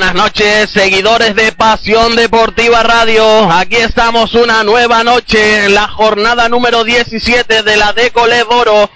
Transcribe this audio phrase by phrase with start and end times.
[0.00, 3.52] Buenas noches, seguidores de Pasión Deportiva Radio.
[3.52, 8.90] Aquí estamos una nueva noche en la jornada número 17 de la Decole Boro.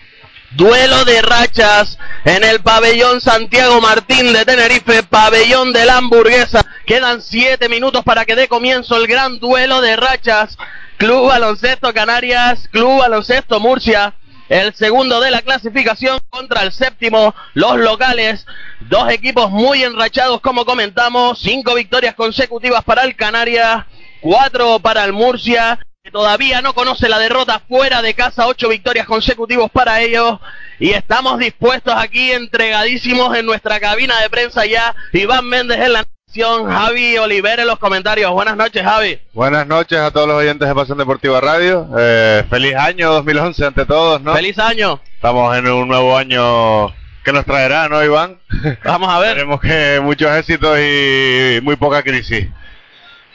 [0.53, 6.65] Duelo de rachas en el pabellón Santiago Martín de Tenerife, pabellón de la hamburguesa.
[6.87, 10.57] Quedan siete minutos para que dé comienzo el gran duelo de rachas.
[10.97, 14.15] Club Baloncesto Canarias, Club Baloncesto Murcia.
[14.49, 18.47] El segundo de la clasificación contra el séptimo, los locales.
[18.81, 21.39] Dos equipos muy enrachados, como comentamos.
[21.41, 23.85] Cinco victorias consecutivas para el Canarias,
[24.21, 29.07] cuatro para el Murcia que todavía no conoce la derrota fuera de casa, ocho victorias
[29.07, 30.39] consecutivos para ellos.
[30.79, 34.95] Y estamos dispuestos aquí, entregadísimos en nuestra cabina de prensa ya.
[35.15, 38.33] Iván Méndez en la nación, Javi Oliver en los comentarios.
[38.33, 39.21] Buenas noches, Javi.
[39.35, 41.89] Buenas noches a todos los oyentes de Pasión Deportiva Radio.
[41.97, 44.35] Eh, feliz año 2011 ante todos, ¿no?
[44.35, 45.01] Feliz año.
[45.15, 46.89] Estamos en un nuevo año
[47.23, 48.39] que nos traerá, ¿no, Iván?
[48.85, 49.29] Vamos a ver.
[49.29, 52.49] Esperemos que muchos éxitos y muy poca crisis.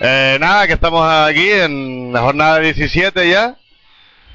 [0.01, 3.55] Eh, nada, que estamos aquí en la jornada 17 ya.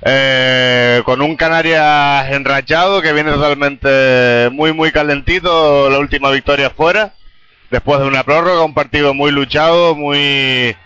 [0.07, 5.91] Eh, con un Canarias enrachado que viene totalmente muy, muy calentito.
[5.91, 7.13] La última victoria fuera.
[7.75, 10.77] Después de una prórroga, un partido muy luchado, muy,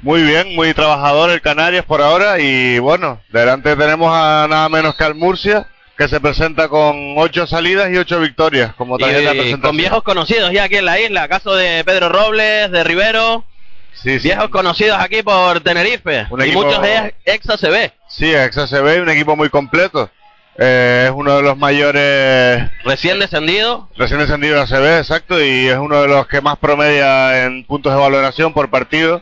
[0.00, 2.38] muy bien, muy trabajador el Canarias por ahora.
[2.38, 5.66] Y bueno, delante tenemos a nada menos que al Murcia
[5.98, 9.60] que se presenta con ocho salidas y ocho victorias como tarjeta Y presentación.
[9.60, 11.28] con viejos conocidos ya aquí en la isla.
[11.28, 13.44] Caso de Pedro Robles, de Rivero.
[13.92, 14.28] Sí, sí.
[14.28, 16.26] Viejos conocidos aquí por Tenerife.
[16.30, 17.92] Un y equipo- muchos ex, ex ACB.
[18.08, 20.08] Sí, XSB, un equipo muy completo.
[20.56, 23.88] Eh, es uno de los mayores Recién descendido.
[23.96, 27.92] recién descendido de ACB, exacto, y es uno de los que más promedia en puntos
[27.92, 29.20] de valoración por partido.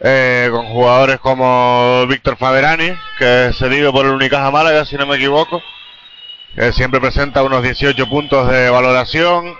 [0.00, 5.06] eh, con jugadores como Víctor Faberani, que es cedido por el Unicaja Málaga, si no
[5.06, 5.60] me equivoco.
[6.54, 9.56] que siempre presenta unos 18 puntos de valoración.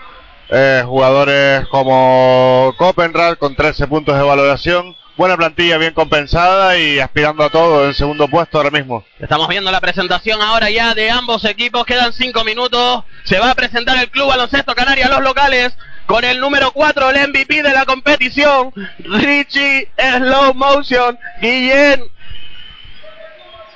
[0.50, 4.96] eh, jugadores como Copenrad con 13 puntos de valoración.
[5.18, 9.04] Buena plantilla, bien compensada y aspirando a todo en segundo puesto ahora mismo.
[9.18, 11.84] Estamos viendo la presentación ahora ya de ambos equipos.
[11.86, 13.02] Quedan cinco minutos.
[13.24, 17.30] Se va a presentar el Club Baloncesto Canarias, los locales, con el número 4, el
[17.30, 22.04] MVP de la competición, Richie Slow Motion, Guillén.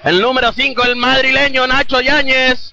[0.05, 2.73] El número 5, el madrileño Nacho Yáñez.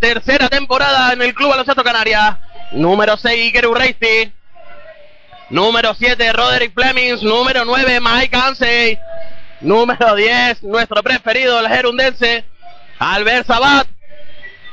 [0.00, 2.38] Tercera temporada en el Club Baloncesto Canarias.
[2.72, 4.32] Número 6, Iker Urreisti.
[5.50, 7.22] Número 7, Roderick Flemings.
[7.22, 8.98] Número 9, Mike Ansey.
[9.60, 12.44] Número 10, nuestro preferido, el gerundense,
[12.98, 13.88] Albert Sabat.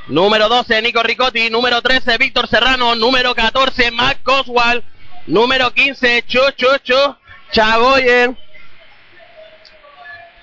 [0.08, 1.50] Número 12, Nico Ricotti.
[1.50, 2.96] Número 13, Víctor Serrano.
[2.96, 4.84] Número 14, Mac Coswell.
[5.28, 7.18] Número 15, Cho Cho Cho
[7.52, 8.38] Chagoyen.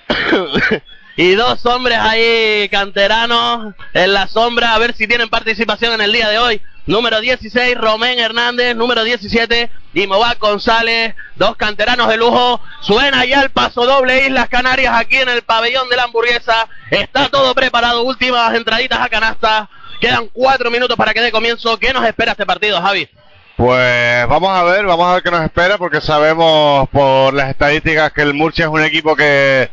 [1.19, 6.13] y dos hombres ahí canteranos en la sombra a ver si tienen participación en el
[6.13, 6.61] día de hoy.
[6.85, 8.73] Número 16, Romén Hernández.
[8.73, 11.13] Número 17, Imovac González.
[11.35, 12.61] Dos canteranos de lujo.
[12.79, 16.69] Suena ya el paso doble Islas Canarias aquí en el pabellón de la hamburguesa.
[16.89, 18.03] Está todo preparado.
[18.03, 19.69] Últimas entraditas a canasta.
[19.99, 21.77] Quedan cuatro minutos para que dé comienzo.
[21.77, 23.09] ¿Qué nos espera este partido, Javi?
[23.57, 28.13] Pues vamos a ver, vamos a ver qué nos espera, porque sabemos por las estadísticas
[28.13, 29.69] que el Murcia es un equipo que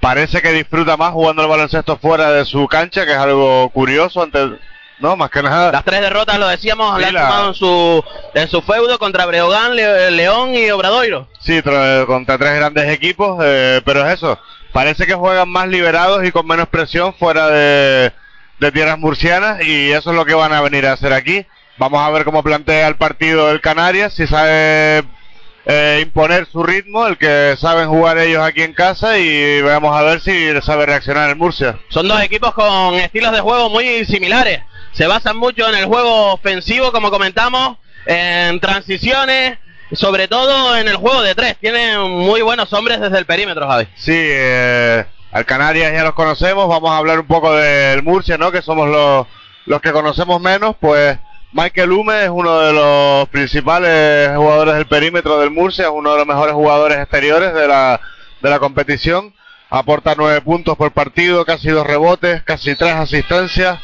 [0.00, 4.22] parece que disfruta más jugando el baloncesto fuera de su cancha, que es algo curioso,
[4.22, 4.58] ante,
[4.98, 5.72] no, más que nada.
[5.72, 8.98] Las tres derrotas, lo decíamos, Sí, le han la- tomado en su, en su feudo
[8.98, 11.28] contra Breogán, Le- León y Obradoiro.
[11.40, 14.38] Sí, tra- contra tres grandes equipos, eh, pero es eso.
[14.72, 18.12] Parece que juegan más liberados y con menos presión fuera de,
[18.60, 21.44] de tierras murcianas y eso es lo que van a venir a hacer aquí.
[21.76, 25.02] Vamos a ver cómo plantea el partido el Canarias, si sabe
[25.66, 30.02] eh, imponer su ritmo, el que saben jugar ellos aquí en casa y vamos a
[30.02, 31.78] ver si sabe reaccionar el Murcia.
[31.90, 34.62] Son dos equipos con estilos de juego muy similares.
[34.92, 37.76] Se basan mucho en el juego ofensivo, como comentamos,
[38.06, 39.58] en transiciones,
[39.92, 41.56] sobre todo en el juego de tres.
[41.60, 43.86] Tienen muy buenos hombres desde el perímetro, Javi.
[43.96, 48.50] Sí, eh, al Canarias ya los conocemos, vamos a hablar un poco del Murcia, ¿no?
[48.50, 49.26] Que somos los,
[49.66, 51.18] los que conocemos menos, pues
[51.52, 56.18] Michael Hume es uno de los principales jugadores del perímetro del Murcia, es uno de
[56.18, 58.00] los mejores jugadores exteriores de la,
[58.40, 59.34] de la competición,
[59.68, 63.80] aporta nueve puntos por partido, casi dos rebotes, casi tres asistencias,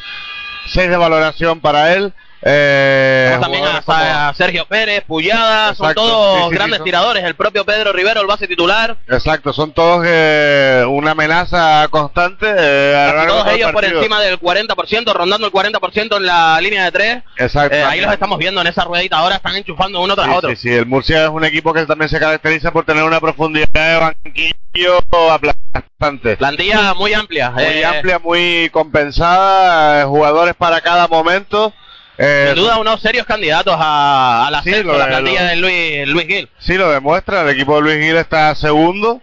[0.67, 2.13] seis de valoración para él.
[2.41, 6.85] Eh, también a, como- a Sergio Pérez, Puyada, son todos sí, sí, sí, grandes son-
[6.85, 7.23] tiradores.
[7.23, 8.97] El propio Pedro Rivero, el base titular.
[9.07, 12.45] Exacto, son todos eh, una amenaza constante.
[12.57, 16.59] eh, Casi todos todo el ellos por encima del 40%, rondando el 40% en la
[16.61, 17.23] línea de tres.
[17.37, 17.75] Exacto.
[17.75, 20.49] Eh, ahí los estamos viendo en esa ruedita ahora, están enchufando uno tras Sí, otro.
[20.51, 23.67] sí, sí, el Murcia es un equipo que también se caracteriza por tener una profundidad
[23.69, 24.99] de banquillo
[25.31, 26.37] aplastante.
[26.37, 27.49] Plantilla muy amplia.
[27.51, 31.73] Muy eh, amplia, muy compensada, eh, jugadores para cada momento.
[32.17, 35.41] Eh, Sin duda unos serios candidatos a, a la Sí, ascenso, lo la de- plantilla
[35.43, 36.49] lo- de Luis, Luis Gil.
[36.59, 37.41] Sí, lo demuestra.
[37.41, 39.21] El equipo de Luis Gil está segundo,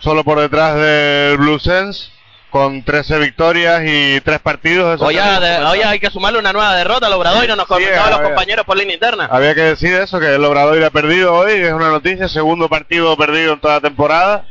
[0.00, 2.10] solo por detrás del Blue Sense,
[2.48, 5.00] con 13 victorias y 3 partidos.
[5.02, 8.16] Hoy, de- hay que sumarle una nueva derrota al Obrador y nos Sí, comentaban a
[8.18, 9.28] los compañeros por línea interna.
[9.30, 13.16] Había que decir eso, que el Obrador ha perdido hoy, es una noticia, segundo partido
[13.16, 14.44] perdido en toda la temporada.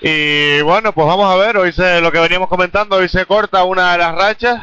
[0.00, 3.64] Y bueno, pues vamos a ver, hoy se, lo que veníamos comentando, hoy se corta
[3.64, 4.60] una de las rachas.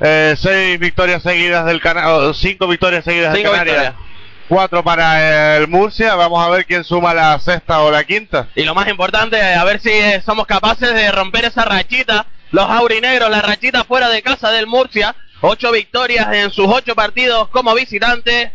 [0.00, 4.08] Eh, seis victorias seguidas del Canarias, cinco victorias seguidas Cinco del Canarias, victorias.
[4.48, 6.14] cuatro para el Murcia.
[6.14, 8.48] Vamos a ver quién suma la sexta o la quinta.
[8.54, 12.26] Y lo más importante, a ver si eh, somos capaces de romper esa rachita.
[12.50, 15.14] Los aurinegros, la rachita fuera de casa del Murcia.
[15.40, 18.52] Ocho victorias en sus ocho partidos como visitante.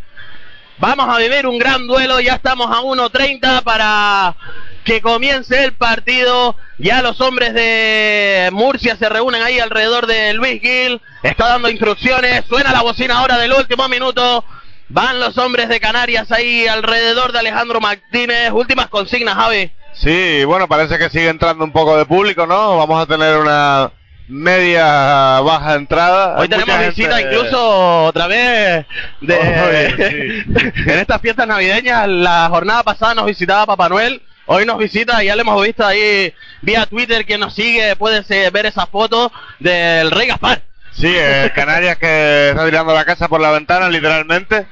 [0.78, 2.20] Vamos a vivir un gran duelo.
[2.20, 4.34] Ya estamos a 1.30 para
[4.84, 6.56] que comience el partido.
[6.78, 11.00] Ya los hombres de Murcia se reúnen ahí alrededor de Luis Gil.
[11.22, 12.44] Está dando instrucciones.
[12.48, 14.44] Suena la bocina ahora del último minuto.
[14.88, 18.50] Van los hombres de Canarias ahí alrededor de Alejandro Martínez.
[18.52, 19.70] Últimas consignas, Javi.
[19.94, 22.76] Sí, bueno, parece que sigue entrando un poco de público, ¿no?
[22.78, 23.90] Vamos a tener una
[24.28, 26.34] media baja entrada.
[26.36, 28.84] Hoy Hay tenemos visita gente- incluso otra vez
[29.20, 29.36] de
[30.86, 32.08] en estas fiestas navideñas.
[32.08, 34.20] La jornada pasada nos visitaba Papá Noel.
[34.46, 38.66] Hoy nos visita, ya le hemos visto ahí vía Twitter, quien nos sigue puede ver
[38.66, 40.62] esa foto del Rey Gaspar.
[40.92, 44.66] Sí, eh, Canarias que está tirando la casa por la ventana, literalmente,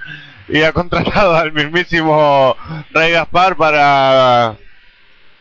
[0.49, 2.57] y ha contratado al mismísimo
[2.91, 4.57] Rey Gaspar para.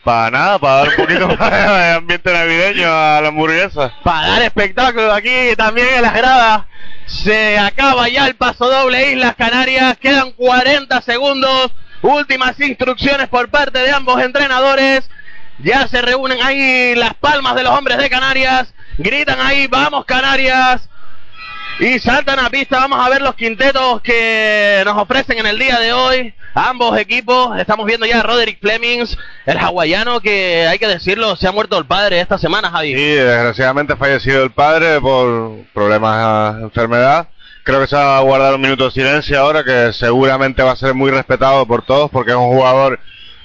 [0.02, 3.94] Para nada, para dar un poquito más de ambiente navideño a la hamburguesa.
[4.02, 6.62] Para dar espectáculo aquí también en las gradas.
[7.06, 9.96] Se acaba ya el paso doble Islas Canarias.
[9.98, 11.70] Quedan 40 segundos.
[12.02, 15.08] Últimas instrucciones por parte de ambos entrenadores.
[15.58, 18.74] Ya se reúnen ahí las palmas de los hombres de Canarias.
[18.98, 20.88] Gritan ahí, vamos Canarias.
[21.78, 22.80] Y saltan a pista.
[22.80, 26.34] Vamos a ver los quintetos que nos ofrecen en el día de hoy.
[26.54, 27.58] Ambos equipos.
[27.58, 29.16] Estamos viendo ya a Roderick Flemings,
[29.46, 32.94] el hawaiano que hay que decirlo, se ha muerto el padre esta semana, Javi.
[32.94, 37.28] Sí, desgraciadamente ha fallecido el padre por problemas de enfermedad.
[37.64, 40.76] Creo que se va a guardar un minuto de silencio ahora, que seguramente va a
[40.76, 42.98] ser muy respetado por todos, porque es un jugador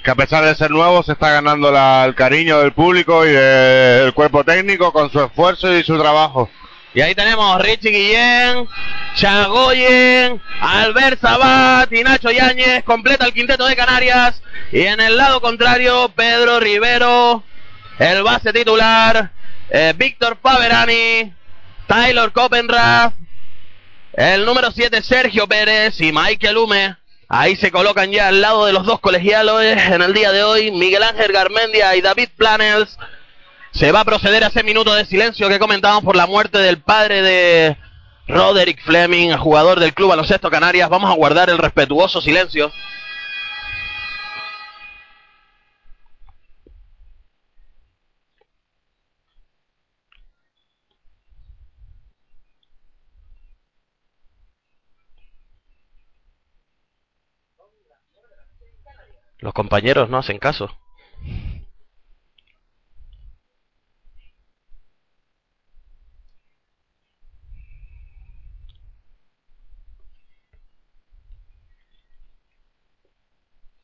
[0.04, 3.30] que a pesar de ser nuevo se está ganando la- el cariño del público y
[3.30, 6.50] del cuerpo técnico con su esfuerzo y su trabajo.
[6.96, 8.68] Y ahí tenemos Richie Guillén,
[9.16, 12.84] Chagoyen, Albert Sabat y Nacho Yáñez.
[12.86, 14.42] Completa el quinteto de Canarias.
[14.72, 17.44] Y en el lado contrario, Pedro Rivero,
[18.00, 19.30] el base titular,
[19.70, 21.34] eh, Víctor Faberani,
[21.86, 23.14] Taylor Copenrath,
[24.18, 26.96] el número 7 Sergio Pérez y Michael Hume.
[27.30, 30.72] Ahí se colocan ya al lado de los dos colegialos en el día de hoy,
[30.72, 32.98] Miguel Ángel Garmendia y David Planels.
[33.74, 36.80] Se va a proceder a ese minuto de silencio que comentábamos por la muerte del
[36.80, 37.78] padre de
[38.28, 40.90] Roderick Fleming, jugador del Club Baloncesto Canarias.
[40.90, 42.72] Vamos a guardar el respetuoso silencio.
[59.40, 60.70] Los compañeros no hacen caso.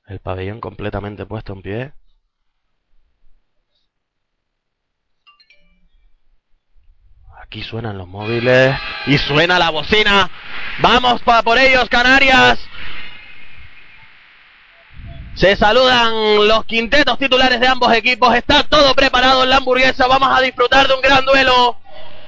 [0.08, 1.94] El pabellón completamente puesto en pie.
[7.42, 8.76] Aquí suenan los móviles
[9.08, 10.30] y suena la bocina.
[10.82, 12.60] Vamos pa por ellos, Canarias.
[15.36, 18.36] Se saludan los quintetos titulares de ambos equipos.
[18.36, 20.08] Está todo preparado en la hamburguesa.
[20.08, 21.78] Vamos a disfrutar de un gran duelo.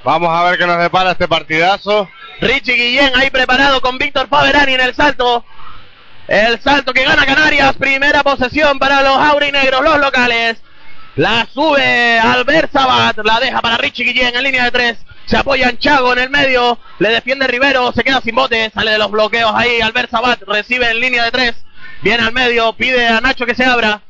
[0.04, 2.10] Vamos a ver qué nos depara este partidazo.
[2.42, 5.46] Richie Guillén ahí preparado con Víctor Faberani en el salto.
[6.28, 7.76] El salto que gana Canarias.
[7.78, 10.58] Primera posesión para los aurinegros, los locales.
[11.16, 13.18] La sube Albert Sabat.
[13.24, 14.98] La deja para Richie Guillén en línea de tres.
[15.28, 16.80] Se apoya en Chago en el medio.
[16.98, 17.92] Le defiende Rivero.
[17.94, 18.72] Se queda sin bote.
[18.74, 19.80] Sale de los bloqueos ahí.
[19.80, 21.56] Albert Sabat recibe en línea de tres.
[22.02, 22.74] Viene al medio.
[22.74, 24.02] Pide a Nacho que se abra.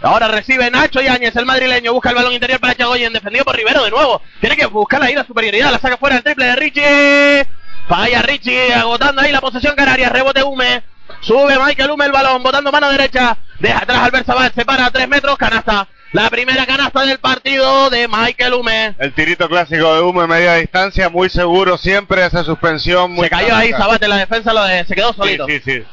[0.00, 3.82] Ahora recibe Nacho Yáñez, el madrileño, busca el balón interior para Chagoyen, defendido por Rivero
[3.82, 4.22] de nuevo.
[4.40, 7.46] Tiene que buscar ahí la superioridad, la saca fuera el triple de Richie.
[7.88, 10.84] Falla Richie, agotando ahí la posesión canaria, rebote Hume.
[11.20, 13.36] Sube Michael Hume el balón, botando mano derecha.
[13.58, 15.88] Deja atrás Albert Sabat, se para a tres metros, canasta.
[16.12, 18.94] La primera canasta del partido de Michael Hume.
[19.00, 23.30] El tirito clásico de humo en media distancia, muy seguro siempre, esa suspensión muy Se
[23.30, 23.70] cayó ahí.
[23.72, 25.46] Sabat en la defensa, lo de- se quedó solito.
[25.46, 25.84] Sí, sí, sí.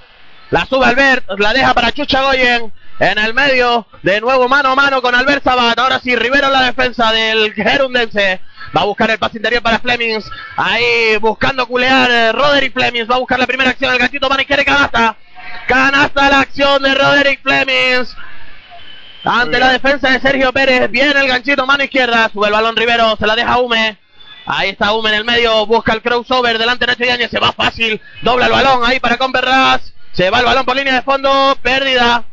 [0.52, 2.72] La sube Albert, la deja para Chucha Goyen.
[2.98, 5.78] En el medio, de nuevo mano a mano con Albert Sabat.
[5.78, 8.40] Ahora sí, Rivero en la defensa del gerundense.
[8.76, 10.30] Va a buscar el pase interior para Flemings.
[10.56, 13.10] Ahí buscando culear eh, Roderick Flemings.
[13.10, 13.92] Va a buscar la primera acción.
[13.92, 15.18] El ganchito mano izquierda canasta.
[15.68, 18.16] Canasta la acción de Roderick Flemings.
[19.26, 20.90] Ante la defensa de Sergio Pérez.
[20.90, 22.30] Viene el ganchito mano izquierda.
[22.32, 23.18] Sube el balón Rivero.
[23.18, 23.98] Se la deja Hume.
[24.46, 25.66] Ahí está Hume en el medio.
[25.66, 26.58] Busca el crossover.
[26.58, 27.30] Delante Nacho Yañez.
[27.30, 28.00] Se va fácil.
[28.22, 29.95] Dobla el balón ahí para Converras.
[30.16, 31.58] Se va el balón por línea de fondo.
[31.62, 32.24] Pérdida.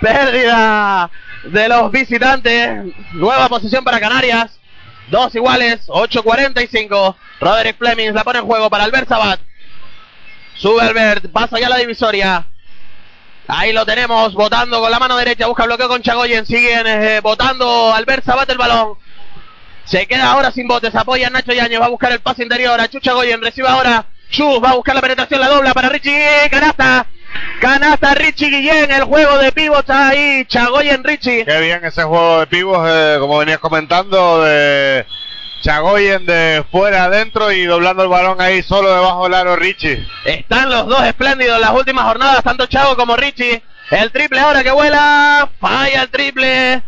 [0.00, 1.10] Pérdida
[1.44, 2.94] de los visitantes.
[3.12, 4.58] Nueva posición para Canarias.
[5.08, 5.86] Dos iguales.
[5.88, 7.16] 8.45.
[7.40, 9.40] Roderick Flemings la pone en juego para Albert Sabat.
[10.54, 11.30] Sube Albert.
[11.30, 12.46] Pasa ya la divisoria.
[13.46, 17.92] Ahí lo tenemos, votando con la mano derecha, busca bloqueo con Chagoyen, siguen eh, votando
[17.92, 18.96] Albert Sabat el balón.
[19.84, 22.86] Se queda ahora sin botes, apoya Nacho Yañez, va a buscar el pase interior, a
[22.86, 27.06] Chucha Goyen, recibe ahora Chus, va a buscar la penetración, la dobla para Richie, canasta,
[27.60, 31.44] canasta Richie Guillén, el juego de pivots ahí, Chagoyen Richie.
[31.44, 35.04] Qué bien ese juego de pivots, eh, como venías comentando, de
[35.62, 40.06] Chagoyen de fuera adentro y doblando el balón ahí solo debajo del aro Richie.
[40.24, 43.62] Están los dos espléndidos en las últimas jornadas, tanto Chago como Richie.
[43.90, 46.82] El triple ahora que vuela, falla el triple.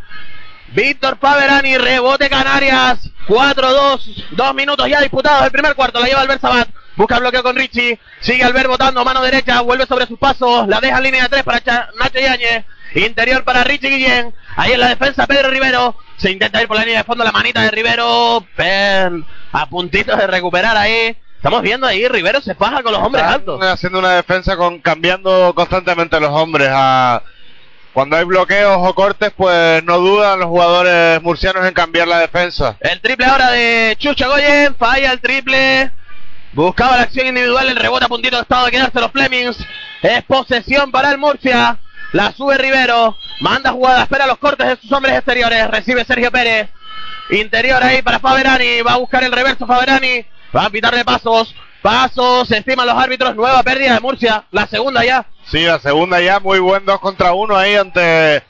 [0.68, 3.10] Víctor Faberani, rebote Canarias.
[3.26, 5.98] 4-2, dos minutos ya disputados el primer cuarto.
[5.98, 6.68] La lleva Albert Sabat.
[6.96, 7.98] Busca el bloqueo con Richie.
[8.20, 9.60] Sigue Albert botando mano derecha.
[9.62, 10.68] Vuelve sobre sus pasos.
[10.68, 11.60] La deja en línea de tres para
[11.98, 12.64] Nacho Yañez.
[12.94, 14.34] Interior para Richie Guillén.
[14.56, 15.96] Ahí en la defensa Pedro Rivero.
[16.18, 18.44] Se intenta ir por la línea de fondo la manita de Rivero.
[18.54, 21.16] Pen, a puntitos de recuperar ahí.
[21.36, 23.62] Estamos viendo ahí, Rivero se faja con los hombres Están altos.
[23.64, 27.20] haciendo una defensa con cambiando constantemente los hombres a
[27.92, 32.76] cuando hay bloqueos o cortes, pues no dudan los jugadores murcianos en cambiar la defensa.
[32.80, 35.90] El triple ahora de Chucha Goyen, falla el triple.
[36.52, 39.56] Buscaba la acción individual, el rebote a puntito de estado de quedarse los Flemings.
[40.02, 41.78] Es posesión para el Murcia.
[42.12, 43.16] La sube Rivero.
[43.40, 45.70] Manda jugada, espera los cortes de sus hombres exteriores.
[45.70, 46.68] Recibe Sergio Pérez.
[47.30, 48.82] Interior ahí para Faberani.
[48.82, 50.26] Va a buscar el reverso Faberani.
[50.54, 51.54] Va a pitarle pasos.
[51.80, 53.34] Pasos, estiman los árbitros.
[53.34, 54.44] Nueva pérdida de Murcia.
[54.50, 55.24] La segunda ya.
[55.46, 58.44] Sí, la segunda ya, muy buen 2 contra 1 ahí ante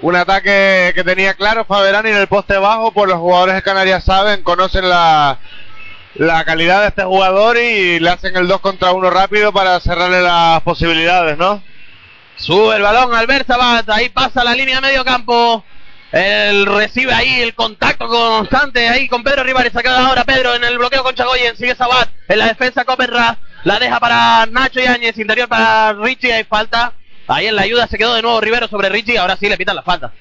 [0.00, 4.04] un ataque que tenía claro Faberani en el poste bajo, pues los jugadores de Canarias
[4.04, 5.38] saben, conocen la,
[6.18, 10.22] la calidad de este jugador y le hacen el 2 contra 1 rápido para cerrarle
[10.22, 11.62] las posibilidades, ¿no?
[12.36, 15.64] Sube el balón Albert Sabat, ahí pasa la línea de medio campo.
[16.12, 19.72] Él recibe ahí el contacto constante ahí con Pedro Rivares.
[19.72, 21.56] Se queda ahora Pedro en el bloqueo con Chagoyen.
[21.56, 23.36] Sigue Sabat en la defensa Copenra.
[23.64, 25.18] La deja para Nacho Yáñez.
[25.18, 26.32] Interior para Richie.
[26.32, 26.92] Hay falta.
[27.26, 29.18] Ahí en la ayuda se quedó de nuevo Rivero sobre Richie.
[29.18, 30.12] Ahora sí le pitan la falta.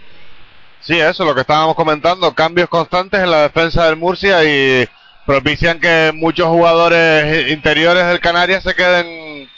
[0.81, 4.87] Sí, eso, lo que estábamos comentando, cambios constantes en la defensa del Murcia y
[5.25, 9.49] propician que muchos jugadores interiores del Canarias se queden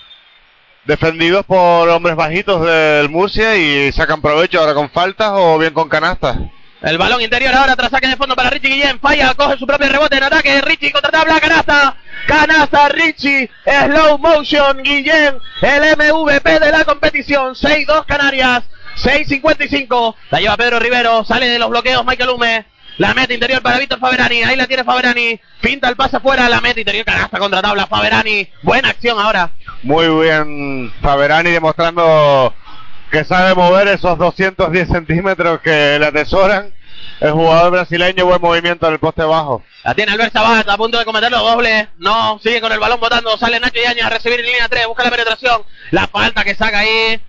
[0.86, 5.89] defendidos por hombres bajitos del Murcia y sacan provecho ahora con faltas o bien con
[5.89, 6.38] canastas.
[6.81, 9.00] El balón interior ahora tras saque de fondo para Richie Guillén.
[9.00, 10.62] Falla, coge su propio rebote en ataque.
[10.62, 11.97] Richie contra tabla, canasta.
[12.27, 13.50] Canasta Richie.
[13.65, 15.39] Slow motion Guillén.
[15.62, 17.55] El MVP de la competición.
[17.55, 18.63] 6-2 Canarias.
[19.03, 20.15] 6.55.
[20.29, 21.25] La lleva Pedro Rivero.
[21.25, 22.65] Sale de los bloqueos Michael Hume.
[22.98, 24.44] La mete interior para Víctor Faberani.
[24.44, 25.39] Ahí la tiene Faberani.
[25.62, 26.50] Pinta el pase afuera.
[26.50, 27.06] La mete interior.
[27.06, 27.88] Canasta contra tabla.
[27.88, 28.48] Faberani.
[28.63, 29.51] Buena acción ahora.
[29.84, 32.54] Muy bien, Faberani demostrando
[33.12, 36.74] que sabe mover esos 210 centímetros que le atesoran.
[37.20, 39.63] El jugador brasileño, buen movimiento en el poste bajo.
[39.84, 41.88] La tiene Albert Sabat a punto de cometer los dobles.
[41.98, 43.38] No, sigue con el balón botando.
[43.38, 44.88] Sale Nacho Yañez a recibir en línea 3.
[44.88, 45.62] Busca la penetración.
[45.92, 47.20] La falta que saca ahí.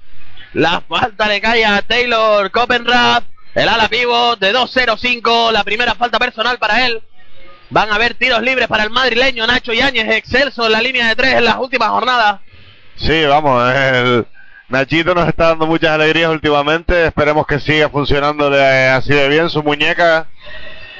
[0.54, 3.22] La falta le cae a Taylor Copenrad.
[3.54, 5.52] El ala pivot de 2-0-5.
[5.52, 7.02] La primera falta personal para él.
[7.70, 10.10] Van a haber tiros libres para el madrileño Nacho Yañez.
[10.16, 12.40] Excelso en la línea de 3 en las últimas jornadas.
[12.96, 14.26] Sí, vamos, el
[14.68, 17.06] Nachito nos está dando muchas alegrías últimamente.
[17.06, 18.50] Esperemos que siga funcionando
[18.92, 20.26] así de bien su muñeca.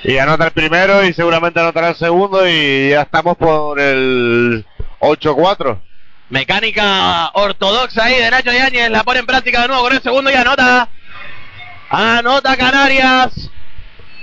[0.05, 4.65] Y anota el primero y seguramente anotará el segundo y ya estamos por el
[5.01, 5.79] 8-4.
[6.31, 8.91] Mecánica ortodoxa ahí de Nacho Yañez.
[8.91, 10.89] La pone en práctica de nuevo con el segundo y anota.
[11.91, 13.51] Anota Canarias.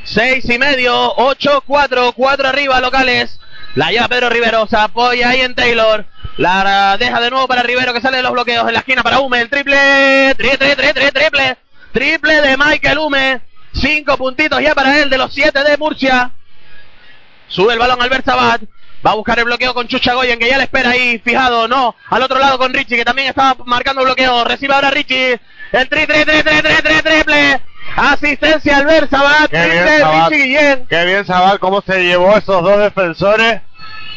[0.03, 3.39] Seis y medio, ocho, cuatro, cuatro arriba locales.
[3.73, 6.05] La lleva Pedro Rivero, se apoya ahí en Taylor.
[6.37, 9.19] La deja de nuevo para Rivero que sale de los bloqueos en la esquina para
[9.19, 9.41] Hume.
[9.41, 11.57] El triple, tri, tri, tri, tri, triple,
[11.91, 13.41] triple de Michael Hume.
[13.73, 16.31] Cinco puntitos ya para él de los siete de Murcia.
[17.47, 18.61] Sube el balón Albert Sabat.
[19.05, 21.95] Va a buscar el bloqueo con Chucha Goyen, que ya le espera ahí, fijado, no.
[22.09, 24.43] Al otro lado con Richie, que también estaba marcando bloqueo.
[24.45, 25.39] Recibe ahora Richie.
[25.75, 27.61] El tri, tri, tri, tri, tri, tri, triple.
[27.97, 29.49] Asistencia Albert Sabat.
[29.49, 30.29] Qué triple bien, Sabat.
[30.29, 30.87] Richie Guillén.
[30.87, 33.61] Qué bien, Sabal, cómo se llevó esos dos defensores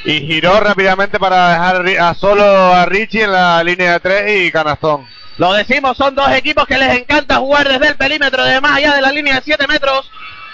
[0.05, 4.53] y giró rápidamente para dejar a solo a Richie en la línea de tres y
[4.53, 5.05] canastón.
[5.39, 8.95] Lo decimos, son dos equipos que les encanta jugar desde el perímetro de más allá
[8.95, 10.09] de la línea de 7 metros.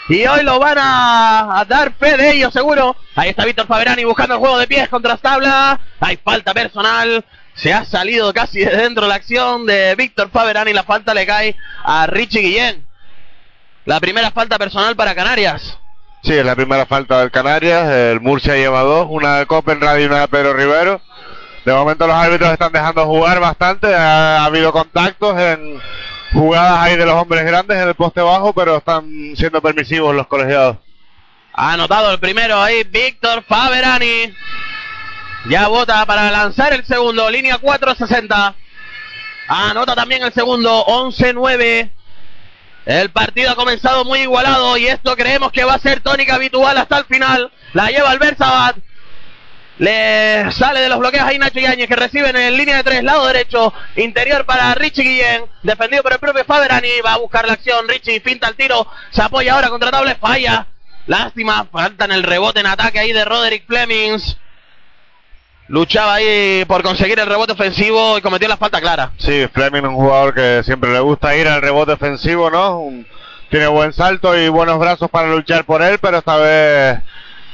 [0.09, 2.97] y hoy lo van a, a dar fe de ello seguro.
[3.15, 5.79] Ahí está Víctor Faberani buscando el juego de pies contra Stabla.
[6.01, 7.25] Hay falta personal.
[7.55, 10.73] Se ha salido casi de dentro la acción de Víctor Faberani.
[10.73, 12.87] La falta le cae a Richie Guillén.
[13.85, 15.79] La primera falta personal para Canarias.
[16.23, 17.89] Sí, es la primera falta del Canarias.
[17.89, 21.01] El Murcia lleva dos, una de Copenhague y una de Pedro Rivero.
[21.65, 23.95] De momento los árbitros están dejando jugar bastante.
[23.95, 25.81] Ha, ha habido contactos en
[26.33, 30.27] jugadas ahí de los hombres grandes en el poste bajo, pero están siendo permisivos los
[30.27, 30.79] colegiados.
[31.53, 34.35] Ha anotado el primero ahí Víctor Faberani.
[35.47, 38.55] Ya vota para lanzar el segundo, línea 460.
[39.47, 41.91] Anota también el segundo, 11-9.
[42.87, 46.79] El partido ha comenzado muy igualado y esto creemos que va a ser tónica habitual
[46.79, 47.53] hasta el final.
[47.75, 48.77] La lleva Albert Sabat.
[49.77, 53.27] Le sale de los bloqueos ahí Nacho Yáñez que reciben en línea de tres, lado
[53.27, 57.89] derecho, interior para Richie Guillén, defendido por el propio Faberani, va a buscar la acción,
[57.89, 60.69] Richie finta el tiro, se apoya ahora contra Table, falla,
[61.09, 64.37] lástima, falta en el rebote en ataque ahí de Roderick Flemings,
[65.69, 69.13] luchaba ahí por conseguir el rebote ofensivo y cometió la falta clara.
[69.19, 72.79] Sí, Fleming es un jugador que siempre le gusta ir al rebote ofensivo, ¿no?
[72.81, 73.07] Un-
[73.51, 76.99] tiene buen salto y buenos brazos para luchar por él, pero esta vez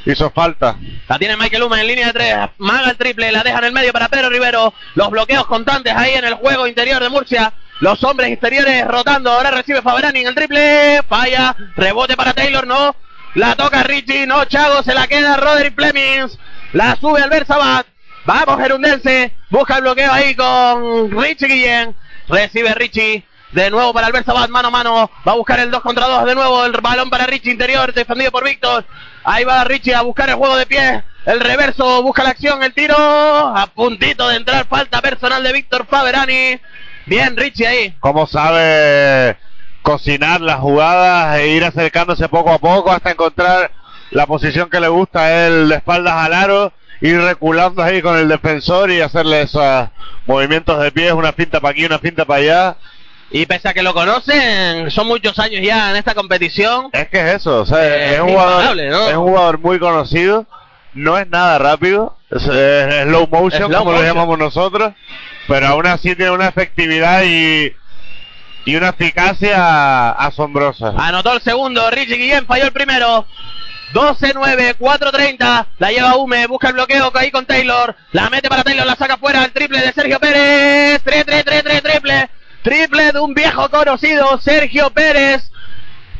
[0.07, 0.76] hizo falta.
[1.09, 2.37] La tiene Michael Luma en línea de tres.
[2.59, 3.31] Maga el triple.
[3.31, 4.73] La deja en el medio para Pedro Rivero.
[4.95, 7.52] Los bloqueos constantes ahí en el juego interior de Murcia.
[7.81, 9.31] Los hombres exteriores rotando.
[9.31, 11.02] Ahora recibe Faberani en el triple.
[11.07, 11.55] Falla.
[11.76, 12.67] Rebote para Taylor.
[12.67, 12.97] No.
[13.35, 14.26] La toca Richie.
[14.26, 14.83] No, Chago.
[14.83, 16.38] Se la queda Roderick Flemings.
[16.73, 17.87] La sube Albert Sabat.
[18.25, 19.33] Vamos, Gerundense.
[19.49, 21.95] Busca el bloqueo ahí con Richie Guillén.
[22.29, 23.25] Recibe Richie.
[23.53, 25.11] De nuevo para Albert Sabat, mano a mano.
[25.27, 26.25] Va a buscar el 2 contra 2.
[26.25, 28.85] De nuevo el balón para Richie interior, defendido por Víctor.
[29.25, 31.03] Ahí va Richie a buscar el juego de pie.
[31.27, 32.97] El reverso, busca la acción, el tiro.
[32.97, 36.61] A puntito de entrar, falta personal de Víctor Faberani.
[37.07, 37.97] Bien, Richie ahí.
[38.01, 39.37] Cómo sabe
[39.83, 43.73] cocinar las jugadas e ir acercándose poco a poco hasta encontrar
[44.11, 48.29] la posición que le gusta él de espaldas al aro, ir reculando ahí con el
[48.29, 49.89] defensor y hacerle esos
[50.27, 52.77] movimientos de pies, una finta para aquí, una finta para allá.
[53.33, 56.89] Y pese a que lo conocen, son muchos años ya en esta competición.
[56.93, 59.09] Es que es eso, o sea, Eh, es, un jugador, ¿no?
[59.09, 60.47] es un jugador muy conocido,
[60.95, 64.07] no es nada rápido, es, es slow motion, Slow como lo motion.
[64.17, 64.93] llamamos nosotros,
[65.47, 67.73] pero aún así tiene una efectividad y,
[68.65, 70.93] y una eficacia asombrosa.
[70.99, 73.27] Anotó el segundo, Richie Guillén falló el primero.
[73.92, 78.87] 12-9, 4-30, la lleva Hume, busca el bloqueo ahí con Taylor, la mete para Taylor,
[78.87, 82.31] la saca fuera, el triple de Sergio Pérez, 3-3-3-3, triple,
[82.62, 85.50] triple de un viejo conocido, Sergio Pérez,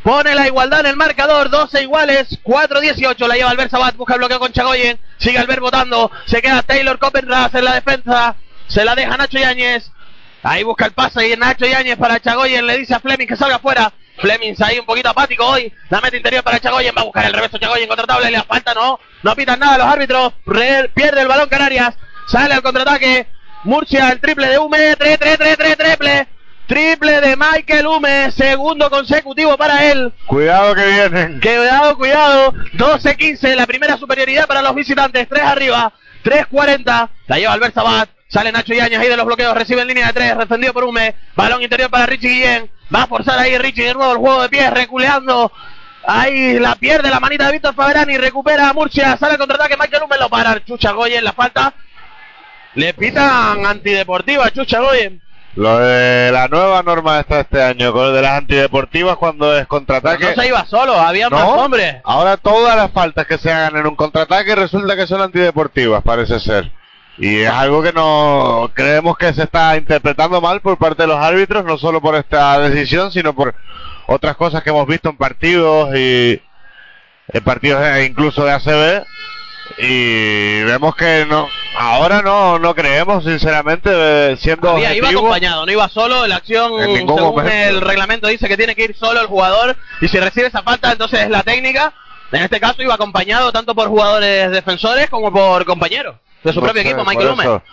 [0.03, 4.19] pone la igualdad en el marcador, 12 iguales, 4-18, la lleva Albert Sabat, busca el
[4.19, 8.35] bloqueo con Chagoyen, sigue Albert votando, se queda Taylor Copenras en la defensa,
[8.67, 9.91] se la deja Nacho Yáñez,
[10.43, 12.65] Ahí busca el pase y Nacho Yáñez para Chagoyen.
[12.65, 13.93] Le dice a Fleming que salga afuera.
[14.21, 15.71] Fleming ahí un poquito apático hoy.
[15.89, 16.93] La mete interior para Chagoyen.
[16.95, 18.29] Va a buscar el reverso Chagoyen contra tabla.
[18.29, 18.99] Y le falta, no.
[19.23, 20.33] No pitan nada los árbitros.
[20.45, 21.93] Re- pierde el balón Canarias.
[22.27, 23.27] Sale al contraataque.
[23.63, 24.95] Murcia, el triple de Hume.
[24.95, 26.27] 3, 3, 3, 3, triple.
[26.67, 28.31] Triple de Michael Hume.
[28.31, 30.13] Segundo consecutivo para él.
[30.27, 31.41] Cuidado que vienen.
[31.41, 32.53] Cuidado, cuidado.
[32.73, 33.55] 12-15.
[33.55, 35.27] La primera superioridad para los visitantes.
[35.27, 35.91] 3 arriba.
[36.23, 37.09] 3-40.
[37.27, 38.09] La lleva Albert Sabat.
[38.29, 39.53] Sale Nacho Yañez ahí de los bloqueos.
[39.55, 40.37] Recibe en línea de 3.
[40.37, 41.15] Defendido por Hume.
[41.35, 42.71] Balón interior para Richie Guillén.
[42.93, 44.71] Va a forzar ahí Richie de nuevo el juego de pies.
[44.71, 45.51] Reculeando.
[46.05, 48.17] Ahí la pierde la manita de Víctor Faberani.
[48.17, 49.17] Recupera a Murcia.
[49.17, 49.77] Sale contraataque.
[49.77, 50.63] Michael Hume lo para.
[50.65, 51.23] Chucha Goyen.
[51.23, 51.73] La falta.
[52.75, 55.21] Le pitan antideportiva Chucha Goyen.
[55.55, 59.57] Lo de la nueva norma está este año, con lo de las antideportivas cuando es
[59.59, 60.33] Pero contraataque.
[60.33, 60.93] no se iba solo.
[60.93, 61.97] Había más hombres.
[62.05, 66.39] Ahora todas las faltas que se hagan en un contraataque resulta que son antideportivas, parece
[66.39, 66.71] ser.
[67.17, 71.17] Y es algo que no creemos que se está interpretando mal por parte de los
[71.17, 73.53] árbitros, no solo por esta decisión, sino por
[74.07, 76.41] otras cosas que hemos visto en partidos y
[77.33, 79.05] en partidos incluso de ACB.
[79.77, 81.47] Y vemos que no,
[81.77, 86.27] ahora no, no creemos, sinceramente, eh, siendo Había- iba acompañado, no iba solo.
[86.27, 87.51] La acción, según momento.
[87.51, 89.77] el reglamento, dice que tiene que ir solo el jugador.
[90.01, 91.93] Y si recibe esa falta, entonces es la técnica.
[92.31, 96.65] En este caso iba acompañado tanto por jugadores defensores como por compañeros de su No
[96.65, 97.43] propio sé, equipo, Michael Hume.
[97.43, 97.63] eso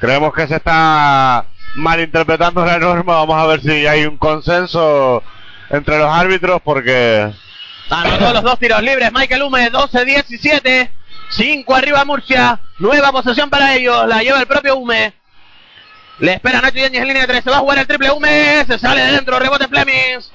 [0.00, 1.44] Creemos que se está
[1.76, 3.14] malinterpretando la norma.
[3.16, 5.22] Vamos a ver si hay un consenso
[5.70, 7.32] entre los árbitros porque
[7.90, 10.90] Anotó los dos tiros libres, Michael Hume, 12-17.
[11.30, 12.60] 5 arriba Murcia.
[12.78, 14.06] Nueva posesión para ellos.
[14.06, 15.12] La lleva el propio Hume.
[16.20, 17.44] Le espera Nacho Yáñez en línea de 3.
[17.44, 18.64] Se va a jugar el triple Hume.
[18.66, 19.38] Se sale de dentro.
[19.38, 20.30] Rebote Flemings.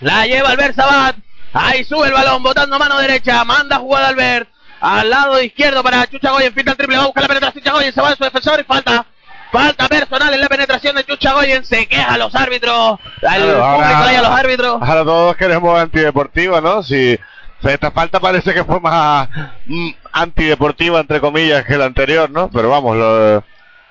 [0.00, 1.16] La lleva Albert Sabat.
[1.52, 2.42] Ahí sube el balón.
[2.42, 3.44] Botando mano derecha.
[3.44, 4.48] Manda jugada Albert.
[4.82, 6.52] Al lado izquierdo para Chucha Goyen.
[6.52, 6.96] Finta el triple.
[6.96, 7.62] Va a buscar la penetración.
[7.62, 9.06] Chucha Goyen se va a su defensor y falta.
[9.52, 12.98] Falta personal en la penetración de Chucha Chagoyen se queja a los árbitros.
[13.00, 14.78] Al Claro, público ahora- a los árbitros.
[14.82, 16.82] Ahora todos queremos antideportiva, ¿no?
[16.82, 17.18] Si
[17.62, 19.28] esta falta parece que fue más
[19.66, 22.50] mm, antideportiva, entre comillas, que la anterior, ¿no?
[22.50, 23.44] Pero vamos, lo-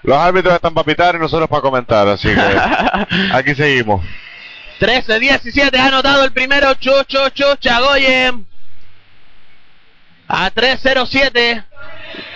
[0.04, 2.42] los árbitros están para pitar y nosotros para comentar, así que
[3.32, 4.02] aquí seguimos.
[4.80, 8.48] 13-17 ha anotado el primero Chucho Chu Chagoyen.
[10.34, 11.62] A 3-0-7.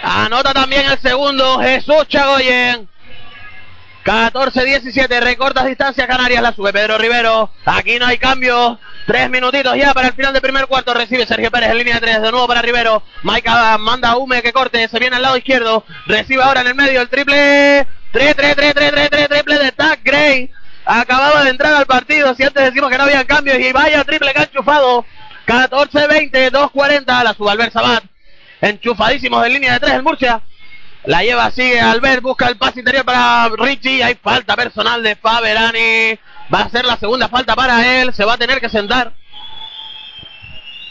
[0.03, 2.89] Anota también el segundo Jesús Chagoyen.
[4.03, 5.21] 14-17.
[5.21, 6.41] Recortas distancia Canarias.
[6.41, 7.51] La sube Pedro Rivero.
[7.63, 8.77] Aquí no hay cambio.
[9.08, 10.93] Tres minutitos ya para el final del primer cuarto.
[10.93, 12.21] Recibe Sergio Pérez en línea de tres.
[12.21, 13.01] De nuevo para Rivero.
[13.23, 14.89] Maika manda a Hume que corte.
[14.89, 15.86] Se viene al lado izquierdo.
[16.05, 17.88] Recibe ahora en el medio el triple.
[18.12, 20.51] 3, 3, 3, 3, 3, 3, triple de Tag Gray.
[20.84, 22.36] Acababa de entrar al partido.
[22.36, 23.58] Si antes decimos que no había cambios.
[23.58, 25.05] Y vaya triple que ha enchufado.
[25.45, 27.23] 14-20, 2-40.
[27.23, 28.03] La sube Albert Sabat.
[28.62, 30.41] Enchufadísimos en línea de tres el Murcia.
[31.05, 34.03] La lleva, sigue Albert, busca el pase interior para Richie.
[34.03, 36.17] Hay falta personal de Faberani.
[36.53, 38.13] Va a ser la segunda falta para él.
[38.13, 39.13] Se va a tener que sentar.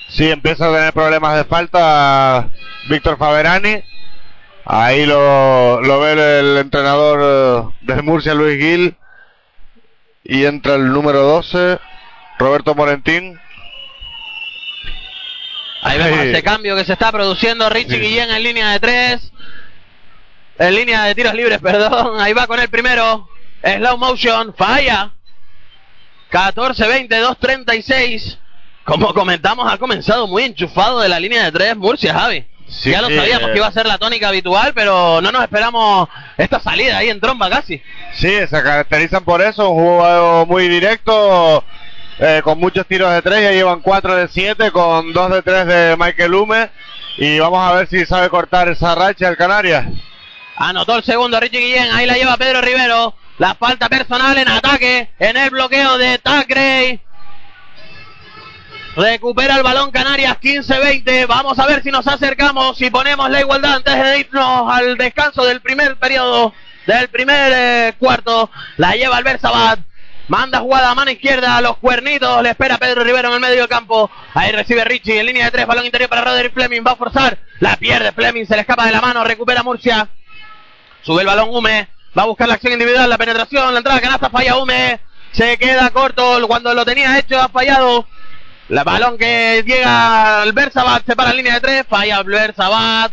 [0.08, 2.48] Sí, empieza a tener problemas de falta
[2.88, 3.82] Víctor Faberani.
[4.64, 8.96] Ahí lo, lo ve el, entrenador eh, de Murcia, Luis Gil.
[10.22, 11.78] Y entra el número 12,
[12.38, 13.38] Roberto Morentín.
[15.84, 16.28] Ahí vemos Sí.
[16.30, 17.68] ese cambio que se está produciendo.
[17.68, 18.00] Richie Sí.
[18.00, 19.32] Guillén en línea de tres.
[20.58, 22.20] En línea de tiros libres, perdón.
[22.20, 23.28] Ahí va con el primero.
[23.62, 24.54] Slow motion.
[24.56, 25.12] Falla.
[26.32, 28.38] 14-20, 2-36.
[28.84, 32.44] Como comentamos, ha comenzado muy enchufado de la línea de tres Murcia, Javi.
[32.68, 33.52] Sí, ya lo sabíamos eh.
[33.52, 37.20] que iba a ser la tónica habitual, pero no nos esperamos esta salida ahí en
[37.20, 37.80] tromba casi.
[38.14, 41.62] Sí, se caracterizan por eso, un juego muy directo,
[42.18, 45.66] eh, con muchos tiros de tres, ya llevan 4 de 7 con 2 de 3
[45.66, 46.70] de Michael Hume.
[47.16, 49.87] Y vamos a ver si sabe cortar esa racha el Canarias.
[50.57, 51.92] Anotó el segundo Richie Guillén.
[51.92, 53.14] Ahí la lleva Pedro Rivero.
[53.38, 55.11] La falta personal en ataque.
[55.18, 57.00] En el bloqueo de Tacrey.
[58.96, 61.27] Recupera el balón Canarias 15-20.
[61.27, 62.79] Vamos a ver si nos acercamos.
[62.79, 66.53] Si ponemos la igualdad antes de irnos al descanso del primer periodo.
[66.87, 68.50] Del primer eh, cuarto.
[68.77, 69.81] La lleva Albert Sabat.
[70.26, 72.42] Manda jugada a mano izquierda a los cuernitos.
[72.42, 74.10] Le espera Pedro Rivero en el medio del campo.
[74.32, 75.66] Ahí recibe Richie en línea de tres.
[75.66, 76.82] Balón interior para Roderick Fleming.
[76.87, 77.38] Va a forzar.
[77.60, 78.46] La pierde Fleming.
[78.46, 79.22] Se le escapa de la mano.
[79.22, 80.08] Recupera Murcia.
[81.02, 81.88] Sube el balón Hume.
[82.16, 83.08] Va a buscar la acción individual.
[83.10, 83.74] La penetración.
[83.74, 84.30] La entrada canasta.
[84.30, 85.00] Falla Hume.
[85.32, 86.46] Se queda corto.
[86.46, 88.08] Cuando lo tenía hecho ha fallado.
[88.68, 91.04] La balón que llega al Bersabat.
[91.04, 91.84] Se para en línea de tres.
[91.87, 93.12] Falla el Bersabat.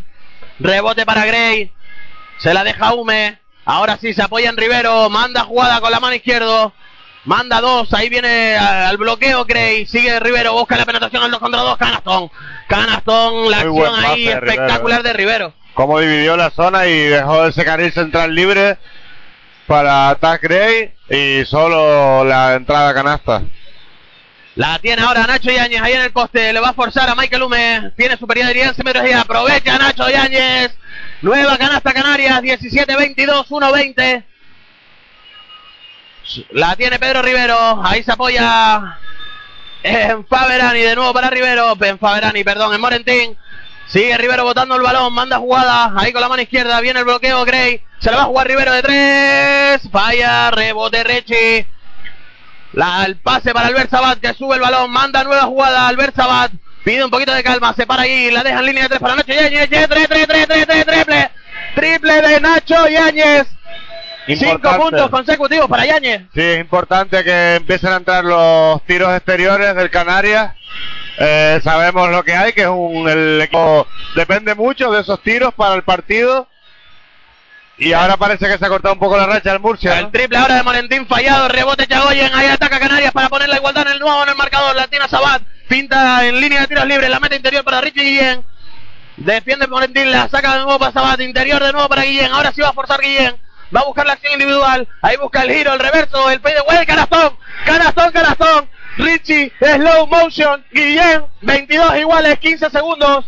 [0.60, 1.74] Rebote para Gray.
[2.38, 3.38] Se la deja Hume.
[3.65, 5.10] Ahora sí se apoya en Rivero.
[5.10, 6.71] Manda jugada con la mano izquierda.
[7.23, 11.62] Manda dos, ahí viene al bloqueo Gray, sigue Rivero, busca la penetración al 2 contra
[11.62, 12.31] 2, Canastón.
[12.67, 15.03] Canastón, la Muy acción ahí de espectacular Rivero, ¿eh?
[15.03, 15.53] de Rivero.
[15.75, 18.77] Cómo dividió la zona y dejó ese carril central libre
[19.67, 23.43] para Tag Gray y solo la entrada canasta.
[24.55, 26.51] La tiene ahora Nacho Yáñez ahí en el poste.
[26.51, 27.91] Le va a forzar a Michael Hume.
[27.95, 30.75] Tiene superioridad 11 metros y aprovecha Nacho Yáñez.
[31.21, 32.41] Nueva canasta Canarias.
[32.41, 34.23] 17-22, 1-20.
[36.52, 37.82] La tiene Pedro Rivero.
[37.84, 39.00] Ahí se apoya
[39.84, 40.80] en Faberani.
[40.82, 41.76] De nuevo para Rivero.
[41.82, 43.38] En Faberani, perdón, en Morentín.
[43.88, 45.13] Sigue Rivero botando el balón.
[45.13, 45.94] Manda jugada.
[45.98, 46.80] Ahí con la mano izquierda.
[46.82, 47.82] Viene el bloqueo Gray.
[48.00, 49.89] Se la va a jugar Rivero de tres.
[49.91, 50.52] Falla.
[50.52, 51.65] Rebote Rechi.
[53.06, 56.54] El pase para Albert Sabat que sube el balón, manda nueva jugada Albert Sabat,
[56.86, 59.15] pide un poquito de calma, se para ahí, la deja en línea de tres para
[59.17, 61.32] Nacho Yáñez, Ye- tre- tre- tre- tre- tre- triple,
[61.76, 63.46] triple de Nacho Yáñez,
[64.36, 66.24] cinco puntos consecutivos para Yáñez.
[66.34, 70.54] Sí, es importante que empiecen a entrar los tiros exteriores del Canarias.
[71.17, 75.54] Eh, sabemos lo que hay, que es un el equipo depende mucho de esos tiros
[75.54, 76.48] para el partido.
[77.78, 79.98] Y ahora parece que se ha cortado un poco la racha del Murcia.
[80.00, 83.88] El triple ahora de Morentín fallado, rebote Chagoyen, ahí ataca Canarias para poner la igualdad
[83.88, 87.20] en el nuevo en el marcador, Latina Sabat, pinta en línea de tiros libres, la
[87.20, 88.46] meta interior para Richie Guillén,
[89.17, 92.62] defiende Morentín, la saca de nuevo para Sabat, interior de nuevo para Guillén, ahora sí
[92.62, 93.36] va a forzar Guillén,
[93.75, 96.62] va a buscar la acción individual, ahí busca el giro, el reverso, el pay de
[96.62, 103.25] Well, canastón, canastón, canastón, Richie, slow motion, Guillén, 22 iguales, 15 segundos,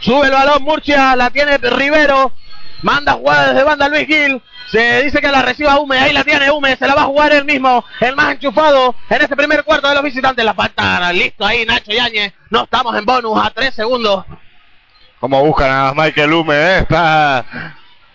[0.00, 2.32] Sube el balón Murcia, la tiene Rivero.
[2.82, 4.42] Manda jugada desde banda Luis Gil.
[4.70, 7.32] Se dice que la reciba Hume, ahí la tiene Hume, se la va a jugar
[7.32, 10.44] él mismo, el más enchufado en este primer cuarto de los visitantes.
[10.44, 12.34] La falta, listo ahí Nacho Yañez.
[12.50, 14.24] No estamos en bonus a tres segundos.
[15.20, 16.78] Como buscan a Michael Hume, ¿eh?
[16.80, 17.44] está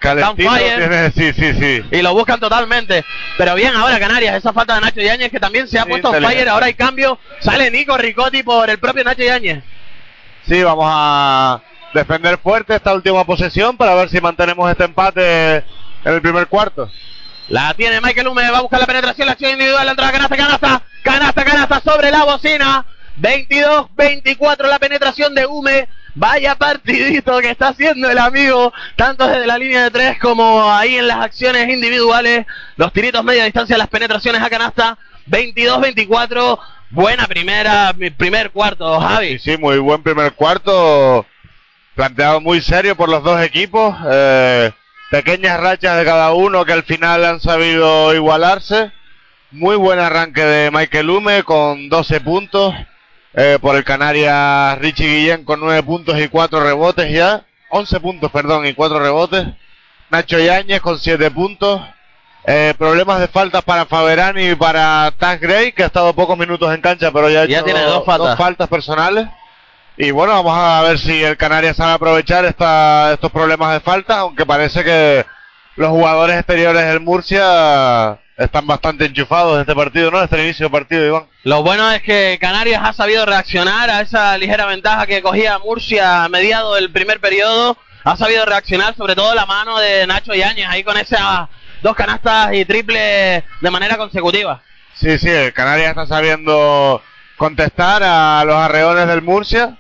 [0.02, 0.50] calentito.
[0.52, 0.76] Fire.
[0.78, 1.84] tiene- sí, sí, sí.
[1.92, 3.06] Y lo buscan totalmente.
[3.38, 6.50] Pero bien ahora Canarias, esa falta de Nacho Yañez que también se ha puesto fire.
[6.50, 7.18] Ahora hay cambio.
[7.40, 9.64] Sale Nico Ricotti por el propio Nacho Yañez.
[10.48, 11.62] Sí, vamos a
[11.94, 15.64] defender fuerte esta última posesión para ver si mantenemos este empate en
[16.14, 16.90] el primer cuarto.
[17.50, 20.38] La tiene Michael Hume, va a buscar la penetración, la acción individual, la entrada, canasta,
[20.38, 22.86] canasta, canasta, canasta sobre la bocina.
[23.20, 25.88] 22-24 la penetración de Hume.
[26.14, 30.98] Vaya partidito que está haciendo el amigo, tanto desde la línea de tres como ahí
[30.98, 32.46] en las acciones individuales.
[32.76, 34.98] Los tiritos media distancia, las penetraciones a canasta.
[35.28, 36.60] 22-24.
[36.90, 39.40] Buena primera, primer cuarto, Javi.
[39.40, 41.26] Sí, sí, muy buen primer cuarto.
[41.96, 43.96] Planteado muy serio por los dos equipos.
[44.12, 44.72] Eh,
[45.10, 48.92] pequeñas rachas de cada uno que al final han sabido igualarse.
[49.52, 52.74] Muy buen arranque de Michael Hume con 12 puntos.
[53.34, 57.44] Eh, por el Canarias Richie Guillén con 9 puntos y 4 rebotes ya.
[57.70, 59.48] 11 puntos, perdón, y 4 rebotes.
[60.10, 61.82] Nacho Yáñez con 7 puntos.
[62.46, 66.74] Eh, problemas de faltas para Faberani y para Taz Gray, que ha estado pocos minutos
[66.74, 68.38] en cancha, pero ya ha Ya hecho tiene dos faltas.
[68.38, 69.28] faltas personales.
[69.96, 74.20] Y bueno, vamos a ver si el Canarias sabe aprovechar esta, estos problemas de falta,
[74.20, 75.26] aunque parece que
[75.76, 80.24] los jugadores exteriores del Murcia están bastante enchufados en este partido, ¿no?
[80.24, 81.28] Este inicio de partido, Iván.
[81.44, 86.24] Lo bueno es que Canarias ha sabido reaccionar a esa ligera ventaja que cogía Murcia
[86.24, 87.78] a mediado del primer periodo.
[88.04, 91.50] Ha sabido reaccionar, sobre todo la mano de Nacho Yáñez, ahí con esas
[91.82, 94.62] dos canastas y triple de manera consecutiva.
[94.96, 97.02] Sí, sí, el Canarias está sabiendo
[97.38, 99.78] contestar a los arreones del Murcia.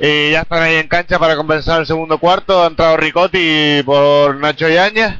[0.00, 2.62] Y ya están ahí en cancha para compensar el segundo cuarto.
[2.62, 5.12] Ha entrado Ricotti por Nacho Yáñez.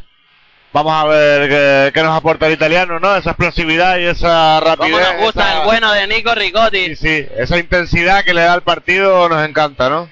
[0.72, 3.14] Vamos a ver qué, qué nos aporta el italiano, ¿no?
[3.16, 4.92] Esa explosividad y esa rapidez.
[4.92, 6.94] Como nos gusta esa- el bueno de Nico Ricotti.
[6.94, 10.08] Sí, sí, esa intensidad que le da al partido nos encanta, ¿no?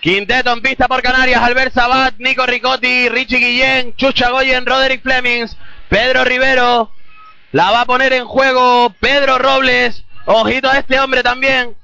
[0.00, 5.56] Quinteto en pista por Canarias, Albert Sabat, Nico Ricotti, Richie Guillén, Chucha Goyen, Roderick Flemings,
[5.88, 6.90] Pedro Rivero.
[7.52, 10.04] La va a poner en juego Pedro Robles.
[10.24, 11.76] Ojito a este hombre también.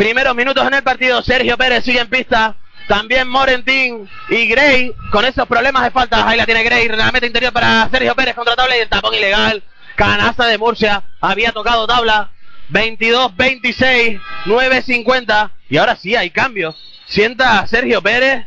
[0.00, 1.20] Primeros minutos en el partido.
[1.20, 2.54] Sergio Pérez sigue en pista.
[2.88, 6.26] También Morentín y Gray con esos problemas de falta.
[6.26, 6.88] Ahí la tiene Gray.
[6.88, 9.62] La meta interior para Sergio Pérez contra tabla y el tapón ilegal.
[9.96, 11.02] Canasta de Murcia.
[11.20, 12.30] Había tocado tabla.
[12.72, 14.18] 22-26.
[14.46, 15.50] 9-50.
[15.68, 16.74] Y ahora sí hay cambios.
[17.04, 18.46] Sienta Sergio Pérez.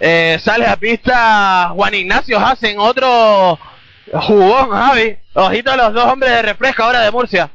[0.00, 2.76] Eh, sale a pista Juan Ignacio Hassen.
[2.80, 3.56] Otro
[4.12, 5.16] jugón, Javi.
[5.34, 7.50] Ojito a los dos hombres de refresco ahora de Murcia.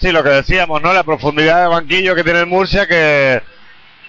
[0.00, 0.92] Sí, lo que decíamos, ¿no?
[0.92, 3.42] La profundidad de banquillo que tiene el Murcia que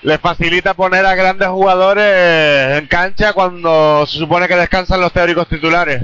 [0.02, 5.47] le facilita poner a grandes jugadores en cancha cuando se supone que descansan los teóricos
[5.47, 6.04] titulares.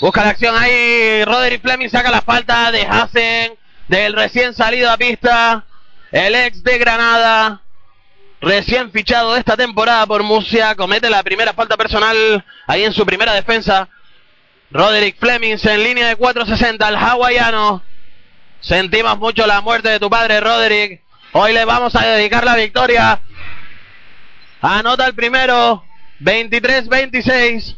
[0.00, 1.24] Busca la acción ahí.
[1.24, 3.52] Roderick Fleming saca la falta de Hassen.
[3.88, 5.64] Del recién salido a pista.
[6.10, 7.60] El ex de Granada.
[8.40, 10.74] Recién fichado esta temporada por Murcia.
[10.74, 13.90] Comete la primera falta personal ahí en su primera defensa.
[14.70, 16.88] Roderick Flemings en línea de 460.
[16.88, 17.82] El hawaiano.
[18.60, 21.02] Sentimos mucho la muerte de tu padre, Roderick.
[21.32, 23.20] Hoy le vamos a dedicar la victoria.
[24.60, 25.84] Anota el primero.
[26.20, 27.76] 23-26.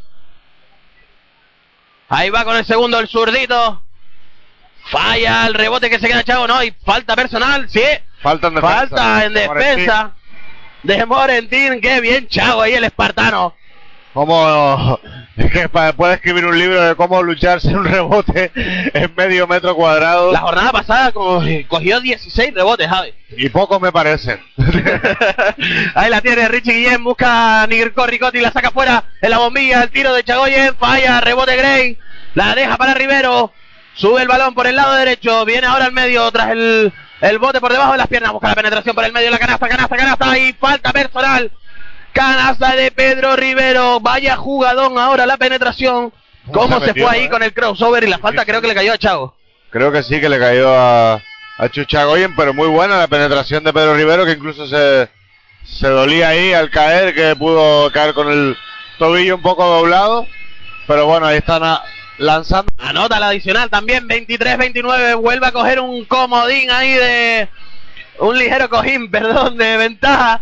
[2.09, 3.81] Ahí va con el segundo el zurdito.
[4.85, 7.81] Falla el rebote que se queda Chavo, no, y falta personal, sí.
[8.21, 8.77] Falta en defensa.
[8.77, 10.11] Falta en defensa
[10.83, 13.55] de Morentín, qué bien Chavo ahí el espartano.
[14.13, 14.99] Como
[15.37, 20.31] es que puede escribir un libro de cómo lucharse un rebote en medio metro cuadrado
[20.31, 23.13] La jornada pasada co- cogió 16 rebotes, Javi.
[23.35, 24.39] y pocos me parecen.
[25.95, 29.83] Ahí la tiene Richie Guillén, busca a Nirko Ricotti, la saca fuera en la bombilla,
[29.83, 31.97] el tiro de Chagoyen, falla, rebote Gray,
[32.35, 33.51] la deja para Rivero,
[33.95, 37.59] sube el balón por el lado derecho, viene ahora al medio tras el, el bote
[37.59, 40.37] por debajo de las piernas, busca la penetración por el medio, la canasta, canasta, canasta
[40.37, 41.51] y falta personal.
[42.13, 46.13] Canasta de Pedro Rivero, vaya jugadón ahora la penetración.
[46.47, 47.29] ¿Cómo ¿Cómo se se metió, fue ahí eh?
[47.29, 49.35] con el crossover y la falta sí, creo que le cayó a Chago?
[49.71, 51.13] Creo que sí que le cayó a,
[51.57, 55.09] a Chuchagoyen, pero muy buena la penetración de Pedro Rivero, que incluso se,
[55.63, 58.55] se dolía ahí al caer, que pudo caer con el
[58.99, 60.27] tobillo un poco doblado.
[60.85, 61.81] Pero bueno, ahí están a-
[62.17, 62.71] lanzando.
[62.77, 65.15] Anota la adicional también, 23-29.
[65.19, 67.49] Vuelve a coger un comodín ahí de.
[68.19, 70.41] Un ligero cojín, perdón, de ventaja.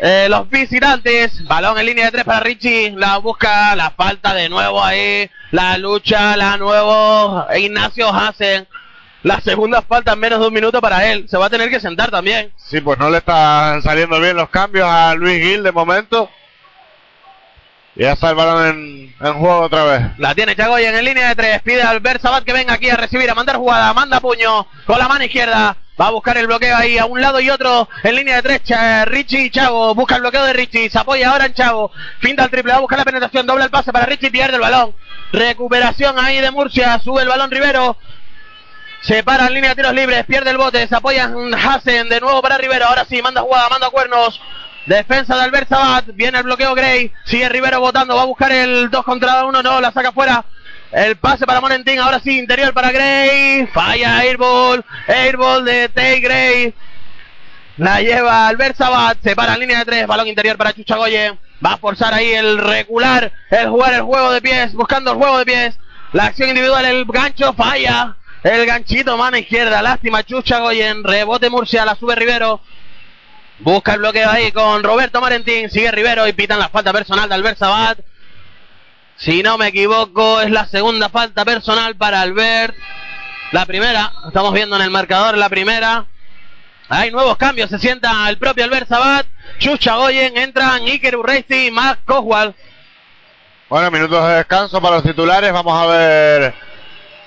[0.00, 1.46] Eh, los visitantes.
[1.46, 2.92] Balón en línea de tres para Richie.
[2.96, 5.30] La busca, la falta de nuevo ahí.
[5.50, 7.46] La lucha, la nuevo.
[7.56, 8.66] Ignacio Hassen.
[9.22, 11.26] La segunda falta en menos de un minuto para él.
[11.28, 12.52] Se va a tener que sentar también.
[12.56, 16.28] Sí, pues no le están saliendo bien los cambios a Luis Gil de momento.
[17.96, 20.02] Y ya está el balón en, en juego otra vez.
[20.18, 21.62] La tiene Chagoyen en línea de tres.
[21.62, 23.94] Pide a Albert Sabat que venga aquí a recibir, a mandar jugada.
[23.94, 25.76] Manda puño con la mano izquierda.
[26.00, 28.62] Va a buscar el bloqueo ahí a un lado y otro en línea de tres.
[28.64, 29.94] Cha- Richie y Chavo.
[29.94, 30.90] Busca el bloqueo de Richie.
[30.90, 31.92] Se apoya ahora en Chavo.
[32.18, 32.72] Finta el triple.
[32.72, 33.46] Va a buscar la penetración.
[33.46, 34.30] Dobla el pase para Richie.
[34.32, 34.94] Pierde el balón.
[35.32, 36.98] Recuperación ahí de Murcia.
[36.98, 37.96] Sube el balón Rivero.
[39.02, 40.24] Se para en línea de tiros libres.
[40.26, 40.88] Pierde el bote.
[40.88, 42.08] Se apoya en Hassen.
[42.08, 42.86] De nuevo para Rivero.
[42.86, 43.22] Ahora sí.
[43.22, 43.68] Manda jugada.
[43.68, 44.40] Manda cuernos.
[44.86, 46.06] Defensa de Albert Sabat.
[46.14, 47.12] Viene el bloqueo Gray.
[47.24, 48.16] Sigue Rivero votando.
[48.16, 49.62] Va a buscar el 2 contra 1.
[49.62, 50.44] No, la saca fuera.
[50.94, 51.98] El pase para Morentín.
[51.98, 53.66] Ahora sí, interior para Gray.
[53.66, 54.84] Falla Airball.
[55.08, 56.74] Airball de Tay Gray.
[57.78, 59.18] La lleva Albert Sabat.
[59.20, 60.06] Se para en línea de 3.
[60.06, 61.36] Balón interior para Chuchagoyen.
[61.64, 63.32] Va a forzar ahí el regular.
[63.50, 64.72] El jugar el juego de pies.
[64.74, 65.78] Buscando el juego de pies.
[66.12, 66.84] La acción individual.
[66.84, 68.14] El gancho falla.
[68.44, 69.82] El ganchito, mano izquierda.
[69.82, 71.02] Lástima, Chucha Goyen.
[71.02, 72.60] Rebote Murcia, la sube Rivero.
[73.58, 75.68] Busca el bloqueo ahí con Roberto Marentín.
[75.70, 77.98] Sigue Rivero y pitan la falta personal de Albert Sabat.
[79.16, 82.74] Si no me equivoco, es la segunda falta personal para Albert.
[83.52, 86.06] La primera, estamos viendo en el marcador la primera.
[86.88, 89.26] Hay nuevos cambios, se sienta el propio Albert Sabat.
[89.58, 92.54] Chucha Goyen, entran Iker Urreisti y Mark Coswell.
[93.68, 95.52] Bueno, minutos de descanso para los titulares.
[95.52, 96.54] Vamos a ver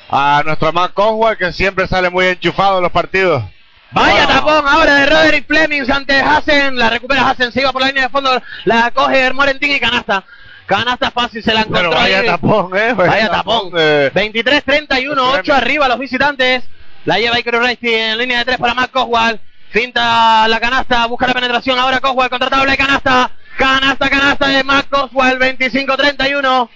[0.10, 3.44] a nuestro Mark Coswell, que siempre sale muy enchufado en los partidos.
[3.92, 4.36] Vaya wow.
[4.36, 6.78] tapón ahora de Roderick Flemings ante Hassen.
[6.78, 8.42] La recupera Hassen, se iba por la línea de fondo.
[8.66, 10.24] La coge Morentín y canasta.
[10.68, 11.90] Canasta fácil, se la encontró.
[11.90, 12.28] Pero vaya ahí.
[12.28, 12.94] tapón, eh.
[12.94, 13.72] Vaya tapón.
[13.72, 16.64] de- 23-31, 8 arriba los visitantes.
[17.06, 19.40] La lleva Iker Urreisti en línea de 3 para Matt Coswell.
[19.70, 21.80] Finta la canasta, busca la penetración.
[21.80, 23.32] Ahora Coswell contra tabla y canasta.
[23.58, 26.70] Canasta, canasta de Matt Coswell, 25-31.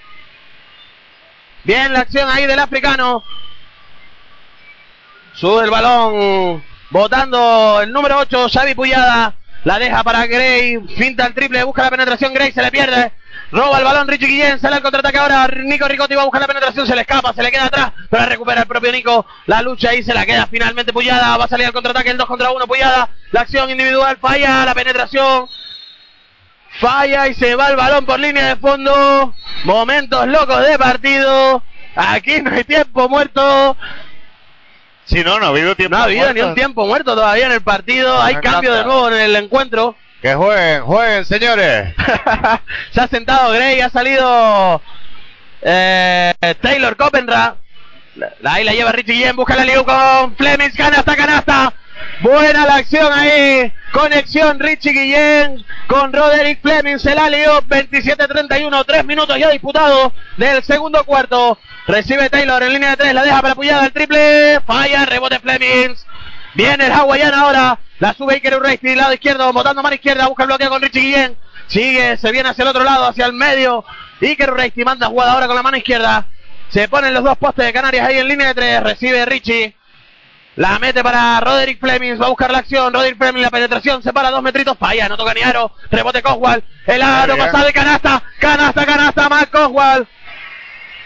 [1.66, 3.22] Bien la acción ahí del africano.
[5.36, 6.64] Sube el balón.
[6.90, 9.36] Votando el número 8, Xavi Puyada.
[9.64, 10.80] La deja para Gray.
[10.98, 12.34] Finta el triple, busca la penetración.
[12.34, 13.12] Gray se le pierde.
[13.52, 15.48] Roba el balón Richie Guillén, sale al contraataque ahora.
[15.48, 18.26] Nico Ricotti va a buscar la penetración, se le escapa, se le queda atrás, pero
[18.26, 19.26] recupera el propio Nico.
[19.46, 21.36] La lucha ahí se la queda finalmente Puyada.
[21.36, 23.10] Va a salir al contraataque el 2 contra 1 Puyada.
[23.32, 25.50] La acción individual falla, la penetración.
[26.80, 29.34] Falla y se va el balón por línea de fondo.
[29.66, 31.62] Momentos locos de partido.
[31.96, 33.76] Aquí no hay tiempo muerto.
[35.04, 35.98] Si no, no ha habido tiempo.
[35.98, 38.22] No ha habido ni un tiempo muerto todavía en el partido.
[38.22, 39.98] Hay cambio de nuevo en el encuentro.
[40.22, 41.96] Que jueguen, jueguen, señores.
[42.92, 44.82] Se ha sentado Gray, ha salido
[45.64, 47.56] eh, Taylor Copenra.
[48.44, 51.74] Ahí la lleva Richie Guillén, busca la liu con Flemings, canasta, canasta.
[52.20, 53.74] Buena la acción ahí.
[53.92, 57.02] Conexión Richie Guillén con Roderick Flemings.
[57.02, 58.86] Se la lió 27-31.
[58.86, 61.58] Tres minutos ya disputados del segundo cuarto.
[61.88, 63.14] Recibe Taylor en línea de tres.
[63.16, 64.60] La deja para Puyada el triple.
[64.68, 66.06] Falla, rebote Flemings.
[66.54, 67.80] Viene el hawaiano ahora.
[68.00, 71.38] La sube Iker Urreisti, lado izquierdo, botando mano izquierda, busca el bloqueo con Richie Guillén.
[71.68, 73.86] Sigue, se viene hacia el otro lado, hacia el medio.
[74.22, 76.26] Iker Urreisti manda jugada ahora con la mano izquierda.
[76.70, 78.84] Se ponen los dos postes de Canarias ahí en línea de tres.
[78.84, 79.76] Recibe Richie.
[80.56, 82.20] La mete para Roderick Flemings.
[82.20, 82.94] Va a buscar la acción.
[82.94, 84.02] Roderick Flemings, la penetración.
[84.02, 84.78] Se para dos metritos.
[84.78, 85.74] Falla, no toca ni aro.
[85.90, 86.64] Rebote Coswell.
[86.88, 88.24] El aro pasado de canasta.
[88.40, 89.30] Canasta, canasta.
[89.30, 90.08] Más Coswell.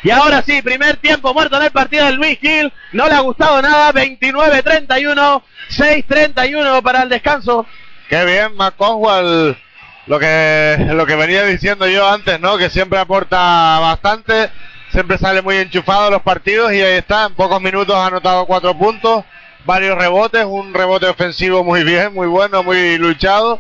[0.06, 2.72] Y ahora sí, primer tiempo muerto en el partido de Luis Gil.
[2.92, 3.92] No le ha gustado nada.
[3.92, 5.42] 29-31.
[5.72, 7.66] 6-31 para el descanso.
[8.08, 9.58] Qué bien, McConwell.
[10.06, 12.56] Lo que, lo que venía diciendo yo antes, ¿no?
[12.60, 14.52] Que siempre aporta bastante.
[14.92, 17.26] Siempre sale muy enchufado los partidos y ahí está.
[17.26, 19.26] En pocos minutos ha anotado cuatro puntos.
[19.66, 20.46] Varios rebotes.
[20.46, 23.60] Un rebote ofensivo muy bien, muy bueno, muy luchado.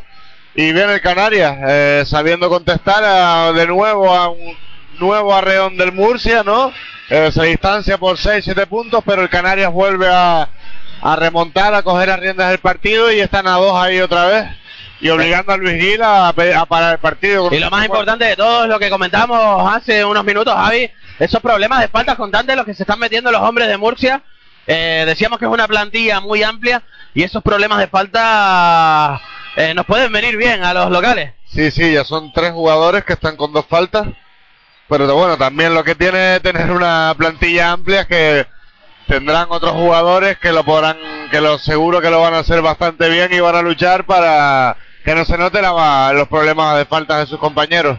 [0.53, 4.55] Y bien el Canarias, eh, sabiendo contestar de nuevo a un
[4.99, 6.71] nuevo arreón del Murcia, ¿no?
[7.09, 10.49] Eh, se distancia por 6-7 puntos, pero el Canarias vuelve a,
[11.01, 14.45] a remontar, a coger las riendas del partido y están a dos ahí otra vez.
[15.01, 17.49] Y obligando a Luis Gil a parar el partido.
[17.51, 21.41] Y lo más importante de todo es lo que comentamos hace unos minutos, Javi, esos
[21.41, 24.23] problemas de faltas constantes los que se están metiendo los hombres de Murcia.
[24.67, 26.81] Eh, decíamos que es una plantilla muy amplia
[27.13, 29.21] y esos problemas de falta
[29.55, 31.33] eh, nos pueden venir bien a los locales.
[31.45, 34.07] Sí, sí, ya son tres jugadores que están con dos faltas.
[34.87, 38.45] Pero bueno, también lo que tiene tener una plantilla amplia que
[39.07, 40.97] tendrán otros jugadores que lo podrán,
[41.31, 44.77] que lo seguro que lo van a hacer bastante bien y van a luchar para
[45.03, 47.97] que no se noten los problemas de faltas de sus compañeros.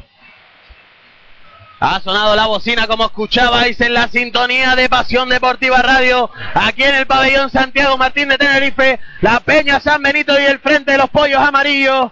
[1.79, 6.95] Ha sonado la bocina como escuchabais en la sintonía de Pasión Deportiva Radio, aquí en
[6.95, 11.11] el pabellón Santiago Martín de Tenerife, la Peña San Benito y el Frente de los
[11.11, 12.11] Pollos Amarillos.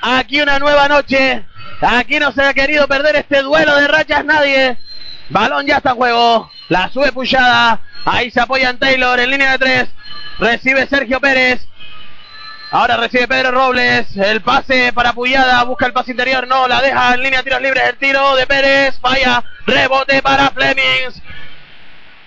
[0.00, 1.44] Aquí una nueva noche,
[1.80, 4.78] aquí no se ha querido perder este duelo de rachas nadie.
[5.28, 9.58] Balón ya está en juego, la sube puchada, ahí se apoyan Taylor en línea de
[9.58, 9.88] tres,
[10.38, 11.66] recibe Sergio Pérez,
[12.70, 17.14] Ahora recibe Pedro Robles, el pase para Puyada, busca el pase interior, no, la deja
[17.14, 21.22] en línea de tiros libres, el tiro de Pérez, falla, rebote para Flemings.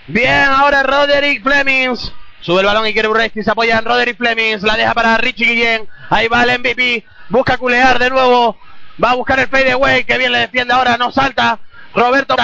[0.08, 2.14] Bien, ahora Roderick Flemings.
[2.40, 5.46] Sube el balón y quiere Urresti, se apoya en Roderick Flemings, la deja para Richie
[5.46, 8.58] Guillén, ahí va el MVP, busca culear de nuevo,
[9.04, 11.60] va a buscar el fadeaway, que bien le defiende ahora, no salta,
[11.94, 12.36] Roberto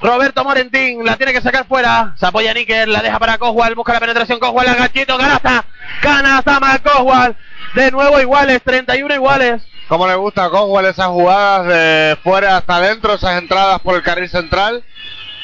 [0.00, 2.14] Roberto Morentín la tiene que sacar fuera.
[2.18, 5.64] Se apoya Níker, la deja para Coswell, busca la penetración Coswell, agachito, canasta,
[6.02, 7.34] canasta más Coswell.
[7.74, 9.62] De nuevo iguales, 31 iguales.
[9.88, 14.02] cómo le gusta a Coswell esas jugadas de fuera hasta adentro, esas entradas por el
[14.02, 14.84] carril central.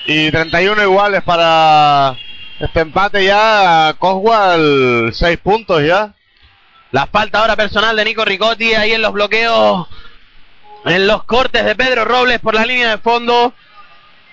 [0.06, 2.16] Y 31 iguales para
[2.60, 3.94] este empate ya.
[3.98, 6.14] Coswell 6 puntos ya.
[6.90, 9.88] La falta ahora personal de Nico Ricotti ahí en los bloqueos,
[10.84, 13.54] en los cortes de Pedro Robles por la línea de fondo.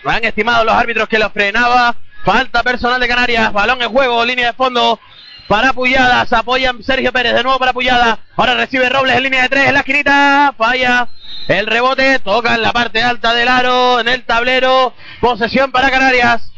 [0.05, 1.95] Han estimado los árbitros que lo frenaba.
[2.23, 3.53] Falta personal de Canarias.
[3.53, 4.99] Balón en juego, línea de fondo
[5.47, 6.31] para Puyadas.
[6.31, 8.19] Apoyan Sergio Pérez de nuevo para Puyada.
[8.35, 10.53] Ahora recibe Robles en línea de tres en la esquinita.
[10.57, 11.09] Falla
[11.47, 12.19] el rebote.
[12.19, 14.93] Toca en la parte alta del aro, en el tablero.
[15.19, 16.51] Posesión para Canarias.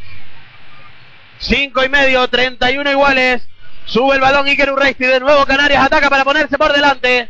[1.39, 3.47] Cinco y medio, 31 iguales.
[3.85, 5.05] Sube el balón Iker Urreisti.
[5.05, 7.29] De nuevo Canarias ataca para ponerse por delante.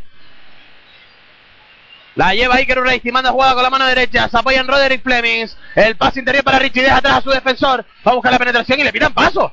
[2.14, 5.56] La lleva Iker Urreisti, manda jugada con la mano derecha, se apoya en Roderick Flemings,
[5.74, 8.80] el pase interior para Richie, deja atrás a su defensor, va a buscar la penetración
[8.80, 9.52] y le pidan paso.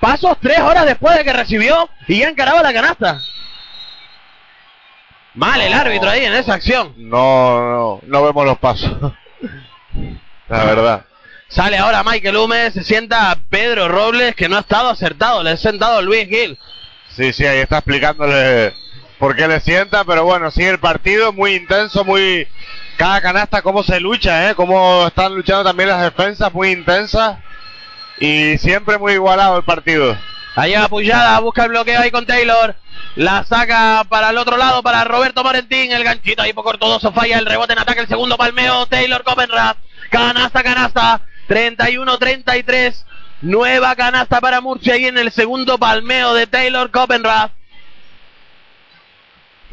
[0.00, 3.20] Pasos tres horas después de que recibió y ya encaraba la canasta.
[5.34, 6.94] Mal el árbitro ahí en esa acción.
[6.96, 8.92] No, no, no vemos los pasos.
[10.48, 11.04] la verdad.
[11.48, 15.56] Sale ahora Michael Hume, se sienta Pedro Robles que no ha estado acertado, le ha
[15.56, 16.58] sentado Luis Gil.
[17.16, 18.74] Sí, sí, ahí está explicándole
[19.24, 22.46] por qué le sienta, pero bueno, sigue el partido, muy intenso, muy...
[22.98, 24.54] Cada canasta, cómo se lucha, ¿eh?
[24.54, 27.38] Cómo están luchando también las defensas, muy intensas.
[28.20, 30.14] Y siempre muy igualado el partido.
[30.56, 32.76] Ahí apoyada, busca el bloqueo ahí con Taylor.
[33.16, 35.90] La saca para el otro lado para Roberto Morentín.
[35.90, 37.38] El ganchito ahí poco ortodoxo falla.
[37.38, 38.00] El rebote en ataque.
[38.00, 38.84] El segundo palmeo.
[38.86, 39.76] Taylor Copenrad.
[40.10, 41.22] Canasta, canasta.
[41.48, 43.04] 31-33.
[43.40, 47.52] Nueva canasta para Murcia ahí en el segundo palmeo de Taylor Copenrad.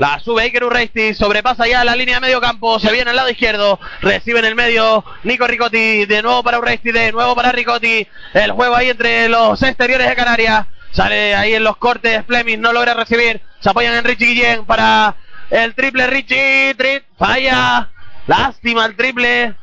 [0.01, 3.29] La sube Iker Urreisti, sobrepasa ya la línea de medio campo, se viene al lado
[3.29, 8.07] izquierdo, recibe en el medio Nico Ricotti, de nuevo para Urreisti, de nuevo para Ricotti,
[8.33, 12.73] el juego ahí entre los exteriores de Canarias, sale ahí en los cortes, Fleming no
[12.73, 15.17] logra recibir, se apoyan en Richie Guillén para
[15.51, 17.91] el triple Richie, tri falla,
[18.25, 19.53] lástima el triple,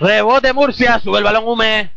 [0.00, 1.90] rebote Murcia, sube el balón Hume,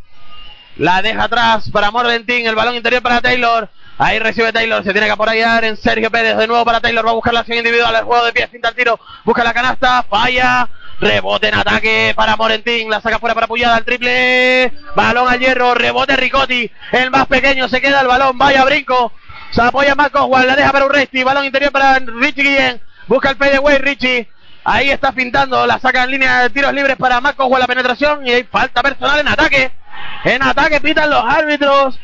[0.78, 3.68] la deja atrás para Morventín, el balón interior para Taylor,
[3.98, 6.36] Ahí recibe Taylor, se tiene que apoyar en Sergio Pérez.
[6.36, 7.94] De nuevo para Taylor, va a buscar la acción individual.
[7.94, 10.68] El juego de pies, pinta el tiro, busca la canasta, falla.
[10.98, 14.72] Rebote en ataque para Morentín, la saca fuera para Puyada, el triple.
[14.94, 16.70] Balón al hierro, rebote Ricotti.
[16.92, 19.12] El más pequeño se queda el balón, vaya brinco.
[19.50, 21.22] Se apoya Marcos Juan, la deja para Urresti.
[21.22, 22.80] Balón interior para Richie Guillén.
[23.06, 24.28] Busca el fadeaway Richie.
[24.64, 28.26] Ahí está pintando, la saca en línea de tiros libres para Marcos Juan la penetración.
[28.26, 29.72] Y hay falta personal en ataque.
[30.24, 31.98] En ataque pitan los árbitros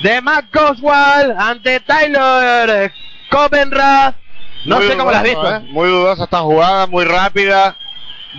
[0.00, 2.92] de Matt Goswell ante Tyler
[3.30, 4.16] Copenrath.
[4.64, 5.54] No Muy sé cómo la has visto.
[5.54, 5.60] ¿eh?
[5.70, 7.76] Muy dudosa esta jugada, muy rápida.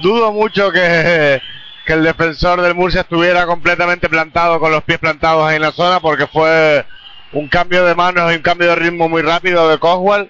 [0.01, 1.41] Dudo mucho que,
[1.85, 5.71] que el defensor del Murcia estuviera completamente plantado, con los pies plantados ahí en la
[5.71, 6.85] zona, porque fue
[7.31, 10.29] un cambio de manos y un cambio de ritmo muy rápido de Coswell.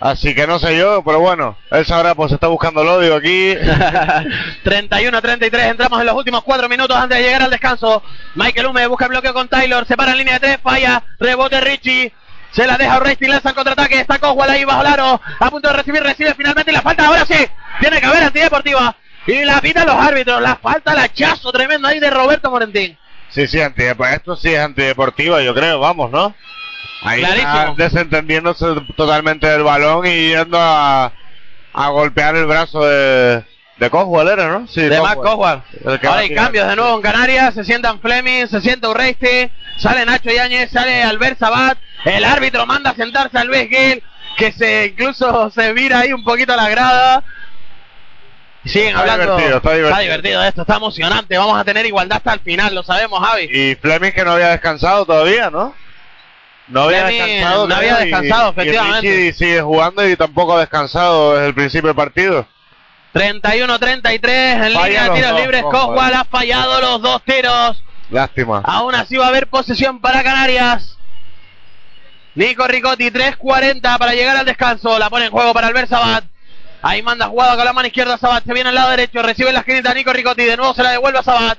[0.00, 3.54] Así que no sé yo, pero bueno, él sabrá, pues está buscando el odio aquí.
[4.64, 8.02] 31-33, entramos en los últimos cuatro minutos antes de llegar al descanso.
[8.34, 11.60] Michael Hume busca el bloqueo con Taylor, se para en línea de tres, falla, rebote
[11.60, 12.12] Richie.
[12.50, 15.68] Se la deja Oresti, lanza el contraataque, está Coswell ahí bajo el aro, a punto
[15.68, 17.46] de recibir, recibe finalmente y la falta, ahora sí,
[17.78, 18.96] tiene que haber antideportiva.
[19.26, 22.96] Y la pitan los árbitros, la falta, el hachazo tremendo ahí de Roberto Morentín.
[23.28, 26.34] Sí, sí, anti, pues esto sí es antideportiva, yo creo, vamos, ¿no?
[27.02, 31.12] Ahí está desentendiéndose totalmente del balón y yendo a,
[31.72, 33.42] a golpear el brazo de,
[33.78, 34.68] de Coswell, ¿era, no?
[34.68, 35.62] Sí, de Matt Coswell.
[36.02, 40.30] Ahora hay cambios de nuevo en Canarias, se sientan Fleming, se sienta Urreisti, sale Nacho
[40.30, 44.02] Yáñez, sale Albert Sabat, el árbitro manda a sentarse a Luis Gil,
[44.36, 47.24] que se incluso se vira ahí un poquito a la grada.
[48.62, 49.24] Siguen Está hablando.
[49.36, 50.02] divertido, está divertido.
[50.02, 51.38] divertido esto, está emocionante.
[51.38, 53.48] Vamos a tener igualdad hasta el final, lo sabemos, Javi.
[53.50, 55.74] Y Fleming que no había descansado todavía, ¿no?
[56.70, 57.68] No había descansado.
[57.68, 59.00] no había y- descansado, y efectivamente.
[59.08, 62.46] Richie sigue jugando y tampoco ha descansado desde el principio del partido.
[63.12, 65.62] 31-33 en Falla línea de tiros dos, libres.
[65.62, 67.82] Coswell ha fallado los dos tiros.
[68.10, 68.62] Lástima.
[68.64, 70.96] Aún así va a haber posesión para Canarias.
[72.34, 74.98] Nico Ricotti, 3.40 para llegar al descanso.
[74.98, 76.24] La pone en juego para Albert Sabat.
[76.82, 78.44] Ahí manda jugada con la mano izquierda Sabat.
[78.44, 79.20] Se viene al lado derecho.
[79.22, 80.44] Recibe la esquinita Nico Ricotti.
[80.44, 81.58] De nuevo se la devuelve a Sabat.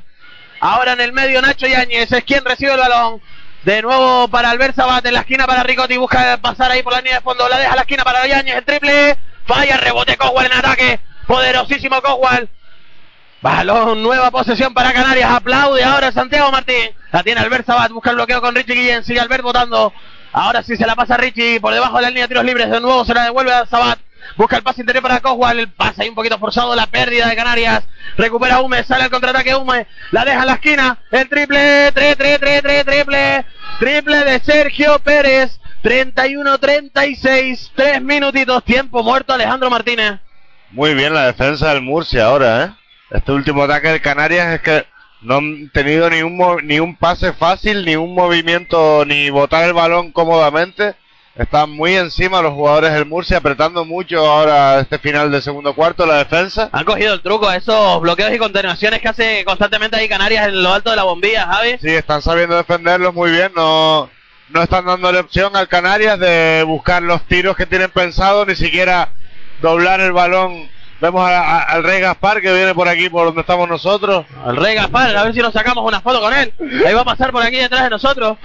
[0.62, 3.22] Ahora en el medio Nacho Yáñez es quien recibe el balón.
[3.64, 5.06] De nuevo para Albert Sabat.
[5.06, 5.98] En la esquina para Ricotti.
[5.98, 7.48] Busca pasar ahí por la línea de fondo.
[7.48, 8.56] La deja a la esquina para Yáñez.
[8.56, 9.18] El triple.
[9.46, 9.78] Falla.
[9.78, 11.00] Rebote Coswell en ataque.
[11.28, 12.50] Poderosísimo Coswell.
[13.42, 15.32] Balón, nueva posesión para Canarias.
[15.32, 16.90] Aplaude ahora Santiago Martín.
[17.12, 17.92] La tiene Albert Sabat.
[17.92, 19.04] Busca el bloqueo con Richie Guillén.
[19.04, 19.94] Sigue Albert votando.
[20.34, 22.70] Ahora sí se la pasa Richie por debajo de la línea de tiros libres.
[22.70, 24.00] De nuevo se la devuelve a Sabat.
[24.38, 25.60] Busca el pase interior para Coswell.
[25.60, 26.76] El pase ahí un poquito forzado.
[26.76, 27.84] La pérdida de Canarias.
[28.18, 28.84] Recupera Hume.
[28.84, 29.88] Sale el contraataque Hume.
[30.12, 30.98] La deja en la esquina.
[31.12, 31.92] El triple.
[31.94, 33.46] Tre, tre, tre, tre, triple.
[33.80, 35.62] Triple de Sergio Pérez.
[35.84, 40.20] 31-36, tres minutitos, tiempo muerto Alejandro Martínez.
[40.70, 42.72] Muy bien la defensa del Murcia ahora, ¿eh?
[43.10, 44.86] Este último ataque del Canarias es que
[45.22, 49.74] no han tenido ni un, ni un pase fácil, ni un movimiento, ni botar el
[49.74, 50.96] balón cómodamente.
[51.36, 56.06] Están muy encima los jugadores del Murcia, apretando mucho ahora este final del segundo cuarto
[56.06, 56.70] la defensa.
[56.74, 60.62] Han cogido el truco a esos bloqueos y continuaciones que hace constantemente ahí Canarias en
[60.62, 61.78] lo alto de la bombilla, Javi.
[61.82, 63.54] Sí, están sabiendo defenderlos muy bien.
[63.56, 64.10] No,
[64.50, 69.14] no están dándole opción al Canarias de buscar los tiros que tienen pensado, ni siquiera
[69.62, 70.70] doblar el balón.
[71.00, 74.26] Vemos al Rey Gaspar que viene por aquí, por donde estamos nosotros.
[74.46, 76.54] Al Rey Gaspar, a ver si nos sacamos una foto con él.
[76.86, 78.38] Ahí va a pasar por aquí detrás de nosotros.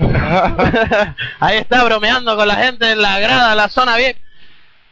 [1.40, 4.16] Ahí está bromeando con la gente en la grada, en la zona VIP.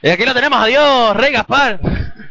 [0.03, 1.81] Y aquí lo tenemos, adiós, Rey Gaspar.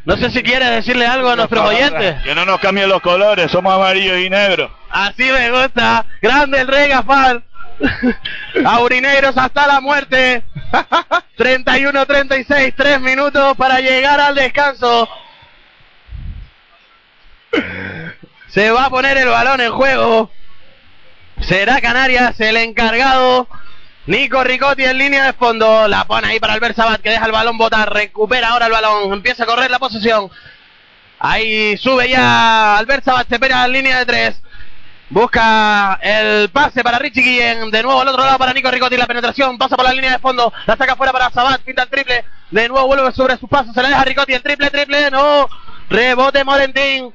[0.06, 2.22] No sé si quieres decirle algo a nuestros oyentes.
[2.24, 4.72] Que no nos cambien los colores, somos amarillo y negro.
[4.90, 6.06] Así me gusta.
[6.22, 7.42] Grande el Rey Gaspar.
[8.66, 10.44] Aurinegros hasta la muerte.
[11.38, 15.10] 31-36, 3 minutos para llegar al descanso.
[18.48, 20.32] Se va a poner el balón en juego.
[21.42, 23.48] Será Canarias el encargado.
[24.08, 25.88] Nico Ricotti en línea de fondo.
[25.88, 27.94] La pone ahí para Albert Sabat que deja el balón botar.
[27.94, 29.14] Recupera ahora el balón.
[29.14, 30.30] Empieza a correr la posesión.
[31.20, 33.28] Ahí sube ya Albert Sabat.
[33.28, 34.42] Se pega en línea de tres.
[35.10, 37.70] Busca el pase para Richie Guillén.
[37.72, 38.98] De nuevo al otro lado para Nico Ricotti.
[38.98, 40.52] La penetración pasa por la línea de fondo.
[40.66, 41.62] La saca fuera para Sabat.
[41.62, 42.26] Pinta el triple.
[42.50, 43.74] De nuevo vuelve sobre sus pasos.
[43.74, 44.34] Se le deja Ricotti.
[44.34, 45.12] El triple, triple.
[45.12, 45.50] No.
[45.90, 47.14] Rebote Morentín.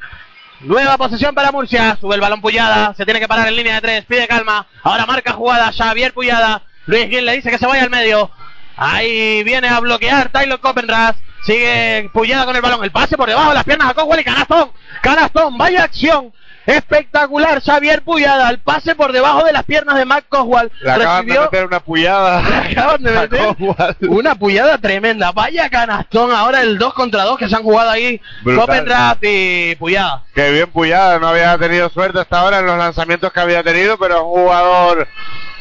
[0.63, 1.97] Nueva posesión para Murcia.
[2.01, 2.95] Sube el balón Puyada.
[2.95, 4.05] Se tiene que parar en línea de tres.
[4.05, 4.67] Pide calma.
[4.83, 5.73] Ahora marca jugada.
[5.73, 6.63] Xavier Puyada.
[6.87, 8.31] Luis Gil le dice que se vaya al medio.
[8.77, 11.17] Ahí viene a bloquear Tyler Copenras.
[11.45, 12.85] Sigue Puyada con el balón.
[12.85, 14.71] El pase por debajo de las piernas a Coswell y Canastón.
[15.03, 15.59] Canastón.
[15.59, 16.33] Vaya acción.
[16.67, 20.71] Espectacular, Xavier Puyada, el pase por debajo de las piernas de Matt Coswell.
[20.81, 22.39] Le acaban de meter una puyada.
[22.71, 23.57] acaban de meter
[24.09, 25.33] una puyada tremenda.
[25.33, 28.21] Vaya canastón ahora el 2 contra 2 que se han jugado ahí.
[28.45, 30.25] Copenrap y Puyada.
[30.35, 33.99] Qué bien Puyada, no había tenido suerte hasta ahora en los lanzamientos que había tenido,
[33.99, 35.09] pero es un jugador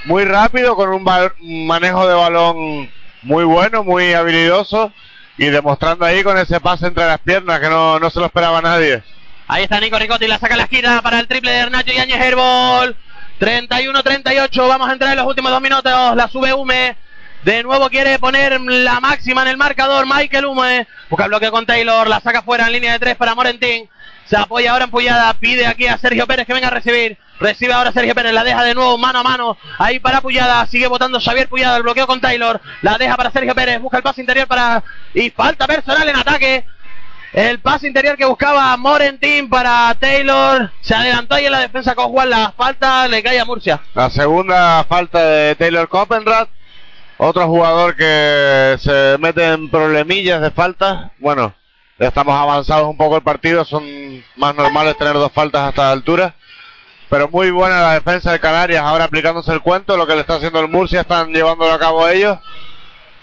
[0.05, 1.07] muy rápido, con un,
[1.41, 2.89] un manejo de balón
[3.23, 4.91] muy bueno, muy habilidoso
[5.37, 8.61] y demostrando ahí con ese pase entre las piernas que no, no se lo esperaba
[8.61, 9.03] nadie.
[9.51, 12.95] Ahí está Nico Ricotti, la saca la esquina para el triple de Nacho Yáñez Herbol.
[13.37, 16.15] 31-38, vamos a entrar en los últimos dos minutos.
[16.15, 16.95] La sube Hume.
[17.43, 20.05] De nuevo quiere poner la máxima en el marcador.
[20.07, 20.87] Michael Hume.
[21.09, 22.07] Busca el bloqueo con Taylor.
[22.07, 23.89] La saca fuera en línea de tres para Morentín.
[24.25, 25.33] Se apoya ahora en Puyada.
[25.33, 27.17] Pide aquí a Sergio Pérez que venga a recibir.
[27.41, 28.31] Recibe ahora Sergio Pérez.
[28.31, 29.57] La deja de nuevo mano a mano.
[29.79, 30.65] Ahí para Puyada.
[30.67, 31.75] Sigue votando Xavier Puyada.
[31.75, 32.61] El bloqueo con Taylor.
[32.83, 33.81] La deja para Sergio Pérez.
[33.81, 34.81] Busca el pase interior para.
[35.13, 36.65] Y falta personal en ataque.
[37.33, 40.69] El pase interior que buscaba Morentín para Taylor.
[40.81, 42.29] Se adelantó ahí en la defensa con Juan.
[42.29, 43.79] La falta le cae a Murcia.
[43.93, 46.49] La segunda falta de Taylor Copenrad.
[47.17, 51.13] Otro jugador que se mete en problemillas de falta.
[51.19, 51.55] Bueno,
[51.99, 53.63] estamos avanzados un poco el partido.
[53.63, 53.81] Son
[54.35, 56.35] más normales tener dos faltas a esta altura.
[57.09, 58.83] Pero muy buena la defensa de Canarias.
[58.83, 59.95] Ahora aplicándose el cuento.
[59.95, 62.39] Lo que le está haciendo el Murcia están llevándolo a cabo ellos.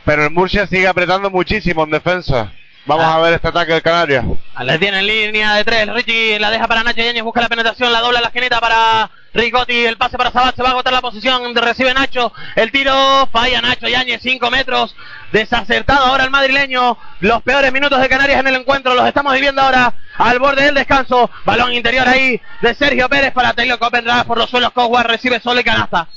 [0.07, 2.55] Pero el Murcia sigue apretando muchísimo en defensa.
[2.89, 4.25] Vamos a ver este ataque del Canarias.
[4.59, 5.93] La tiene en línea de tres.
[5.93, 7.23] Richie la deja para Nacho Yáñez.
[7.23, 7.93] Busca la penetración.
[7.93, 9.85] La dobla la esquinita para Ricotti.
[9.85, 10.57] El pase para Sabat.
[10.57, 11.55] Se va a agotar la posición.
[11.55, 12.33] Recibe Nacho.
[12.57, 13.29] El tiro.
[13.31, 14.23] Falla Nacho Yáñez.
[14.23, 14.97] Cinco metros.
[15.33, 16.97] Desacertado ahora el madrileño.
[17.21, 18.95] Los peores minutos de Canarias en el encuentro.
[18.95, 21.31] Los estamos viviendo ahora al borde del descanso.
[21.45, 24.73] Balón interior ahí de Sergio Pérez para Taylor Copenhague por los suelos.
[24.73, 26.09] Coswell recibe solo y canasta.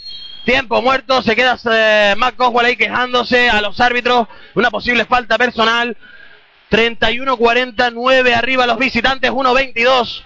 [0.45, 4.27] Tiempo muerto, se queda eh, Matt Coswell ahí quejándose a los árbitros.
[4.55, 5.97] Una posible falta personal.
[6.71, 10.23] 31-49 arriba los visitantes, 1-22.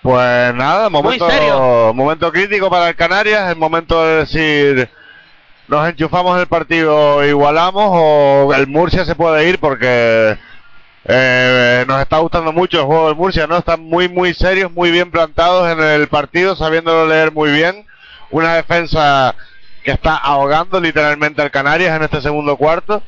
[0.00, 4.90] Pues nada, momento, momento crítico para el Canarias, el momento de decir
[5.68, 10.36] nos enchufamos el partido, igualamos o el Murcia se puede ir porque
[11.04, 13.56] eh, nos está gustando mucho el juego del Murcia, ¿no?
[13.56, 17.86] Están muy, muy serios, muy bien plantados en el partido, sabiéndolo leer muy bien.
[18.30, 19.34] Una defensa
[19.82, 23.02] que está ahogando literalmente al Canarias en este segundo cuarto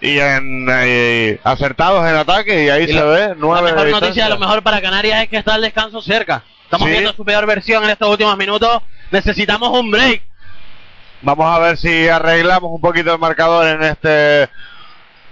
[0.00, 4.38] y en eh, acertados en ataque y ahí se ve nueve la mejor noticia lo
[4.38, 6.42] mejor para Canarias es que está el descanso cerca.
[6.64, 8.82] Estamos viendo su peor versión en estos últimos minutos.
[9.10, 10.22] Necesitamos un break.
[11.22, 14.48] Vamos a ver si arreglamos un poquito el marcador en este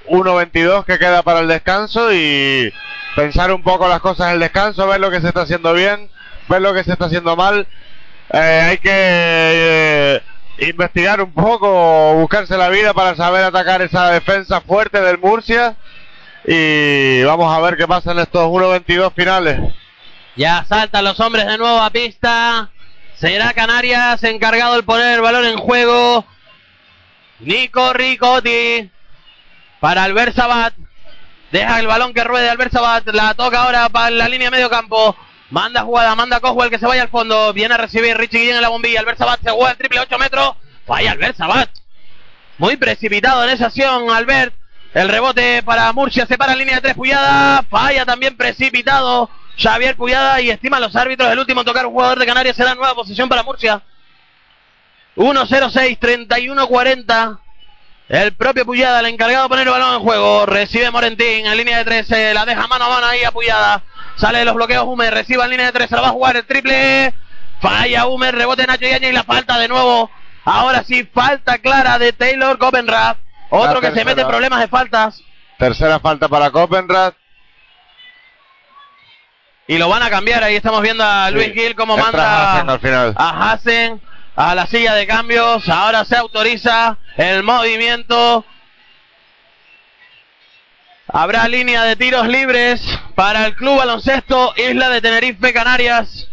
[0.08, 2.72] 1.22 que queda para el descanso y
[3.14, 6.10] pensar un poco las cosas en el descanso ver lo que se está haciendo bien
[6.48, 7.66] ver lo que se está haciendo mal.
[8.32, 8.38] Eh,
[8.70, 10.22] hay que eh,
[10.60, 15.76] investigar un poco, buscarse la vida para saber atacar esa defensa fuerte del Murcia.
[16.46, 19.60] Y vamos a ver qué pasa en estos 1.22 finales.
[20.36, 22.70] Ya saltan los hombres de nuevo a pista.
[23.16, 26.24] Será Canarias encargado de poner el balón en juego.
[27.40, 28.90] Nico Ricotti
[29.80, 30.74] para Albert Sabat.
[31.50, 33.06] Deja el balón que ruede Albert Sabat.
[33.08, 35.16] La toca ahora para la línea medio campo.
[35.50, 37.52] Manda jugada, manda Coswell que se vaya al fondo.
[37.52, 39.00] Viene a recibir Richie Guillén en la bombilla.
[39.00, 40.56] Albert Sabat se juega el triple 8 metros.
[40.86, 41.70] Falla Albert Sabat.
[42.58, 44.54] Muy precipitado en esa acción, Albert.
[44.94, 47.62] El rebote para Murcia se para en línea de tres Puyada.
[47.70, 51.30] Falla también precipitado Xavier Puyada y estima los árbitros.
[51.30, 53.82] El último tocar un jugador de Canarias será nueva posición para Murcia.
[55.16, 57.38] 1-0-6, 31-40.
[58.08, 60.46] El propio Puyada, el encargado de poner el balón en juego.
[60.46, 62.32] Recibe Morentín en línea de 13.
[62.32, 63.82] La deja mano a mano ahí a Puyada.
[64.16, 65.12] Sale de los bloqueos Humer.
[65.12, 65.94] Recibe en línea de 13.
[65.94, 67.12] La va a jugar el triple.
[67.60, 68.34] Falla Humer.
[68.34, 70.10] Rebote Nacho Yañez y la falta de nuevo.
[70.44, 73.16] Ahora sí, falta clara de Taylor Copenrad.
[73.50, 75.20] Otro que se mete en problemas de faltas.
[75.58, 77.12] Tercera falta para Copenrad.
[79.66, 80.42] Y lo van a cambiar.
[80.42, 83.14] Ahí estamos viendo a Luis Gil como Entra manda Hassen al final.
[83.18, 84.00] a Hassen
[84.38, 85.68] a la silla de cambios.
[85.68, 88.44] Ahora se autoriza el movimiento.
[91.08, 92.80] Habrá línea de tiros libres
[93.16, 96.28] para el Club Baloncesto Isla de Tenerife Canarias.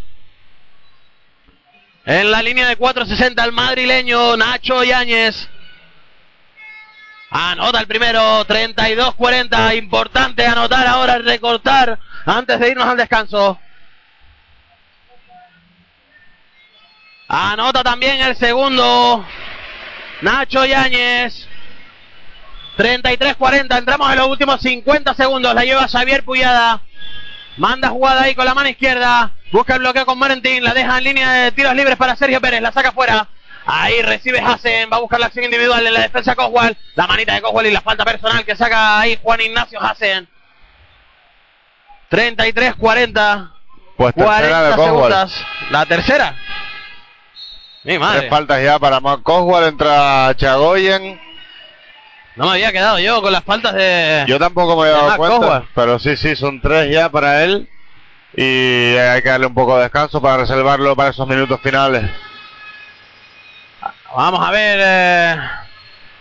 [2.05, 5.49] En la línea de 460 el madrileño Nacho Yáñez.
[7.31, 9.77] Anota el primero, 32-40.
[9.77, 11.97] Importante anotar ahora, recortar
[12.27, 13.59] antes de irnos al descanso.
[17.27, 19.25] Anota también el segundo.
[20.21, 21.47] Nacho Yáñez.
[22.77, 23.77] 33-40.
[23.77, 25.53] Entramos en los últimos 50 segundos.
[25.55, 26.81] La lleva Xavier Puyada.
[27.57, 29.31] Manda jugada ahí con la mano izquierda.
[29.51, 30.63] Busca el bloqueo con Valentín.
[30.63, 32.61] La deja en línea de tiros libres para Sergio Pérez.
[32.61, 33.27] La saca fuera.
[33.65, 34.89] Ahí recibe Hassen.
[34.91, 36.77] Va a buscar la acción individual en la defensa Coswell.
[36.95, 40.27] La manita de Coswell y la falta personal que saca ahí Juan Ignacio Hassen.
[42.11, 43.51] 33-40.
[43.97, 44.85] Pues tercera 40 de Coswell.
[44.85, 45.45] segundos.
[45.71, 46.35] La tercera.
[47.85, 48.21] Mi madre.
[48.21, 49.67] Tres faltas ya para Mark Coswell.
[49.67, 51.21] Entra Chagoyen.
[52.35, 54.25] No me había quedado yo con las faltas de.
[54.27, 55.37] Yo tampoco me he de dado cuenta.
[55.37, 55.63] Coswell.
[55.73, 57.69] Pero sí, sí, son tres ya para él.
[58.35, 62.03] Y hay que darle un poco de descanso para reservarlo para esos minutos finales.
[64.15, 65.41] Vamos a ver eh,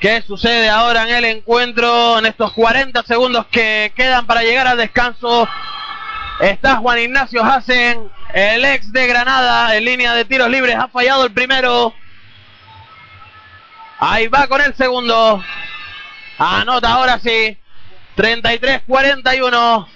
[0.00, 2.18] qué sucede ahora en el encuentro.
[2.18, 5.48] En estos 40 segundos que quedan para llegar al descanso.
[6.40, 10.76] Está Juan Ignacio Hassen, el ex de Granada, en línea de tiros libres.
[10.76, 11.94] Ha fallado el primero.
[14.00, 15.42] Ahí va con el segundo.
[16.38, 17.56] Anota ahora sí.
[18.16, 19.86] 33-41.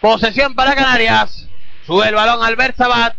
[0.00, 1.46] Posesión para Canarias.
[1.86, 3.14] Sube el balón Albert Sabat.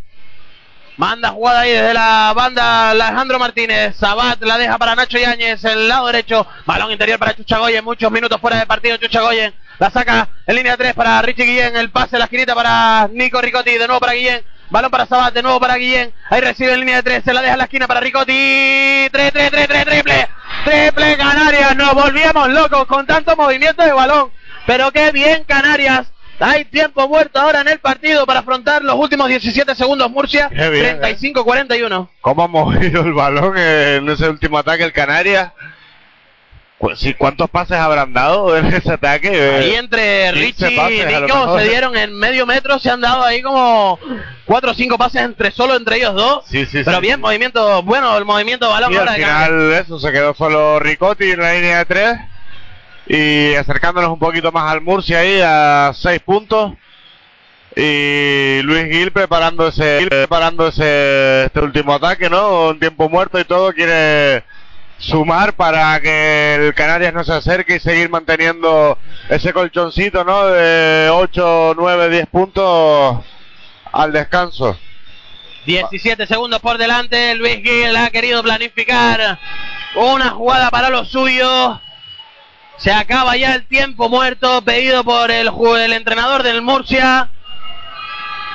[0.98, 3.96] Manda jugada ahí desde la banda Alejandro Martínez.
[3.96, 6.46] Sabat la deja para Nacho Yáñez, el lado derecho.
[6.66, 7.84] Balón interior para Chuchagoyen.
[7.84, 8.98] Muchos minutos fuera de partido.
[8.98, 11.76] Chuchagoyen la saca en línea 3 para Richie Guillén.
[11.76, 13.72] El pase, la esquinita para Nico Ricotti.
[13.80, 14.44] De nuevo para Guillén.
[14.70, 16.14] Balón para Sabat, de nuevo para Guillén.
[16.30, 17.24] Ahí recibe en línea de 3.
[17.26, 18.32] Se la deja en la esquina para Ricotti.
[18.32, 20.30] 3, 3, 3, 3, triple.
[20.66, 21.76] Triple Canarias.
[21.76, 24.30] Nos volvíamos locos con tanto movimiento de balón.
[24.68, 26.06] Pero qué bien Canarias.
[26.40, 30.48] Hay tiempo muerto ahora en el partido para afrontar los últimos 17 segundos Murcia.
[30.50, 31.18] Qué bien, eh.
[31.18, 32.08] 35-41.
[32.22, 35.54] ¿Cómo ha movido el balón en ese último ataque el Canarias?
[37.18, 39.30] ¿Cuántos pases habrán dado en ese ataque?
[39.30, 43.24] Ahí Eh, entre 15 Richie y Nico se dieron en medio metro, se han dado
[43.24, 44.00] ahí como
[44.46, 46.44] 4 o 5 pases entre solo entre ellos dos.
[46.48, 49.74] Sí, sí, Pero sí, bien, movimiento, bueno, el movimiento de balón Y al de final
[49.74, 52.18] eso se quedó solo Ricotti en la línea de tres.
[53.08, 56.74] Y acercándonos un poquito más al Murcia ahí a seis puntos.
[57.76, 63.40] Y Luis Gil preparando ese Gil preparando ese este último ataque no en tiempo muerto
[63.40, 64.44] y todo quiere
[65.02, 68.98] sumar para que el Canarias no se acerque y seguir manteniendo
[69.30, 73.18] ese colchoncito no de 8, 9, 10 puntos
[73.92, 74.78] al descanso
[75.66, 77.36] 17 segundos por delante.
[77.36, 79.40] Luis Gil ha querido planificar
[79.96, 81.80] una jugada para los suyos.
[82.78, 87.30] Se acaba ya el tiempo muerto pedido por el, el entrenador del Murcia.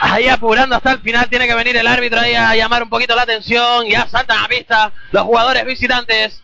[0.00, 3.16] Ahí apurando hasta el final tiene que venir el árbitro ahí a llamar un poquito
[3.16, 3.86] la atención.
[3.86, 6.42] Ya saltan a pista los jugadores visitantes.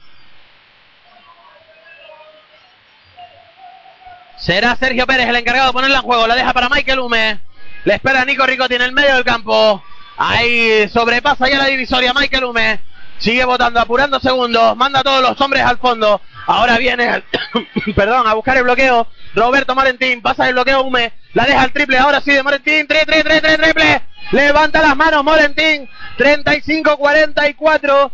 [4.38, 6.26] Será Sergio Pérez el encargado de ponerla en juego.
[6.26, 7.40] La deja para Michael Hume.
[7.84, 9.82] Le espera Nico Ricotti en el medio del campo.
[10.16, 12.80] Ahí sobrepasa ya la divisoria Michael Hume.
[13.18, 14.76] Sigue votando, apurando segundos.
[14.76, 16.20] Manda a todos los hombres al fondo.
[16.46, 17.22] Ahora viene,
[17.94, 19.06] perdón, a buscar el bloqueo.
[19.34, 21.12] Roberto Morentín pasa el bloqueo Hume.
[21.34, 21.98] La deja el triple.
[21.98, 22.42] Ahora sí de.
[22.42, 24.02] 3, 3, 3, 3, triple.
[24.32, 25.88] Levanta las manos Morentín.
[26.18, 28.10] 35-44.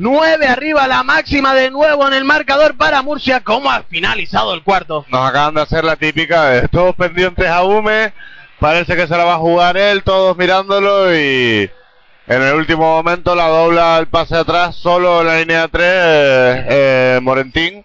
[0.00, 3.40] 9 arriba la máxima de nuevo en el marcador para Murcia.
[3.40, 5.04] ¿Cómo ha finalizado el cuarto?
[5.08, 8.12] Nos acaban de hacer la típica de todos pendientes a Hume.
[8.60, 11.68] Parece que se la va a jugar él, todos mirándolo y,
[12.28, 17.20] En el último momento la dobla el pase atrás, solo la línea 3, eh, eh,
[17.20, 17.84] Morentín.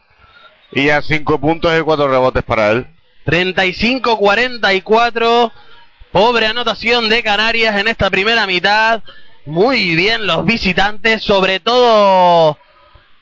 [0.76, 2.88] Y a 5 puntos y 4 rebotes para él.
[3.26, 5.52] 35-44.
[6.12, 9.02] Pobre anotación de Canarias en esta primera mitad.
[9.46, 12.58] Muy bien los visitantes, sobre todo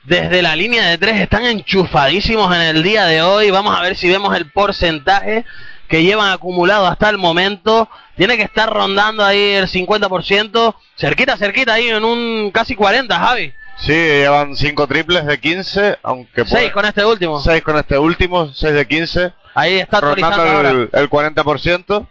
[0.04, 3.52] desde la línea de tres, están enchufadísimos en el día de hoy.
[3.52, 5.46] Vamos a ver si vemos el porcentaje
[5.88, 7.90] que llevan acumulado hasta el momento.
[8.16, 10.76] Tiene que estar rondando ahí el 50%.
[10.98, 13.54] Cerquita, cerquita ahí en un casi 40, Javi.
[13.82, 17.40] Sí, llevan 5 triples de 15, aunque 6 con este último.
[17.40, 19.34] 6 con este último, 6 de 15.
[19.56, 22.08] Ahí está rondando el, el 40%.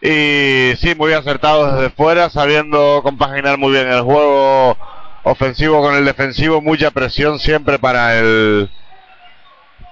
[0.00, 4.76] Y sí, muy acertado desde fuera, sabiendo compaginar muy bien el juego
[5.22, 8.70] ofensivo con el defensivo, mucha presión siempre para el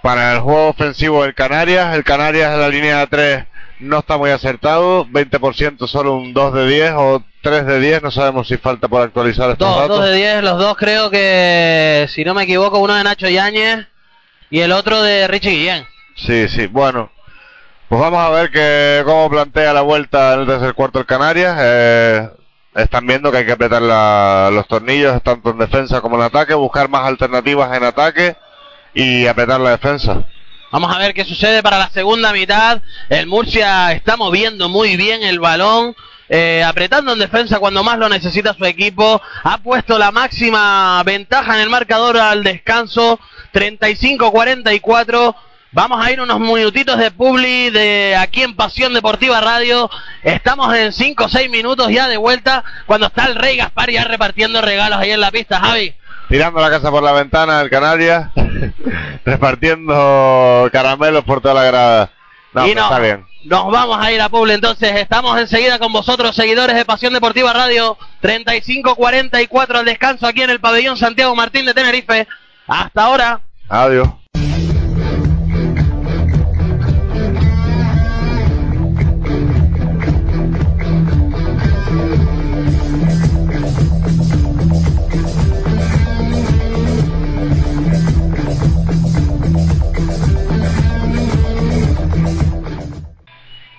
[0.02, 1.94] para el juego ofensivo del Canarias.
[1.94, 3.44] El Canarias en la línea de 3
[3.84, 8.10] no está muy acertado, 20% solo un 2 de 10 o 3 de 10, no
[8.10, 9.98] sabemos si falta por actualizar estos dos, datos.
[9.98, 13.86] 2 de 10, los dos creo que, si no me equivoco, uno de Nacho Yáñez
[14.50, 15.86] y el otro de Richie Guillén.
[16.16, 17.10] Sí, sí, bueno,
[17.88, 21.56] pues vamos a ver que, cómo plantea la vuelta en el tercer cuarto el Canarias.
[21.60, 22.28] Eh,
[22.74, 26.54] están viendo que hay que apretar la, los tornillos tanto en defensa como en ataque,
[26.54, 28.36] buscar más alternativas en ataque
[28.94, 30.24] y apretar la defensa.
[30.74, 32.82] Vamos a ver qué sucede para la segunda mitad.
[33.08, 35.94] El Murcia está moviendo muy bien el balón.
[36.28, 39.22] Eh, apretando en defensa cuando más lo necesita su equipo.
[39.44, 43.20] Ha puesto la máxima ventaja en el marcador al descanso.
[43.52, 45.36] 35-44.
[45.70, 49.88] Vamos a ir unos minutitos de publi de aquí en Pasión Deportiva Radio.
[50.24, 54.02] Estamos en 5 o 6 minutos ya de vuelta cuando está el Rey Gaspar ya
[54.02, 55.94] repartiendo regalos ahí en la pista, Javi.
[56.28, 58.30] Tirando la casa por la ventana del Canarias,
[59.24, 62.10] repartiendo caramelos por toda la grada.
[62.52, 63.26] No, y no, está bien.
[63.44, 64.96] Nos vamos a ir a Publi entonces.
[64.96, 67.98] Estamos enseguida con vosotros, seguidores de Pasión Deportiva Radio.
[68.22, 72.26] 35-44 al descanso aquí en el pabellón Santiago Martín de Tenerife.
[72.66, 73.40] Hasta ahora.
[73.68, 74.08] Adiós.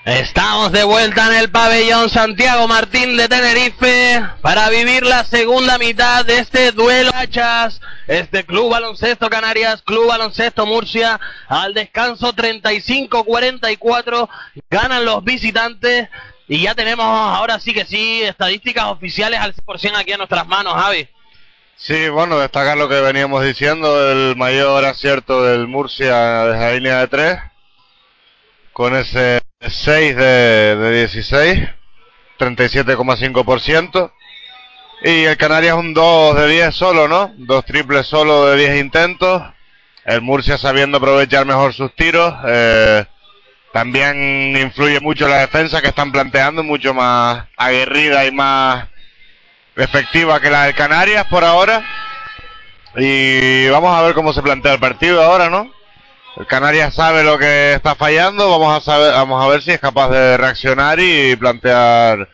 [0.05, 6.23] Estamos de vuelta en el pabellón Santiago Martín de Tenerife para vivir la segunda mitad
[6.23, 7.81] de este duelo hachas.
[8.05, 14.29] Este Club Baloncesto Canarias, Club Baloncesto Murcia, al descanso 35-44,
[14.69, 16.07] ganan los visitantes
[16.47, 20.75] y ya tenemos ahora sí que sí estadísticas oficiales al 100% aquí en nuestras manos,
[20.75, 21.09] Javi.
[21.77, 26.99] Sí, bueno, destacar lo que veníamos diciendo, el mayor acierto del Murcia desde la línea
[26.99, 27.39] de 3,
[28.71, 31.69] con ese 6 de, de 16,
[32.39, 34.11] 37,5%.
[35.03, 37.33] Y el Canarias un 2 de 10 solo, ¿no?
[37.37, 39.43] Dos triples solo de 10 intentos.
[40.05, 42.33] El Murcia sabiendo aprovechar mejor sus tiros.
[42.47, 43.05] Eh,
[43.73, 48.87] también influye mucho la defensa que están planteando, mucho más aguerrida y más
[49.75, 51.83] efectiva que la del Canarias por ahora.
[52.95, 55.74] Y vamos a ver cómo se plantea el partido ahora, ¿no?
[56.37, 59.79] El Canarias sabe lo que está fallando, vamos a saber, vamos a ver si es
[59.79, 62.27] capaz de reaccionar y plantear,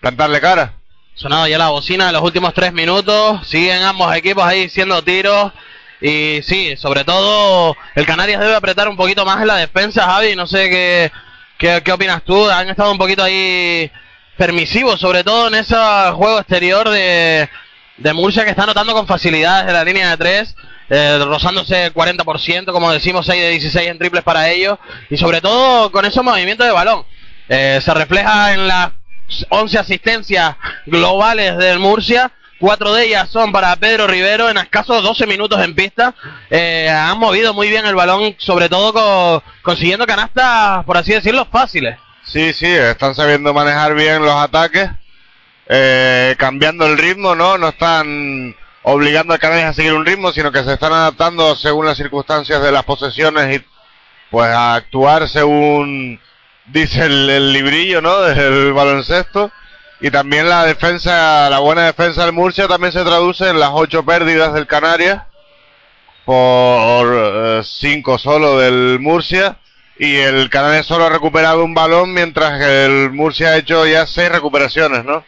[0.00, 0.72] plantarle cara.
[1.14, 5.52] Sonado ya la bocina de los últimos tres minutos, siguen ambos equipos ahí siendo tiros.
[6.00, 10.34] Y sí, sobre todo el Canarias debe apretar un poquito más en la defensa, Javi,
[10.34, 11.12] no sé qué,
[11.58, 13.90] qué, qué opinas tú, han estado un poquito ahí
[14.38, 15.76] permisivos, sobre todo en ese
[16.14, 17.50] juego exterior de,
[17.96, 20.54] de Murcia que está anotando con facilidad desde la línea de tres
[20.94, 24.78] eh, rozándose el 40%, como decimos, 6 de 16 en triples para ellos,
[25.08, 27.04] y sobre todo con esos movimientos de balón.
[27.48, 28.90] Eh, se refleja en las
[29.48, 35.26] 11 asistencias globales del Murcia, cuatro de ellas son para Pedro Rivero en escasos 12
[35.26, 36.14] minutos en pista.
[36.50, 41.46] Eh, han movido muy bien el balón, sobre todo con, consiguiendo canastas, por así decirlo,
[41.50, 41.96] fáciles.
[42.24, 44.90] Sí, sí, están sabiendo manejar bien los ataques,
[45.74, 47.56] eh, cambiando el ritmo, ¿no?
[47.56, 51.86] No están obligando a Canarias a seguir un ritmo, sino que se están adaptando según
[51.86, 53.64] las circunstancias de las posesiones y
[54.30, 56.20] pues a actuar según
[56.66, 58.20] dice el, el librillo, ¿no?
[58.20, 59.50] Del baloncesto.
[60.02, 64.04] Y también la defensa, la buena defensa del Murcia también se traduce en las ocho
[64.04, 65.22] pérdidas del Canarias
[66.26, 69.56] por eh, cinco solo del Murcia
[69.98, 74.06] y el Canarias solo ha recuperado un balón mientras que el Murcia ha hecho ya
[74.06, 75.24] seis recuperaciones, ¿no?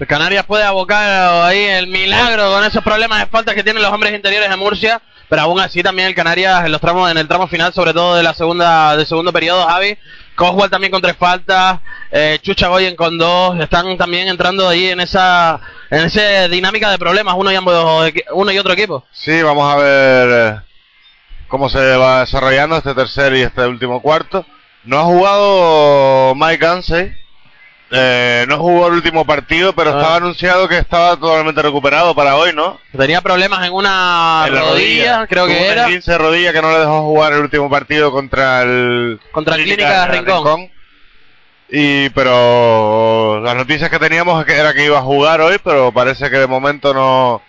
[0.00, 3.92] El Canarias puede abocar ahí el milagro con esos problemas de faltas que tienen los
[3.92, 7.28] hombres interiores de Murcia, pero aún así también el Canarias en los tramos en el
[7.28, 9.98] tramo final, sobre todo de la segunda del segundo periodo, Javi,
[10.36, 11.80] Coswell también con tres faltas,
[12.10, 16.98] eh, Chucha Goyen con dos, están también entrando ahí en esa en esa dinámica de
[16.98, 19.04] problemas uno y ambos uno y otro equipo.
[19.12, 20.60] Sí, vamos a ver eh,
[21.46, 24.46] cómo se va desarrollando este tercer y este último cuarto.
[24.82, 27.20] No ha jugado Mike Gansey.
[27.92, 29.96] Eh, no jugó el último partido, pero Ah.
[29.98, 32.78] estaba anunciado que estaba totalmente recuperado para hoy, ¿no?
[32.96, 35.86] Tenía problemas en una En la rodilla, creo Tuvo que era.
[35.86, 39.64] 15 de rodilla que no le dejó jugar el último partido contra el Contra el
[39.64, 40.70] Clínica Rincón.
[41.68, 46.38] Y pero las noticias que teníamos era que iba a jugar hoy, pero parece que
[46.38, 47.42] de momento no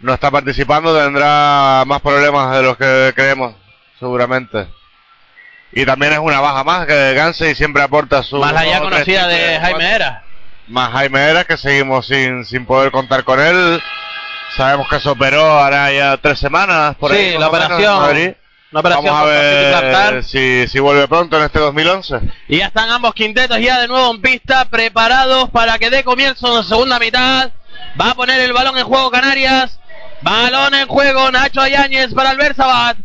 [0.00, 3.54] no está participando, tendrá más problemas de los que creemos,
[3.98, 4.66] seguramente.
[5.74, 9.26] Y también es una baja más que Gansey siempre aporta su Más la tres conocida
[9.26, 9.94] de Jaime.
[9.94, 10.22] Era.
[10.68, 13.82] Más Jaime Era, que seguimos sin, sin poder contar con él.
[14.56, 17.38] Sabemos que se operó ahora ya tres semanas por Sí, ahí.
[17.38, 18.36] la operación.
[18.70, 22.18] Una operación Vamos a ver si, si vuelve pronto en este 2011.
[22.48, 26.58] Y ya están ambos quintetos ya de nuevo en pista, preparados para que dé comienzo
[26.58, 27.50] en segunda mitad.
[28.00, 29.78] Va a poner el balón en juego Canarias.
[30.22, 32.96] Balón en juego Nacho Ayáñez para Albert Sabat.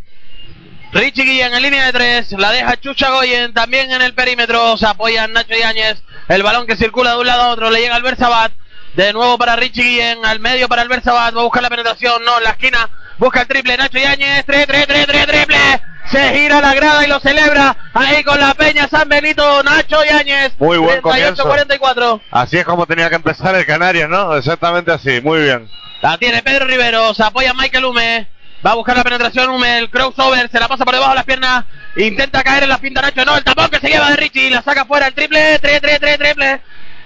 [0.92, 2.32] Richie Guillén en línea de tres.
[2.32, 4.76] La deja Chucha Goyen también en el perímetro.
[4.76, 6.02] Se apoya Nacho Yáñez.
[6.28, 7.70] El balón que circula de un lado a otro.
[7.70, 8.52] Le llega Albert Sabat.
[8.94, 10.24] De nuevo para Richie Guillén.
[10.24, 11.34] Al medio para Albert Sabat.
[11.36, 12.24] Va a buscar la penetración.
[12.24, 12.88] No, en la esquina.
[13.18, 13.76] Busca el triple.
[13.76, 14.44] Nacho Yáñez.
[14.44, 15.56] Tres, tres, tres, tres, triple.
[16.10, 17.76] Se gira la grada y lo celebra.
[17.94, 19.62] Ahí con la Peña San Benito.
[19.62, 20.54] Nacho Yáñez.
[20.58, 21.44] Muy buen comienzo.
[21.44, 22.20] 48-44.
[22.32, 24.34] Así es como tenía que empezar el Canarias, ¿no?
[24.36, 25.70] Exactamente así, muy bien.
[26.02, 28.26] La tiene Pedro Rivero, se apoya Michael Hume.
[28.64, 31.64] Va a buscar la penetración el crossover, se la pasa por debajo de las piernas.
[31.96, 34.62] Intenta caer en la pinta Nacho, no, el tapón que se lleva de Richie, la
[34.62, 36.60] saca fuera el triple, tre, tre, triple.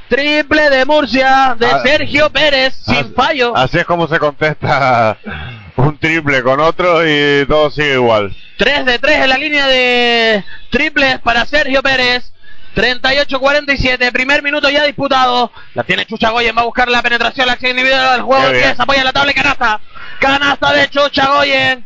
[0.09, 1.81] Triple de Murcia, de Ah.
[1.83, 3.57] Sergio Pérez, sin Así- fallo.
[3.57, 5.17] Así es como se contesta
[5.77, 8.37] un triple con otro y todo sigue igual.
[8.59, 12.31] 3 de 3 en la línea de triples para Sergio Pérez.
[12.75, 15.53] 38-47, primer minuto ya disputado.
[15.75, 18.79] La tiene Chucha Goyen, va a buscar la penetración, la acción individual, el juego pies,
[18.79, 19.81] apoya en la tabla y canasta.
[20.21, 21.85] Canasta de Chucha Goyen.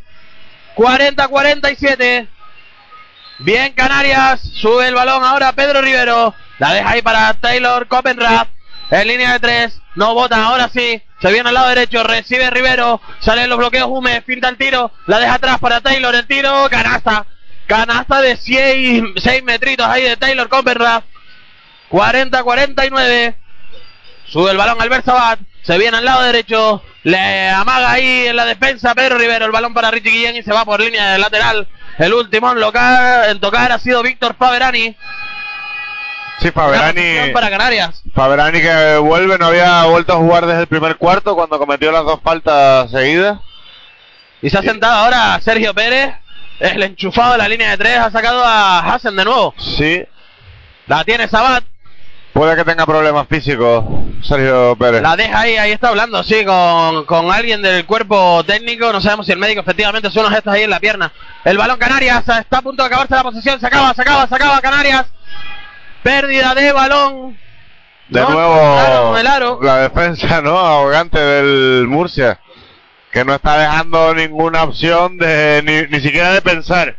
[0.76, 2.28] 40-47.
[3.40, 6.34] Bien Canarias, sube el balón ahora Pedro Rivero.
[6.58, 8.48] La deja ahí para Taylor Copenrath.
[8.90, 11.02] En línea de tres, no vota, ahora sí.
[11.20, 13.00] Se viene al lado derecho, recibe Rivero.
[13.20, 14.92] Salen los bloqueos Hume, finta el tiro.
[15.06, 17.26] La deja atrás para Taylor, el tiro, canasta.
[17.66, 21.04] Canasta de 6 metritos ahí de Taylor Copenrath.
[21.90, 23.34] 40-49.
[24.28, 25.40] Sube el balón Albert Sabat.
[25.62, 26.82] Se viene al lado derecho.
[27.02, 29.46] Le amaga ahí en la defensa Pedro Rivero.
[29.46, 31.66] El balón para Richie Guillén y se va por línea de lateral.
[31.98, 34.96] El último en, tocar ha sido Víctor Faberani.
[36.38, 38.02] Sí, posición para Canarias.
[38.14, 42.04] Faberani que vuelve, no había vuelto a jugar desde el primer cuarto cuando cometió las
[42.04, 43.40] dos faltas seguidas.
[44.40, 46.14] Y se ha sentado ahora Sergio Pérez.
[46.60, 49.54] El enchufado de la línea de tres ha sacado a Hassen de nuevo.
[49.58, 50.04] Sí,
[50.86, 51.64] La tiene Sabat.
[52.38, 53.84] Puede que tenga problemas físicos
[54.22, 55.02] Sergio Pérez.
[55.02, 58.92] La deja ahí, ahí está hablando, sí, con, con alguien del cuerpo técnico.
[58.92, 61.10] No sabemos si el médico efectivamente son unos gestos ahí en la pierna.
[61.44, 63.58] El balón Canarias está a punto de acabarse la posición.
[63.58, 65.06] Se acaba, se acaba, se acaba Canarias.
[66.04, 67.36] Pérdida de balón.
[68.08, 69.58] De No, nuevo, el aro.
[69.60, 70.58] la defensa, ¿no?
[70.60, 72.38] Arrogante del Murcia.
[73.10, 76.94] Que no está dejando ninguna opción de ni, ni siquiera de pensar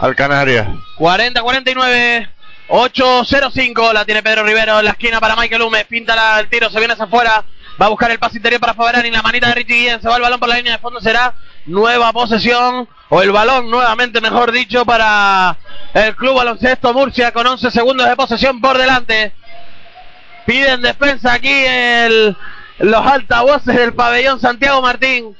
[0.00, 0.66] al Canarias.
[0.98, 2.28] 40-49.
[2.70, 3.92] 8-0-5.
[3.92, 5.84] La tiene Pedro Rivero en la esquina para Michael Hume.
[5.84, 7.44] Pinta el tiro, se viene hacia afuera.
[7.80, 9.10] Va a buscar el pase interior para Faberani.
[9.10, 10.00] La manita de Richie Guillén.
[10.00, 11.00] Se va el balón por la línea de fondo.
[11.00, 11.34] Será
[11.66, 12.88] nueva posesión.
[13.08, 15.56] O el balón nuevamente, mejor dicho, para
[15.94, 19.32] el Club Baloncesto Murcia con 11 segundos de posesión por delante.
[20.46, 21.64] Piden defensa aquí
[22.78, 25.36] los altavoces del pabellón Santiago Martín.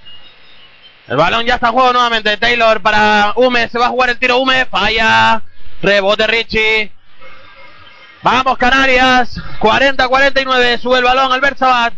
[1.07, 2.37] El balón ya está en juego nuevamente.
[2.39, 3.69] Taylor para Hume.
[3.69, 4.67] Se va a jugar el tiro Hume.
[4.67, 5.43] Falla.
[5.81, 6.93] Rebote Richie.
[8.23, 9.41] Vamos Canarias.
[9.61, 10.79] 40-49.
[10.81, 11.95] Sube el balón Albert Sabat.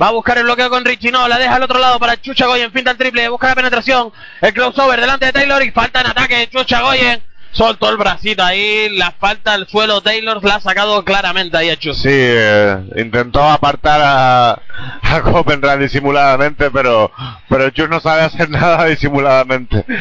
[0.00, 1.12] Va a buscar el bloqueo con Richie.
[1.12, 2.72] No, la deja al otro lado para Chucha Goyen.
[2.72, 3.28] Finta el triple.
[3.28, 4.12] Busca la penetración.
[4.40, 5.62] El crossover delante de Taylor.
[5.62, 6.48] Y falta en ataque.
[6.50, 7.22] Chucha Goyen.
[7.52, 8.88] Soltó el bracito ahí.
[8.96, 10.00] La falta al suelo.
[10.00, 12.00] Taylor la ha sacado claramente ahí a Chucha.
[12.00, 14.62] Sí, eh, intentó apartar a,
[15.02, 17.10] a Copenhague disimuladamente, pero,
[17.50, 19.84] pero Chus no sabe hacer nada disimuladamente.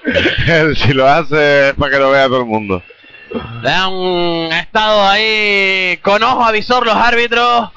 [0.46, 2.82] Él, si lo hace es para que lo vea todo el mundo.
[3.62, 7.70] Le han estado ahí con ojo avisor los árbitros.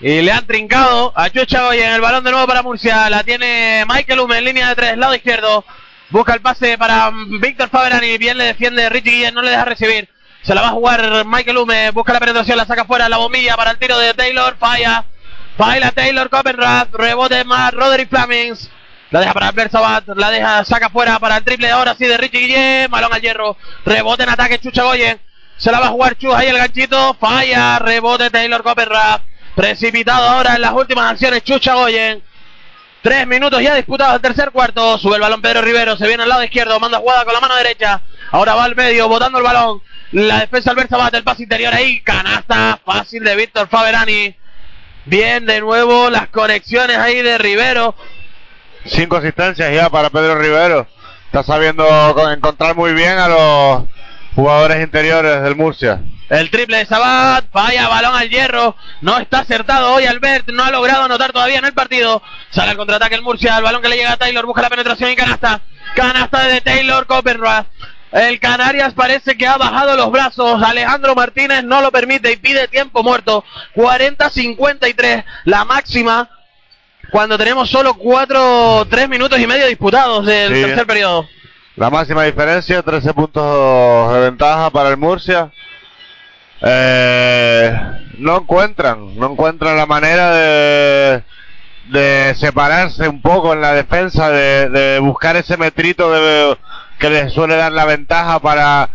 [0.00, 3.10] Y le han trincado a Chucha Goyen el balón de nuevo para Murcia.
[3.10, 5.64] La tiene Michael Hume en línea de tres, lado izquierdo.
[6.10, 7.10] Busca el pase para
[7.40, 8.16] Víctor Faberani.
[8.16, 10.08] Bien le defiende Richie Guillén, no le deja recibir.
[10.42, 11.90] Se la va a jugar Michael Hume.
[11.90, 14.56] Busca la penetración, la saca fuera la bombilla para el tiro de Taylor.
[14.58, 15.04] Falla.
[15.56, 16.94] Falla Taylor Copenrath.
[16.94, 18.70] Rebote más Roderick Flamings.
[19.10, 22.18] La deja para Albert Sabat, la deja, saca fuera para el triple ahora sí de
[22.18, 23.56] Richie Guillén, balón al hierro,
[23.86, 25.18] rebote en ataque Chucha Goyen,
[25.56, 27.14] Se la va a jugar Chus ahí el ganchito.
[27.14, 27.78] Falla.
[27.80, 29.22] Rebote Taylor Copperraff.
[29.56, 32.22] Precipitado ahora en las últimas acciones Chucha Goyen.
[33.02, 34.98] Tres minutos ya disputados el tercer cuarto.
[34.98, 35.96] Sube el balón Pedro Rivero.
[35.96, 36.78] Se viene al lado izquierdo.
[36.78, 38.02] Manda jugada con la mano derecha.
[38.30, 39.08] Ahora va al medio.
[39.08, 39.82] Botando el balón.
[40.12, 41.14] La defensa Albert Sabat.
[41.14, 42.02] El pase interior ahí.
[42.02, 42.78] Canasta.
[42.84, 44.36] Fácil de Víctor Faberani.
[45.06, 47.96] Bien de nuevo las conexiones ahí de Rivero.
[48.86, 50.86] Cinco asistencias ya para Pedro Rivero.
[51.26, 51.84] Está sabiendo
[52.32, 53.84] encontrar muy bien a los
[54.34, 56.00] jugadores interiores del Murcia.
[56.28, 60.70] El triple de Sabat, falla balón al hierro, no está acertado hoy Albert, no ha
[60.70, 62.22] logrado anotar todavía en el partido.
[62.50, 65.10] Sale al contraataque el Murcia, el balón que le llega a Taylor, busca la penetración
[65.10, 65.62] y canasta.
[65.94, 67.66] Canasta de Taylor Coppenrath.
[68.12, 70.62] El Canarias parece que ha bajado los brazos.
[70.62, 73.44] Alejandro Martínez no lo permite y pide tiempo muerto.
[73.74, 76.30] 40-53, la máxima.
[77.10, 80.62] Cuando tenemos solo 4, 3 minutos y medio disputados del Sí.
[80.62, 81.26] tercer periodo.
[81.76, 85.50] La máxima diferencia, 13 puntos de ventaja para el Murcia.
[86.60, 87.72] Eh,
[88.18, 91.22] no encuentran, no encuentran la manera de,
[91.90, 96.58] de separarse un poco en la defensa, de, de buscar ese metrito de-
[96.98, 98.90] que les suele dar la ventaja para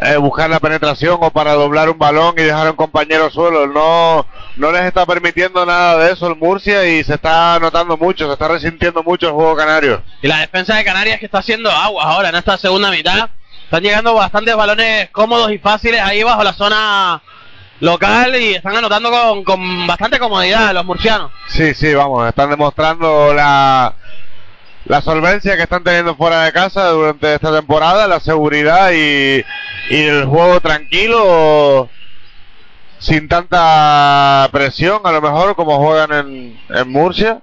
[0.00, 3.66] eh, buscar la penetración o para doblar un balón y dejar a un compañero suelo.
[3.66, 4.26] No,
[4.56, 8.32] no les está permitiendo nada de eso el Murcia y se está notando mucho, se
[8.32, 10.02] está resintiendo mucho el juego canario.
[10.20, 13.30] Y la defensa de Canarias que está haciendo aguas ahora en esta segunda mitad.
[13.64, 17.22] Están llegando bastantes balones cómodos y fáciles ahí bajo la zona
[17.80, 21.30] local y están anotando con, con bastante comodidad los murcianos.
[21.48, 23.94] Sí, sí, vamos, están demostrando la,
[24.84, 29.42] la solvencia que están teniendo fuera de casa durante esta temporada, la seguridad y,
[29.90, 31.88] y el juego tranquilo,
[33.02, 37.42] sin tanta presión, a lo mejor como juegan en, Murcia.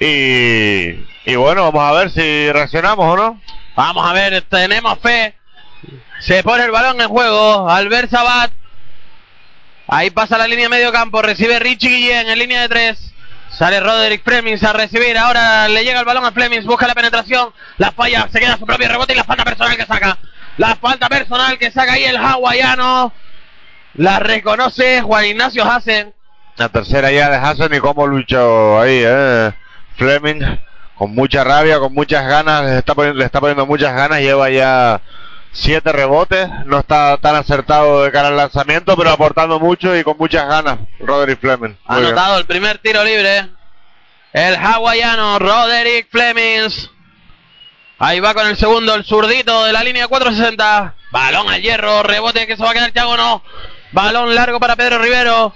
[0.00, 3.40] Y, y bueno, vamos a ver si reaccionamos o no.
[3.76, 5.34] Vamos a ver, tenemos fe.
[6.20, 7.70] Se pone el balón en juego.
[7.70, 8.50] Albert Sabat.
[9.86, 11.22] Ahí pasa la línea de medio campo.
[11.22, 13.14] Recibe Richie Guillén en línea de tres.
[13.50, 15.16] Sale Roderick Flemings a recibir.
[15.16, 16.66] Ahora le llega el balón a Flemings.
[16.66, 17.52] Busca la penetración.
[17.76, 18.28] La falla.
[18.32, 20.18] Se queda su propio rebote y la falta personal que saca.
[20.56, 23.12] La falta personal que saca ahí el hawaiano.
[23.98, 26.14] La reconoce Juan Ignacio Hassen.
[26.56, 29.52] La tercera ya de Hassan y cómo luchó ahí, eh.
[29.96, 30.40] Fleming,
[30.94, 34.50] con mucha rabia, con muchas ganas, le está poniendo, le está poniendo muchas ganas, lleva
[34.50, 35.00] ya
[35.50, 40.16] siete rebotes, no está tan acertado de cara al lanzamiento, pero aportando mucho y con
[40.16, 41.74] muchas ganas, Roderick Fleming.
[41.84, 42.06] Ha bien.
[42.06, 43.48] anotado el primer tiro libre.
[44.32, 46.88] El hawaiano Roderick Flemings.
[47.98, 50.94] Ahí va con el segundo, el zurdito de la línea 460.
[51.10, 53.42] Balón al hierro, rebote que se va a quedar Chago, no.
[53.92, 55.54] Balón largo para Pedro Rivero.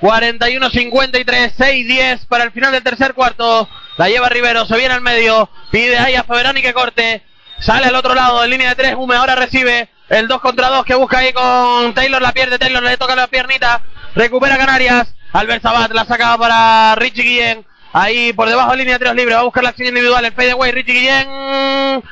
[0.00, 3.68] 41-53, 6-10 para el final del tercer cuarto.
[3.96, 5.48] La lleva Rivero, se viene al medio.
[5.70, 7.22] Pide ahí a Faberani que corte.
[7.60, 8.94] Sale al otro lado, en línea de 3.
[8.96, 12.20] Hume ahora recibe el 2 contra 2 que busca ahí con Taylor.
[12.20, 13.82] La pierde, Taylor le toca la piernita.
[14.16, 15.14] Recupera Canarias.
[15.32, 17.66] Albert Sabat la saca para Richie Guillén.
[17.92, 19.34] Ahí por debajo de línea de 3 libre.
[19.34, 20.24] Va a buscar la acción individual.
[20.24, 20.72] El fadeaway.
[20.72, 22.02] Richie Guillén.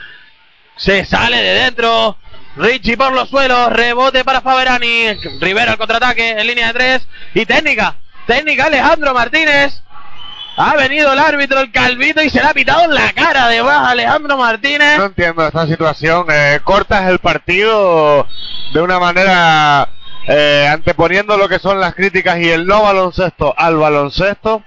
[0.76, 2.16] Se sale de dentro.
[2.56, 3.72] Richie por los suelos.
[3.72, 5.14] Rebote para Faberani.
[5.40, 7.08] Rivera al contraataque en línea de 3.
[7.34, 7.96] Y técnica.
[8.26, 9.82] Técnica Alejandro Martínez.
[10.56, 13.76] Ha venido el árbitro, el calvito, y se le ha pitado en la cara además
[13.78, 14.98] a Alejandro Martínez.
[14.98, 16.26] No entiendo esta situación.
[16.30, 18.26] eh, cortas el partido
[18.74, 19.88] de una manera
[20.26, 24.62] eh, anteponiendo lo que son las críticas y el no baloncesto al baloncesto.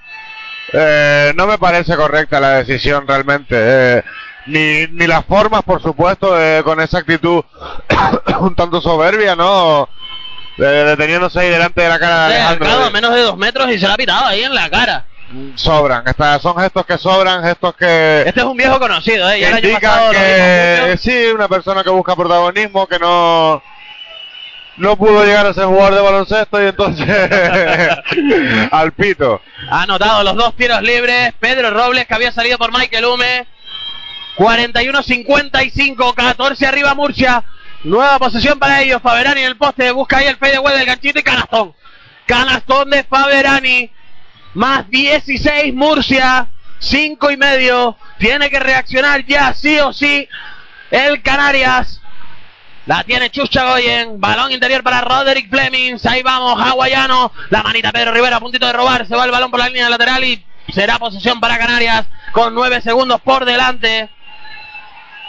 [0.72, 3.56] Eh, no me parece correcta la decisión realmente.
[3.58, 4.04] eh,
[4.46, 7.44] ni, ni las formas, por supuesto, eh, con esa actitud
[8.40, 9.90] un tanto soberbia, ¿no?
[10.58, 12.66] Eh, deteniéndose ahí delante de la cara de Alejandro.
[12.66, 15.06] acercado a menos de dos metros y se le ha pitado ahí en la cara.
[15.56, 16.08] Sobran.
[16.08, 19.40] Estas son gestos que sobran, gestos que Este es un viejo conocido, ¿eh?
[19.40, 23.62] Ya indican que sí, una persona que busca protagonismo, que no
[24.78, 27.08] no pudo llegar a ser jugador de baloncesto y entonces
[28.72, 29.42] al pito.
[29.70, 31.34] Ha anotado los dos tiros libres.
[31.40, 33.48] Pedro Robles, que había salido por Michael Hume.
[34.38, 37.44] 41-55, 14 arriba Murcia.
[37.84, 39.02] Nueva posesión para ellos.
[39.02, 39.92] Faberani en el poste.
[39.92, 41.74] Busca ahí el fadeaway del ganchito y canastón.
[42.26, 43.92] Canastón de Faberani.
[44.54, 46.48] Más 16 Murcia.
[46.80, 47.98] 5 y medio.
[48.18, 50.28] Tiene que reaccionar ya, sí o sí.
[50.92, 52.02] El Canarias.
[52.86, 54.20] La tiene Chucha Goyen.
[54.20, 56.06] Balón interior para Roderick Flemings.
[56.06, 57.32] Ahí vamos, hawaiano.
[57.50, 59.08] La manita Pedro Rivera a puntito de robar.
[59.08, 62.82] Se va el balón por la línea lateral y será posesión para Canarias con 9
[62.82, 64.10] segundos por delante.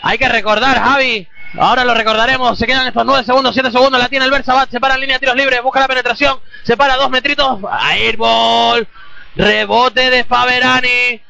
[0.07, 1.27] Hay que recordar, Javi.
[1.59, 2.59] Ahora lo recordaremos.
[2.59, 3.99] Se quedan estos 9 segundos, 7 segundos.
[3.99, 4.71] La tiene el Bersabat.
[4.71, 5.63] Se para línea de tiros libres.
[5.63, 6.39] Busca la penetración.
[6.63, 7.61] Se para dos metritos.
[7.71, 8.87] Airball.
[9.35, 11.23] Rebote de Faberani.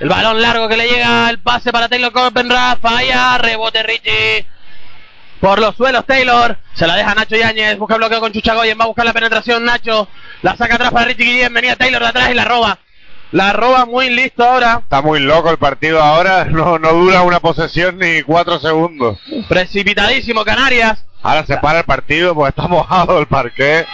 [0.00, 1.30] El balón largo que le llega.
[1.30, 2.78] El pase para Taylor Copenrath.
[2.82, 3.38] Falla.
[3.38, 4.44] Rebote Richie.
[5.40, 6.58] Por los suelos Taylor.
[6.74, 7.78] Se la deja Nacho Yáñez.
[7.78, 8.78] Busca bloqueo con Chuchagoyen.
[8.78, 10.08] Va a buscar la penetración Nacho.
[10.42, 11.54] La saca atrás para Richie Guillén.
[11.54, 12.78] Venía Taylor de atrás y la roba.
[13.32, 14.80] La roba muy listo ahora.
[14.82, 16.44] Está muy loco el partido ahora.
[16.44, 19.18] No, no dura una posesión ni cuatro segundos.
[19.48, 21.04] Precipitadísimo Canarias.
[21.22, 23.86] Ahora se para el partido porque está mojado el parque.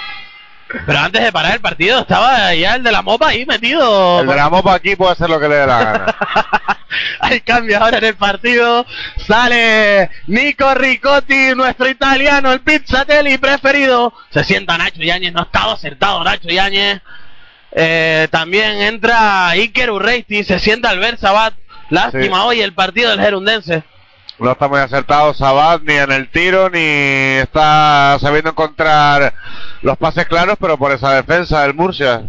[0.86, 4.20] Pero antes de parar el partido estaba ya el de la mopa ahí metido.
[4.20, 6.16] El de la mopa aquí puede hacer lo que le dé la gana.
[7.20, 8.84] Hay cambio ahora en el partido.
[9.26, 14.12] Sale Nico Ricotti, nuestro italiano, el pizzatelli preferido.
[14.30, 17.00] Se sienta Nacho Yáñez, no ha estado acertado Nacho Yáñez.
[17.72, 21.54] Eh, también entra Iker Urreisti, se sienta Albert Sabat.
[21.90, 22.42] Lástima Sí.
[22.46, 23.82] hoy el partido del Gerundense.
[24.38, 29.34] No está muy acertado Sabat ni en el tiro ni está sabiendo encontrar
[29.82, 32.22] los pases claros, pero por esa defensa del Murcia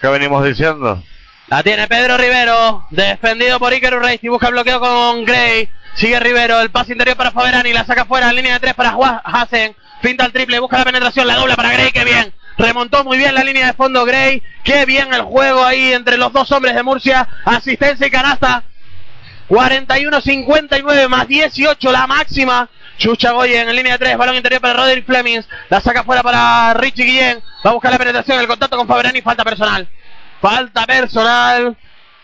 [0.00, 1.02] que venimos diciendo.
[1.48, 5.68] La tiene Pedro Rivero, defendido por Iker Urreisti, busca el bloqueo con Gray.
[5.94, 9.74] Sigue Rivero, el pase interior para Faberani, la saca fuera, línea de tres para Hassen.
[10.02, 12.32] Finta el triple, busca la penetración, la dobla para Gray, qué bien.
[12.58, 16.32] Remontó muy bien la línea de fondo Gray, qué bien el juego ahí entre los
[16.32, 17.28] dos hombres de Murcia.
[17.44, 18.62] Asistencia y canasta.
[19.48, 22.68] 41-59 más 18 la máxima.
[22.98, 25.46] Chucha Goyen en línea de 3, balón interior para Roderick Flemings.
[25.68, 27.42] La saca fuera para Richie Guillén.
[27.64, 29.86] Va a buscar la penetración, el contacto con Faberani, falta personal.
[30.40, 31.76] Falta personal.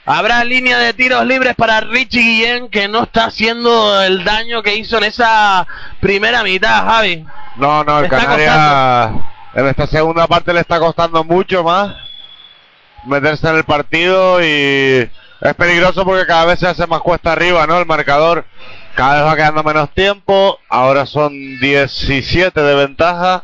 [0.06, 4.74] Habrá línea de tiros libres para Richie Guillén que no está haciendo el daño que
[4.76, 5.66] hizo en esa
[6.00, 7.24] primera mitad, Javi.
[7.56, 9.10] No, no, el Canarias
[9.54, 11.94] en esta segunda parte le está costando mucho más
[13.06, 15.08] meterse en el partido y
[15.40, 17.78] es peligroso porque cada vez se hace más cuesta arriba, ¿no?
[17.78, 18.44] El marcador
[18.94, 23.42] cada vez va quedando menos tiempo, ahora son 17 de ventaja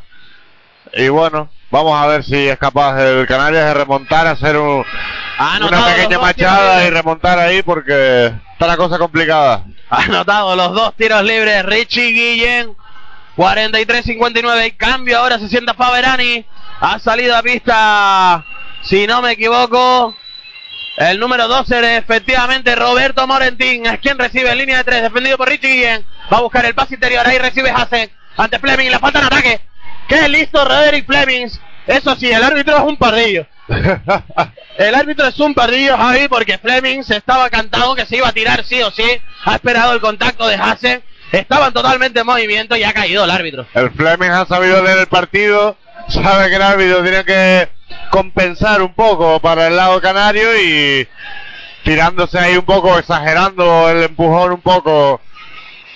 [0.95, 4.85] y bueno, vamos a ver si es capaz el Canarias de remontar, hacer un-
[5.39, 9.65] Ha una pequeña machada y remontar ahí porque está la cosa complicada.
[9.91, 12.77] Anotado los dos tiros libres Richie Guillén.
[13.39, 16.45] 43-59 y cambio ahora se sienta Faberani.
[16.81, 18.45] Ha salido a pista,
[18.83, 20.17] si no me equivoco,
[20.97, 23.87] el número 12 efectivamente Roberto Morentín.
[23.87, 26.05] Es quien recibe en línea de 3, defendido por Richie Guillén.
[26.33, 28.91] Va a buscar el pase interior, ahí recibe Hassen ante Fleming.
[28.91, 29.61] Le falta en ataque.
[30.09, 31.61] ¡Qué listo Roderick Flemings!
[31.87, 33.47] Eso sí, el árbitro es un pardillo.
[34.79, 38.33] El árbitro es un pardillo, Javi, porque Fleming se estaba cantado que se iba a
[38.33, 39.05] tirar sí o sí.
[39.45, 41.03] Ha esperado el contacto de Hassen.
[41.33, 43.67] Estaban totalmente en movimiento y ha caído el árbitro.
[43.75, 45.77] El Fleming ha sabido leer el partido,
[46.09, 47.69] sabe que el árbitro tiene que
[48.11, 51.07] compensar un poco para el lado canario y
[51.85, 55.21] tirándose ahí un poco, exagerando el empujón un poco,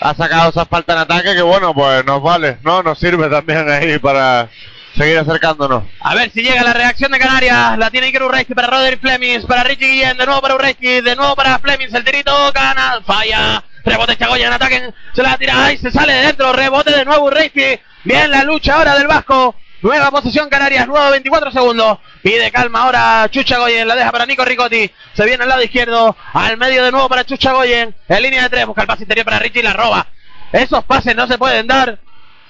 [0.00, 2.82] ha sacado esa falta en ataque que bueno, pues nos vale, ¿no?
[2.82, 4.48] Nos sirve también ahí para
[4.96, 5.84] seguir acercándonos.
[6.00, 7.78] A ver si llega la reacción de Canarias.
[7.78, 11.16] La tiene Iker Urreiski para Roderick Flemings, para Richie Guillén, de nuevo para Urreiski, de
[11.16, 11.94] nuevo para Flemings.
[11.94, 13.62] El tirito gana, falla.
[13.84, 14.92] Rebote Chagoya en ataque.
[15.12, 16.52] Se la tira, ay, se sale de dentro.
[16.52, 17.80] Rebote de nuevo Urreiski.
[18.04, 19.54] Bien la lucha ahora del Vasco.
[19.82, 21.98] Nueva posición Canarias, nuevo 24 segundos.
[22.22, 24.88] Pide calma ahora Chucha Goyen, la deja para Nico Ricotti.
[25.12, 27.92] Se viene al lado izquierdo, al medio de nuevo para Chucha Goyen.
[28.08, 30.06] En línea de tres, busca el pase interior para Richie y la roba.
[30.52, 31.98] Esos pases no se pueden dar.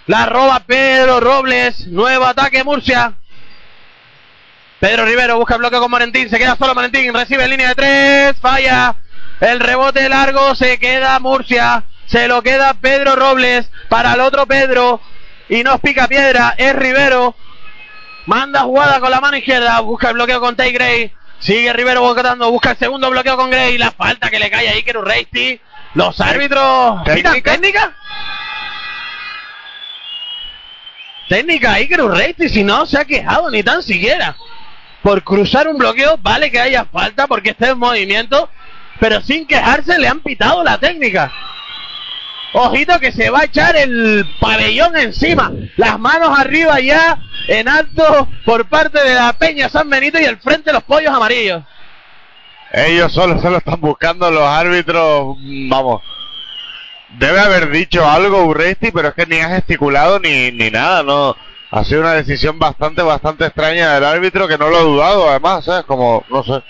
[0.07, 1.87] La roba Pedro Robles.
[1.87, 3.15] Nuevo ataque Murcia.
[4.81, 6.29] Pedro Rivero busca bloque con Morentín.
[6.29, 7.15] Se queda solo Morentín.
[7.15, 8.41] Recibe en línea de tres.
[8.41, 8.97] Falla.
[9.41, 11.85] El rebote largo se queda Murcia.
[12.07, 13.71] Se lo queda Pedro Robles.
[13.89, 15.01] Para el otro Pedro.
[15.49, 16.55] Y nos pica piedra.
[16.59, 17.37] Es Rivero.
[18.27, 19.79] Manda jugada con la mano izquierda.
[19.81, 21.13] Busca el bloqueo con Tay Gray.
[21.39, 22.51] Sigue Rivero buscando.
[22.51, 23.79] Busca el segundo bloqueo con Gray.
[23.79, 25.61] La falta que le cae a Iker Urreisti.
[25.95, 27.03] Los árbitros.
[27.05, 27.95] ¿Pitan ¿Técnica?
[31.33, 31.73] Técnica?
[31.73, 32.49] Técnica Iker Urreisti.
[32.49, 34.37] Si no se ha quejado ni tan siquiera.
[35.03, 36.19] Por cruzar un bloqueo.
[36.19, 38.49] Vale que haya falta porque esté en movimiento.
[39.01, 41.33] Pero sin quejarse le han pitado la técnica.
[42.55, 45.51] Ojito que se va a echar el pabellón encima.
[45.77, 47.19] Las manos arriba ya
[47.49, 51.63] en alto por parte de la Peña San Benito y el frente los pollos amarillos.
[52.73, 56.03] Ellos solo se lo están buscando los árbitros, mm, vamos.
[57.19, 61.37] Debe haber dicho algo Urresti, pero es que ni ha gesticulado ni, ni nada, no.
[61.71, 65.65] Ha sido una decisión bastante, bastante extraña del árbitro que no lo ha dudado, además,
[65.65, 65.85] ¿sabes?
[65.85, 66.63] Como, no sé.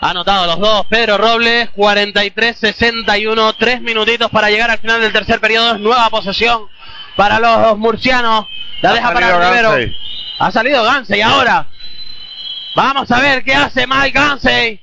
[0.00, 5.40] Ha anotado los dos Pedro Robles, 43-61, tres minutitos para llegar al final del tercer
[5.40, 5.76] periodo.
[5.78, 6.68] Nueva posesión
[7.16, 8.46] para los murcianos.
[8.80, 9.70] La Ha deja para Rivero.
[9.70, 9.96] Gansey.
[10.38, 11.66] Ha salido Gansey ahora.
[12.76, 14.80] Vamos a ver qué hace Mike Gansey.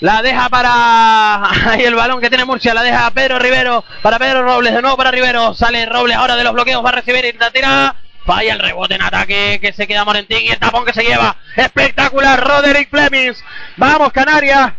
[0.00, 4.18] La deja para ahí el balón que tiene Murcia, la deja a Pedro Rivero, para
[4.18, 7.24] Pedro Robles, de nuevo para Rivero, sale Robles ahora de los bloqueos, va a recibir
[7.24, 7.94] y la tira,
[8.26, 11.36] falla el rebote en ataque que se queda Morentín y el tapón que se lleva,
[11.56, 13.42] espectacular Roderick Flemings,
[13.76, 14.74] vamos Canarias,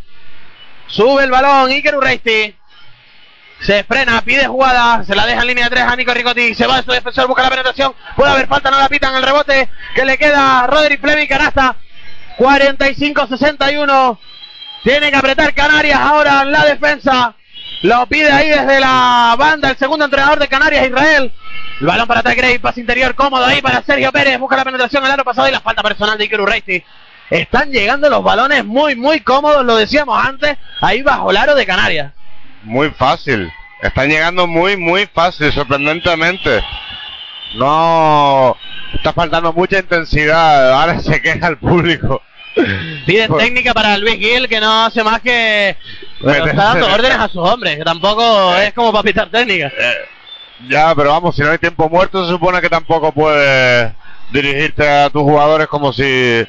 [0.86, 2.56] sube el balón Iker Urreisti,
[3.62, 6.54] Se frena, pide jugada, se la deja en línea de tres a Nico Ricotti.
[6.54, 7.92] Se va su defensor, busca la penetración.
[8.16, 11.76] Puede haber falta, no la pitan el rebote que le queda a Roderick Fleming, canasta.
[12.38, 14.20] 45-61.
[14.84, 17.34] Tiene que apretar Canarias ahora en la defensa.
[17.82, 21.32] Lo pide ahí desde la banda el segundo entrenador de Canarias, Israel.
[21.80, 24.40] El balón para Gray, pase interior cómodo ahí para Sergio Pérez.
[24.40, 26.84] Busca la penetración el año pasado y la falta personal de Iker Urreisti.
[27.30, 31.66] Están llegando los balones muy, muy cómodos, lo decíamos antes, ahí bajo el aro de
[31.66, 32.14] Canarias.
[32.64, 33.52] Muy fácil.
[33.82, 36.64] Están llegando muy, muy fácil, sorprendentemente.
[37.56, 38.56] No
[38.94, 40.74] está faltando mucha intensidad.
[40.74, 42.22] Ahora se queja el público.
[43.06, 45.78] Piden técnica para Luis Gil que no hace más que
[46.22, 49.68] pero está dando órdenes a sus hombres, que tampoco es como para pitar técnica.
[49.68, 49.96] Eh,
[50.70, 53.92] ya, pero vamos, si no hay tiempo muerto se supone que tampoco puedes
[54.32, 56.46] dirigirte a tus jugadores como si...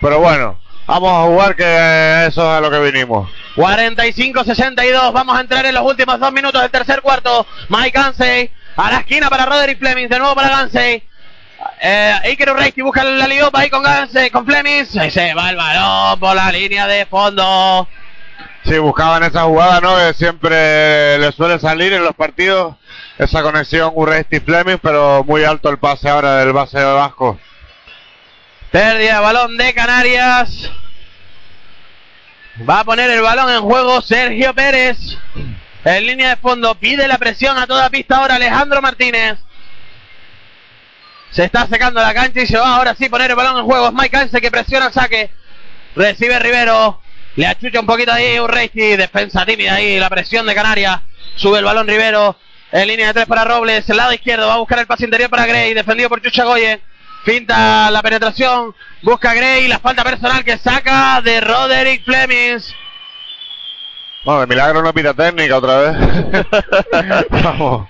[0.00, 3.30] Pero bueno, vamos a jugar que eso es a lo que vinimos.
[3.54, 7.46] 45-62, vamos a entrar en los últimos dos minutos del tercer cuarto.
[7.68, 11.02] Mike Gansey a la esquina para Roderick Fleming, de nuevo para Gansey.
[11.80, 14.84] Eh, Iker Urreisti busca la liopa ahí con Gansey, con Fleming.
[14.84, 17.88] se va el balón por la línea de fondo.
[18.64, 19.96] Sí, buscaban esa jugada, ¿no?
[19.96, 22.74] Que siempre le suele salir en los partidos
[23.16, 27.38] esa conexión Urreisti Fleming, pero muy alto el pase ahora del base de Vasco.
[28.72, 30.70] Pérdida de balón de Canarias.
[32.68, 34.98] Va a poner el balón en juego Sergio Pérez.
[35.84, 39.38] En línea de fondo pide la presión a toda pista ahora Alejandro Martínez.
[41.30, 43.88] Se está secando la cancha y se va ahora sí poner el balón en juego.
[43.88, 45.30] Es Mike Hansen que presiona el saque.
[45.94, 47.00] Recibe Rivero.
[47.36, 48.96] Le achucha un poquito ahí Urreisti.
[48.96, 49.98] Defensa tímida ahí.
[49.98, 51.00] La presión de Canarias.
[51.36, 52.36] Sube el balón Rivero.
[52.72, 53.88] En línea de tres para Robles.
[53.88, 54.46] El lado izquierdo.
[54.46, 55.74] Va a buscar el pase interior para Gray.
[55.74, 56.80] Defendido por Chucha Goye.
[57.24, 58.74] Finta la penetración.
[59.02, 59.68] Busca Gray.
[59.68, 62.74] La falta personal que saca de Roderick Flemings.
[64.24, 67.26] Bueno, de milagro no pita técnica otra vez.
[67.30, 67.88] Vamos.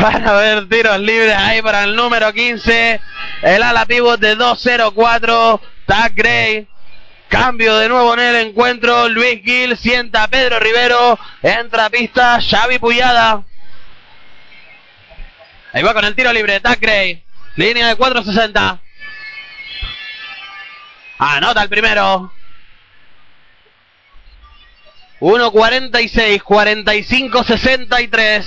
[0.00, 3.00] Para ver tiros libres ahí para el número 15.
[3.42, 5.60] El ala pivot de 2-0-4.
[5.86, 6.68] Tag Gray.
[7.28, 9.08] Cambio de nuevo en el encuentro.
[9.08, 11.18] Luis Gil sienta a Pedro Rivero.
[11.42, 13.42] Entra a pista Xavi Puyada.
[15.72, 16.60] Ahí va con el tiro libre.
[16.60, 17.24] Tag Gray.
[17.56, 18.80] Línea de 460.
[21.18, 22.32] Anota el primero.
[25.20, 28.44] 1.46, 45-63.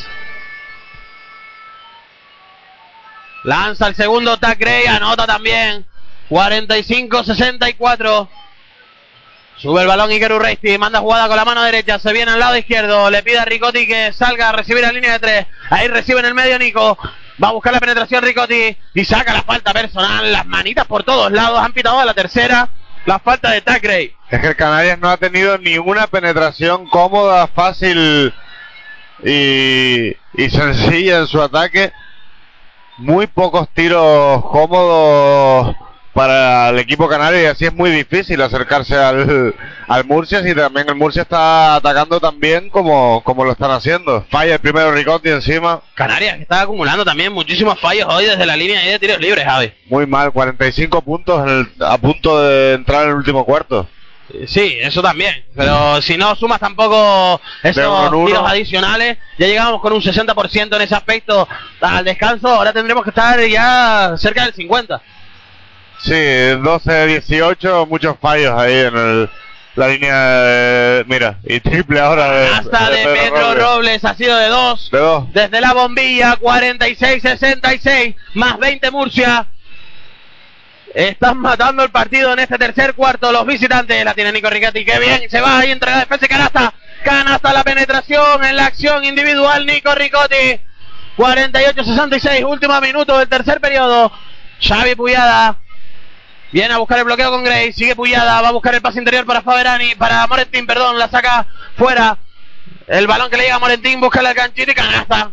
[3.44, 5.86] Lanza el segundo Tacrey, anota también.
[6.30, 8.30] 45-64.
[9.58, 12.58] Sube el balón Iker Urreisti, manda jugada con la mano derecha, se viene al lado
[12.58, 15.46] izquierdo, le pide a Ricotti que salga a recibir la línea de tres.
[15.70, 16.98] Ahí recibe en el medio Nico.
[17.44, 20.32] Va a buscar la penetración Ricotti y saca la falta personal.
[20.32, 21.60] Las manitas por todos lados.
[21.60, 22.70] Han pitado a la tercera.
[23.06, 24.16] La falta de Tacrey.
[24.30, 28.34] Es que el Canarias no ha tenido ni una penetración cómoda, fácil
[29.24, 31.92] y, y sencilla en su ataque.
[33.02, 35.76] Muy pocos tiros cómodos
[36.14, 39.56] para el equipo canario y así es muy difícil acercarse al,
[39.88, 44.24] al Murcia y también el Murcia está atacando también como, como lo están haciendo.
[44.30, 45.82] Falla el primero Ricotti encima.
[45.96, 49.74] Canarias que está acumulando también muchísimos fallos hoy desde la línea de tiros libres, Javi.
[49.90, 53.88] Muy mal, 45 puntos a punto de entrar en el último cuarto.
[54.48, 55.44] Sí, eso también.
[55.56, 60.96] Pero si no sumas tampoco esos tiros adicionales, ya llegamos con un 60% en ese
[60.96, 61.48] aspecto
[61.80, 62.48] al descanso.
[62.48, 65.02] Ahora tendremos que estar ya cerca del 50%.
[66.00, 69.30] Sí, 12-18, muchos fallos ahí en el,
[69.76, 73.64] la línea de, mira, y triple ahora de, Hasta de, de Pedro, Robles.
[73.64, 74.06] Robles.
[74.06, 74.90] ha sido de dos.
[74.92, 75.32] De dos.
[75.32, 79.48] Desde la bombilla, 46-66, más 20 Murcia.
[80.94, 84.04] Están matando el partido en este tercer cuarto los visitantes.
[84.04, 84.84] La tiene Nico Riquetti.
[84.84, 85.30] Qué bien.
[85.30, 86.74] Se va ahí entre la defensa canasta.
[87.04, 89.66] Canasta la penetración en la acción individual.
[89.66, 90.60] Nico Ricotti.
[91.18, 92.46] 48-66.
[92.46, 94.12] Último minuto del tercer periodo.
[94.62, 95.58] Xavi Puyada.
[96.52, 97.72] Viene a buscar el bloqueo con Gray.
[97.72, 98.42] Sigue Puyada.
[98.42, 99.96] Va a buscar el pase interior para Faberani.
[99.96, 101.00] Para Morentín, perdón.
[101.00, 101.48] La saca
[101.78, 102.18] fuera.
[102.88, 104.02] El balón que le llega a Morentín.
[104.02, 105.32] Busca la canchita y canasta.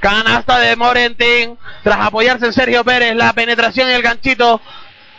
[0.00, 1.56] Canasta de Morentín.
[1.84, 3.14] Tras apoyarse en Sergio Pérez.
[3.14, 4.60] La penetración y el ganchito.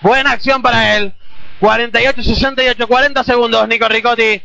[0.02, 1.14] Buena acción para él.
[1.62, 3.68] 48-68, 40 segundos.
[3.68, 4.42] Nico Ricotti.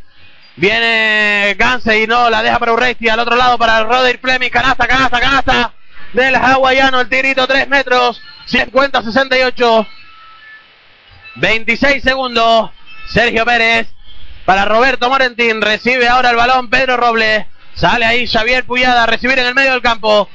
[0.57, 3.09] Viene Ganse y no, la deja para Urreisti.
[3.09, 4.51] Al otro lado para Roderick Fleming.
[4.51, 5.73] Canasta, canasta, canasta.
[6.13, 8.21] Del hawaiano, el tirito 3 metros.
[8.51, 9.87] 50-68.
[11.37, 12.71] 26 segundos.
[13.09, 13.89] Sergio Pérez.
[14.45, 15.61] Para Roberto Morentín.
[15.61, 17.47] Recibe ahora el balón Pedro Robles.
[17.75, 20.29] Sale ahí Xavier Puyada a recibir en el medio del campo.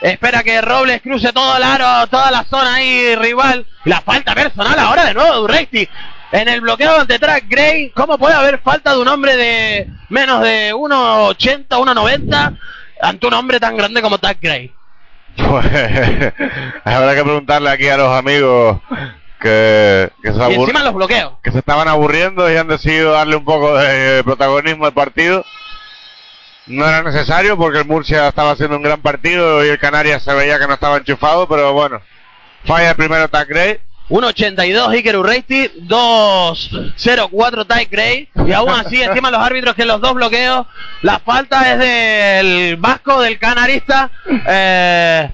[0.00, 3.66] Espera que Robles cruce todo el aro, toda la zona ahí rival.
[3.84, 5.88] La falta personal ahora de nuevo de Urreisti.
[6.32, 7.90] en el bloqueo ante Track Gray.
[7.90, 12.58] ¿Cómo puede haber falta de un hombre de menos de 1,80, 1,90
[13.00, 14.72] ante un hombre tan grande como Track Gray?
[15.36, 15.66] Pues
[16.84, 18.80] habrá que preguntarle aquí a los amigos
[19.40, 21.32] que, que, se, y encima los bloqueos.
[21.42, 25.44] que se estaban aburriendo y han decidido darle un poco de protagonismo al partido.
[26.66, 30.32] No era necesario porque el Murcia estaba haciendo un gran partido y el Canarias se
[30.32, 32.00] veía que no estaba enchufado, pero bueno,
[32.64, 33.80] falla el primero Tag Gray.
[34.08, 40.12] 1.82 Iker Urreisti, 2.04 Ty Gray y aún así encima los árbitros que los dos
[40.12, 40.66] bloqueos,
[41.00, 44.10] la falta es del vasco, del canarista,
[44.46, 45.30] eh,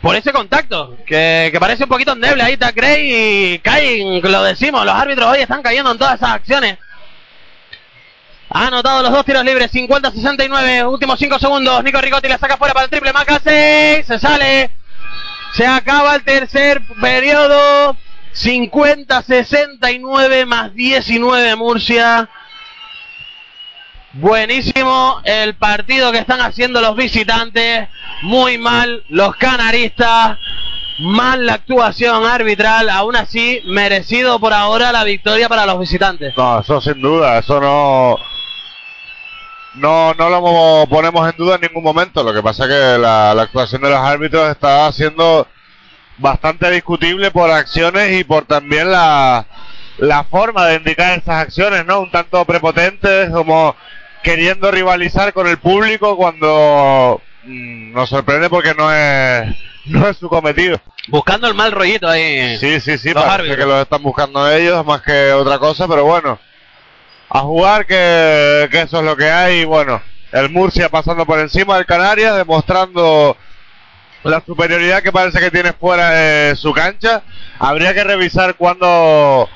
[0.00, 4.42] por ese contacto, que, que, parece un poquito endeble ahí Ty Gray y caen, lo
[4.42, 6.78] decimos, los árbitros hoy están cayendo en todas esas acciones.
[8.50, 12.74] Ha anotado los dos tiros libres, 50-69, últimos 5 segundos, Nico Ricotti la saca fuera
[12.74, 14.81] para el triple, marca 6, se sale.
[15.52, 17.96] Se acaba el tercer periodo.
[18.34, 22.28] 50-69 más 19 Murcia.
[24.14, 27.88] Buenísimo el partido que están haciendo los visitantes.
[28.22, 30.38] Muy mal los canaristas.
[30.98, 32.90] Mal la actuación arbitral.
[32.90, 36.36] Aún así, merecido por ahora la victoria para los visitantes.
[36.36, 37.38] No, eso sin duda.
[37.38, 38.16] Eso no.
[39.74, 42.22] No, no lo ponemos en duda en ningún momento.
[42.22, 45.46] Lo que pasa es que la, la actuación de los árbitros está siendo
[46.18, 49.46] bastante discutible por acciones y por también la,
[49.98, 52.00] la forma de indicar esas acciones, ¿no?
[52.00, 53.74] Un tanto prepotentes, como
[54.22, 59.54] queriendo rivalizar con el público cuando mm, nos sorprende porque no es
[59.86, 60.80] no es su cometido.
[61.08, 62.56] Buscando el mal rollito ahí.
[62.58, 66.04] Sí, sí, sí, los parece que lo están buscando ellos más que otra cosa, pero
[66.04, 66.38] bueno,
[67.34, 69.60] a jugar que, que eso es lo que hay.
[69.60, 70.02] Y bueno,
[70.32, 73.36] el Murcia pasando por encima del Canarias, demostrando
[74.22, 77.22] la superioridad que parece que tiene fuera de su cancha.
[77.58, 79.48] Habría que revisar cuando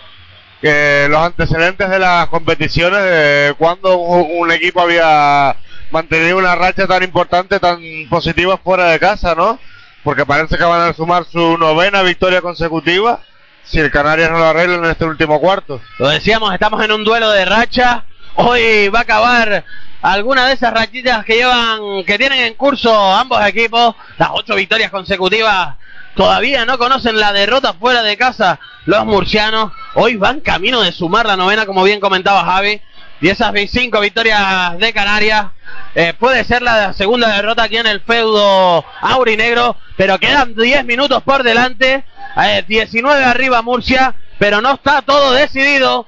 [0.62, 5.54] los antecedentes de las competiciones, de cuando un, equipo había
[5.90, 7.78] mantenido una racha tan importante, tan
[8.08, 9.60] positiva fuera de casa, ¿no?
[10.02, 13.20] Porque parece que van a sumar su novena victoria consecutiva
[13.66, 15.80] si el Canarias no lo arregla en este último cuarto.
[15.98, 18.04] Lo decíamos, estamos en un duelo de racha.
[18.36, 19.64] Hoy va a acabar
[20.02, 24.90] alguna de esas rachitas que llevan, que tienen en curso ambos equipos, las ocho victorias
[24.90, 25.76] consecutivas,
[26.14, 31.26] todavía no conocen la derrota fuera de casa los murcianos, hoy van camino de sumar
[31.26, 32.80] la novena, como bien comentaba Javi,
[33.20, 35.46] y esas cinco victorias de Canarias,
[35.94, 41.22] eh, puede ser la segunda derrota aquí en el feudo aurinegro, pero quedan 10 minutos
[41.22, 42.04] por delante,
[42.36, 46.06] eh, 19 arriba Murcia, pero no está todo decidido.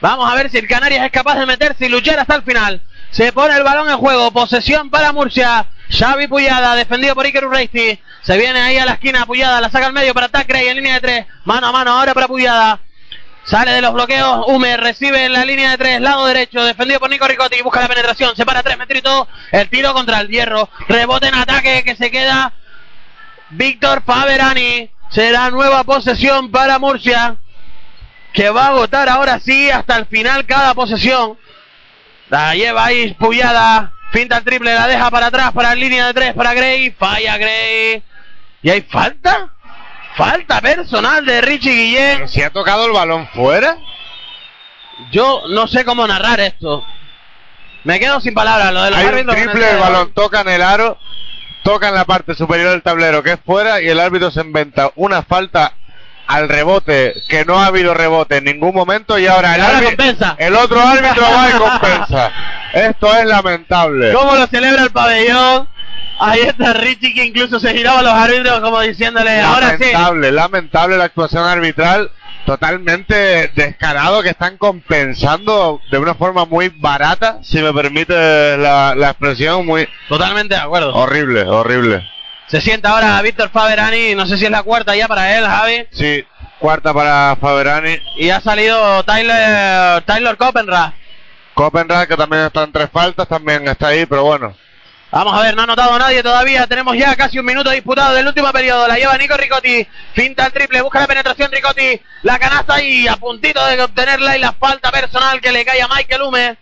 [0.00, 2.82] Vamos a ver si el Canarias es capaz de meterse y luchar hasta el final.
[3.10, 4.30] Se pone el balón en juego.
[4.30, 5.66] Posesión para Murcia.
[5.90, 7.98] Xavi Puyada, defendido por Iker Urreisti.
[8.22, 10.94] Se viene ahí a la esquina Puyada, la saca al medio para Tacrey en línea
[10.94, 11.26] de tres.
[11.44, 12.80] Mano a mano ahora para Puyada.
[13.50, 14.44] Sale de los bloqueos.
[14.46, 17.60] Hume recibe en la línea de tres, lado derecho, defendido por Nico Ricotti.
[17.62, 18.36] Busca la penetración.
[18.36, 19.26] Se para tres metritos.
[19.50, 20.68] El tiro contra el hierro.
[20.88, 22.52] Rebote en ataque que se queda.
[23.50, 24.88] Víctor Faberani.
[25.10, 27.38] Será nueva posesión para Murcia.
[28.32, 31.36] Que va a agotar ahora sí hasta el final cada posesión.
[32.28, 33.94] La lleva ahí Puyada.
[34.12, 36.92] Finta el triple, la deja para atrás, para la línea de tres, para Gray.
[36.92, 38.02] Falla Gray.
[38.62, 39.54] ¿Y hay falta?
[40.16, 42.28] Falta personal de Richie Guillén.
[42.28, 43.78] ¿Se ha tocado el balón fuera?
[45.10, 46.84] Yo no sé cómo narrar esto.
[47.84, 48.72] Me quedo sin palabras.
[48.72, 50.98] Lo de los hay un triple, el, balón toca en el aro,
[51.62, 54.92] toca en la parte superior del tablero que es fuera y el árbitro se inventa
[54.96, 55.74] una falta
[56.26, 59.80] al rebote, que no ha habido rebote en ningún momento y ahora el, ahora
[60.38, 62.32] el otro árbitro va y compensa.
[62.72, 64.12] Esto es lamentable.
[64.12, 65.68] ¿Cómo lo celebra el pabellón?
[66.20, 69.84] Ahí está Richie que incluso se giraba a los árbitros como diciéndole, ahora sí.
[69.84, 72.10] Lamentable, lamentable la actuación arbitral.
[72.46, 79.10] Totalmente descarado que están compensando de una forma muy barata, si me permite la, la
[79.10, 79.86] expresión, muy...
[80.08, 80.94] Totalmente de acuerdo.
[80.94, 82.08] Horrible, horrible.
[82.48, 85.86] Se sienta ahora Víctor Faberani, no sé si es la cuarta ya para él, Javi.
[85.92, 86.24] Sí,
[86.58, 87.98] cuarta para Faberani.
[88.16, 90.92] Y ha salido Tyler, Tyler Copenrad.
[91.54, 94.54] Copenrad, que también está en tres faltas, también está ahí, pero bueno.
[95.12, 96.66] Vamos a ver, no ha notado nadie todavía.
[96.68, 98.86] Tenemos ya casi un minuto disputado del último periodo.
[98.86, 99.86] La lleva Nico Ricotti.
[100.14, 102.00] Finta el triple, busca la penetración Ricotti.
[102.22, 105.88] La canasta y a puntito de obtenerla y la falta personal que le cae a
[105.88, 106.56] Michael Hume.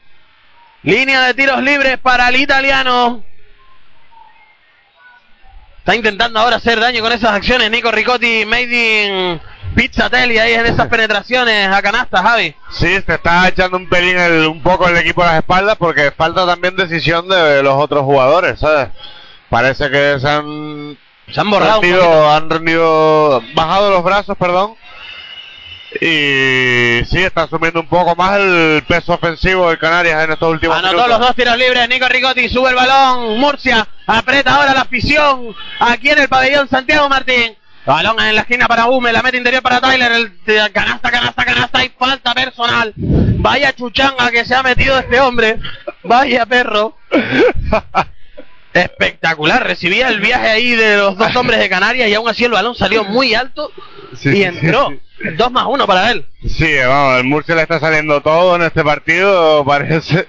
[0.82, 3.22] Línea de tiros libres para el italiano.
[5.88, 7.70] Está intentando ahora hacer daño con esas acciones.
[7.70, 9.40] Nico Ricotti, made in
[9.74, 12.54] Pizzatelli ahí en esas penetraciones a canasta, Javi.
[12.72, 16.10] Sí, se está echando un pelín el, un poco el equipo a las espaldas porque
[16.10, 18.88] falta también decisión de los otros jugadores, ¿sabes?
[19.48, 20.98] Parece que se han,
[21.32, 21.80] se han borrado.
[21.80, 24.74] Rendido, han rendido, bajado los brazos, perdón.
[25.94, 30.76] Y sí, está asumiendo un poco más el peso ofensivo del Canarias en estos últimos
[30.76, 31.10] Anotó minutos.
[31.10, 31.88] los dos tiros libres.
[31.88, 33.38] Nico Ricotti sube el balón.
[33.38, 37.56] Murcia aprieta ahora la afición aquí en el pabellón Santiago Martín.
[37.86, 41.44] Balón en la esquina para Hume, la meta interior para Tyler, el de- canasta, canasta,
[41.46, 42.92] canasta y falta personal.
[42.96, 45.58] Vaya chuchanga que se ha metido este hombre.
[46.02, 46.98] Vaya perro.
[48.74, 52.50] Espectacular, recibía el viaje ahí de los dos hombres de Canarias y aún así el
[52.52, 53.70] balón salió muy alto
[54.14, 54.92] Sí, y sí, entró.
[55.20, 55.28] Sí.
[55.36, 56.24] Dos más uno para él.
[56.46, 60.28] Sí, vamos, el Murcia le está saliendo todo en este partido, parece.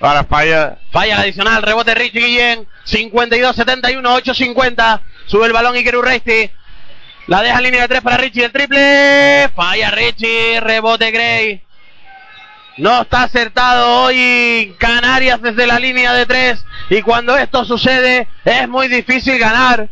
[0.00, 0.78] Ahora falla.
[0.92, 5.00] Falla la adicional, rebote Richie Guillén, 52-71, 8-50.
[5.26, 6.50] Sube el balón Iker Urresti.
[7.26, 9.48] La deja en línea de tres para Richie, el triple.
[9.54, 11.62] Falla Richie, rebote Gray.
[12.76, 16.64] No está acertado hoy Canarias desde la línea de tres.
[16.90, 19.88] Y cuando esto sucede, es muy difícil ganar.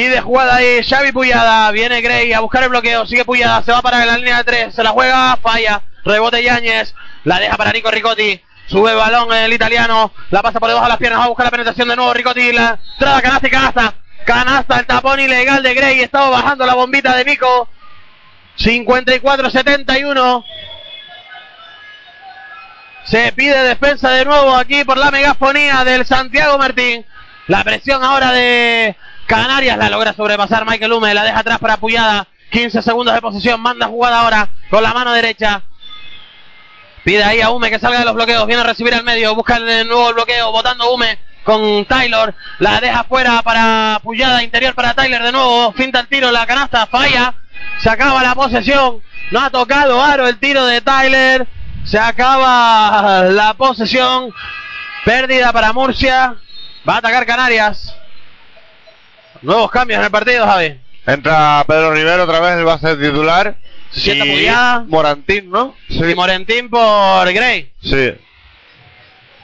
[0.00, 1.70] Pide jugada ahí Xavi Puyada.
[1.72, 3.04] Viene Gray a buscar el bloqueo.
[3.04, 3.62] Sigue Puyada.
[3.62, 4.74] Se va para la línea de tres.
[4.74, 5.36] Se la juega.
[5.36, 5.82] Falla.
[6.06, 6.94] Rebote Yáñez.
[7.24, 8.40] La deja para Nico Ricotti.
[8.66, 10.10] Sube el balón el italiano.
[10.30, 11.20] La pasa por debajo de las piernas.
[11.20, 12.50] Va a buscar la penetración de nuevo Ricotti.
[12.50, 13.94] La entrada canasta y canasta.
[14.24, 16.00] Canasta el tapón ilegal de Gray.
[16.00, 17.68] Estaba bajando la bombita de Nico.
[18.58, 20.44] 54-71.
[23.04, 27.04] Se pide defensa de nuevo aquí por la megafonía del Santiago Martín.
[27.48, 28.96] La presión ahora de
[29.30, 31.14] Canarias la logra sobrepasar Michael Hume.
[31.14, 32.26] La deja atrás para Puyada.
[32.50, 33.60] 15 segundos de posición.
[33.60, 35.62] Manda jugada ahora con la mano derecha.
[37.04, 38.44] Pide ahí a Hume que salga de los bloqueos.
[38.48, 39.32] Viene a recibir al medio.
[39.36, 40.50] Busca de nuevo el bloqueo.
[40.50, 42.34] Votando Hume con Taylor.
[42.58, 44.42] La deja fuera para Puyada.
[44.42, 45.72] Interior para Tyler de nuevo.
[45.74, 46.32] Finta el tiro.
[46.32, 47.32] La canasta falla.
[47.78, 49.00] Se acaba la posesión.
[49.30, 51.46] No ha tocado aro el tiro de Tyler.
[51.84, 54.34] Se acaba la posesión.
[55.04, 56.34] Pérdida para Murcia.
[56.88, 57.94] Va a atacar Canarias.
[59.42, 60.78] Nuevos cambios en el partido, Javi.
[61.06, 63.56] Entra Pedro Rivero otra vez, el base titular.
[63.90, 64.86] Se sienta Y.
[64.88, 65.74] Morantín, ¿no?
[65.88, 66.04] Sí.
[66.04, 67.72] Y Morentín por Gray.
[67.82, 68.12] Sí.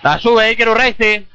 [0.03, 1.27] La sube Iker Urresti.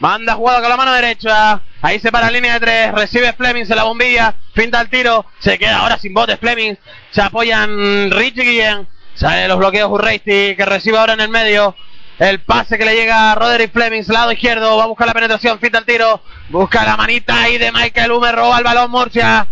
[0.00, 1.60] Manda jugada con la mano derecha.
[1.82, 2.92] Ahí se para la línea de tres.
[2.92, 4.34] Recibe Fleming, se la bombilla.
[4.54, 5.26] Finta el tiro.
[5.38, 6.74] Se queda ahora sin botes Fleming.
[7.10, 8.88] Se apoyan Richie Guillén.
[9.14, 11.76] Sale de los bloqueos Urresti que recibe ahora en el medio.
[12.18, 14.76] El pase que le llega a Roderick Fleming, lado izquierdo.
[14.76, 15.58] Va a buscar la penetración.
[15.60, 16.20] Finta el tiro.
[16.48, 18.32] Busca la manita ahí de Michael Hume.
[18.32, 19.46] Roba el balón Murcia.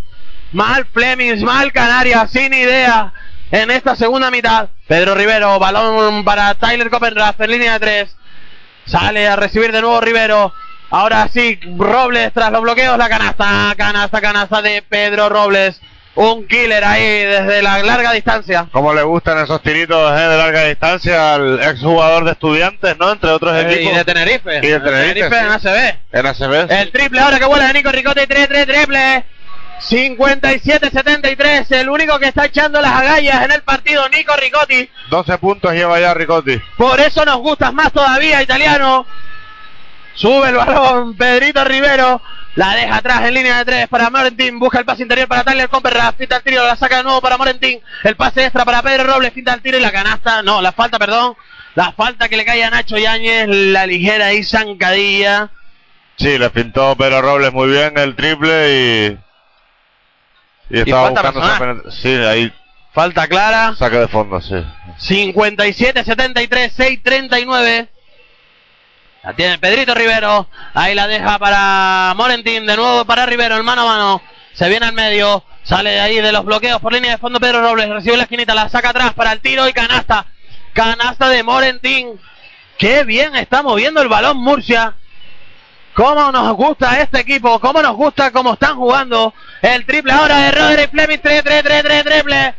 [0.52, 3.12] Mal Flemings, mal Canarias, sin idea
[3.50, 4.68] en esta segunda mitad.
[4.86, 8.16] Pedro Rivero, balón para Tyler Copenrath en línea de tres.
[8.86, 10.52] Sale a recibir de nuevo Rivero.
[10.90, 15.80] Ahora sí, Robles tras los bloqueos, la canasta, canasta, canasta de Pedro Robles.
[16.16, 18.66] Un killer ahí desde la larga distancia.
[18.72, 23.12] Como le gustan esos tiritos eh, de larga distancia al exjugador de estudiantes, ¿no?
[23.12, 23.92] Entre otros Eh, equipos.
[23.92, 24.58] y de Tenerife.
[24.62, 25.96] Y de Tenerife, en ACB.
[26.12, 26.70] En ACB.
[26.72, 29.24] El triple ahora que vuela de Nico Ricote, 3-3 triple.
[29.78, 34.88] 57-73, el único que está echando las agallas en el partido, Nico Ricotti.
[35.10, 36.58] 12 puntos lleva ya Ricotti.
[36.78, 39.06] Por eso nos gustas más todavía, italiano.
[40.14, 42.22] Sube el balón, Pedrito Rivero.
[42.56, 44.58] La deja atrás en línea de tres para Morentín.
[44.58, 46.12] Busca el pase interior para Tyler Comperra.
[46.12, 47.80] Finta el tiro, la saca de nuevo para Morentín.
[48.02, 49.32] El pase extra para Pedro Robles.
[49.34, 50.42] Finta el tiro y la canasta.
[50.42, 51.36] No, la falta, perdón.
[51.74, 53.46] La falta que le cae a Nacho Yáñez.
[53.48, 55.50] La ligera y zancadilla.
[56.16, 59.18] Sí, le pintó Pedro Robles muy bien el triple y.
[60.70, 62.52] Y estaba falta buscando Sí, ahí
[62.94, 63.74] Falta clara.
[63.76, 64.54] saque de fondo, sí.
[64.98, 66.72] 57-73,
[67.04, 67.88] 6-39.
[69.26, 70.46] La tiene Pedrito Rivero.
[70.72, 72.64] Ahí la deja para Morentín.
[72.64, 74.22] De nuevo para Rivero, el mano a mano.
[74.52, 75.42] Se viene al medio.
[75.64, 77.88] Sale de ahí de los bloqueos por línea de fondo Pedro Robles.
[77.88, 80.26] Recibe la esquinita, la saca atrás para el tiro y canasta.
[80.72, 82.20] Canasta de Morentín.
[82.78, 84.94] Qué bien está moviendo el balón Murcia.
[85.92, 89.34] Cómo nos gusta este equipo, cómo nos gusta cómo están jugando.
[89.60, 92.54] El triple ahora de Roderick Fleming, 3, 3, 3, 3, triple.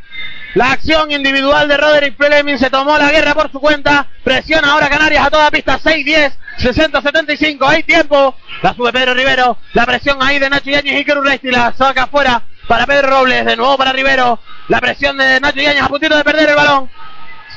[0.57, 4.07] La acción individual de Roderick Fleming se tomó la guerra por su cuenta.
[4.23, 5.77] Presiona ahora Canarias a toda pista.
[5.77, 7.63] 6-10, 60-75.
[7.67, 8.33] Hay tiempo.
[8.63, 9.59] La sube Pedro Rivero.
[9.73, 11.51] La presión ahí de Nacho Yañez y Kerurresti.
[11.51, 13.45] La saca afuera para Pedro Robles.
[13.45, 14.39] De nuevo para Rivero.
[14.69, 16.89] La presión de Nacho Yañez a puntito de perder el balón.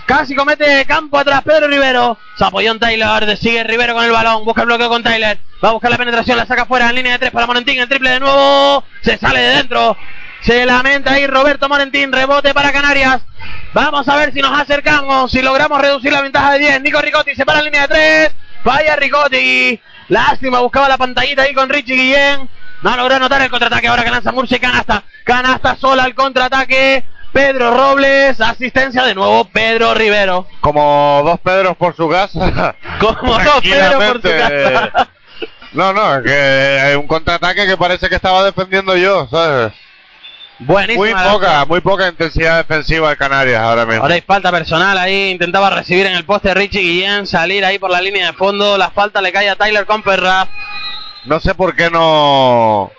[0.05, 2.19] Casi comete campo atrás Pedro Rivero.
[2.37, 3.35] Se apoyó en Tyler.
[3.39, 4.45] Sigue Rivero con el balón.
[4.45, 5.39] Busca el bloqueo con Tyler.
[5.65, 6.37] Va a buscar la penetración.
[6.37, 7.81] La saca fuera en línea de tres para Morentín.
[7.81, 8.85] El triple de nuevo.
[9.01, 9.97] Se sale de dentro.
[10.43, 12.13] Se lamenta ahí Roberto Morentín.
[12.13, 13.21] Rebote para Canarias.
[13.73, 15.31] Vamos a ver si nos acercamos.
[15.31, 16.83] Si logramos reducir la ventaja de 10.
[16.83, 18.31] Nico Ricotti se para en línea de tres.
[18.65, 19.81] Falla Ricotti.
[20.09, 20.61] Lástima.
[20.61, 22.49] Buscaba la pantallita ahí con Richie Guillén.
[22.83, 23.89] No logró anotar el contraataque.
[23.89, 25.05] Ahora que lanza Murcia y canasta.
[25.25, 27.05] Canasta sola al contraataque.
[27.33, 30.49] Pedro Robles, asistencia de nuevo Pedro Rivero.
[30.61, 32.75] Como dos Pedros por su casa.
[32.99, 35.09] Como dos Pedro por su casa.
[35.73, 39.73] No, no, es que hay un contraataque que parece que estaba defendiendo yo, ¿sabes?
[40.61, 41.05] Buenísima.
[41.05, 44.03] Muy poca, muy poca intensidad defensiva de Canarias ahora mismo.
[44.03, 45.31] Ahora hay falta personal ahí.
[45.31, 48.77] Intentaba recibir en el poste Richie Guillén, salir ahí por la línea de fondo.
[48.77, 50.47] La falta le cae a Tyler Comperra.
[51.25, 52.91] No sé por qué no.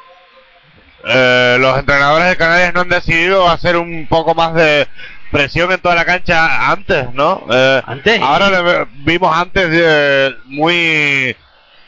[1.06, 4.88] eh, los entrenadores de Canarias no han decidido hacer un poco más de
[5.32, 7.46] presión en toda la cancha antes, ¿no?
[7.50, 8.22] Eh, Antes.
[8.22, 11.36] Ahora le vimos antes eh, muy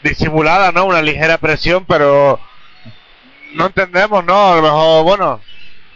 [0.04, 0.86] disimulada, ¿no?
[0.86, 2.40] Una ligera presión, pero
[3.56, 4.54] no entendemos, ¿no?
[4.54, 5.41] A lo mejor, bueno,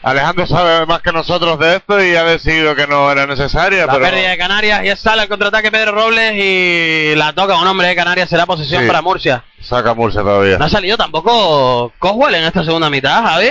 [0.04, 3.94] Alejandro sabe más que nosotros de esto y ha decidido que no era necesaria, La
[3.94, 7.88] pero pérdida de Canarias y sale al contraataque Pedro Robles y la toca un hombre
[7.88, 8.30] de Canarias.
[8.30, 8.88] Será posesión Sí.
[8.88, 9.44] para Murcia.
[9.62, 10.58] saca Murcia todavía.
[10.58, 13.48] No ha salido tampoco Coswell en esta segunda mitad, Javi.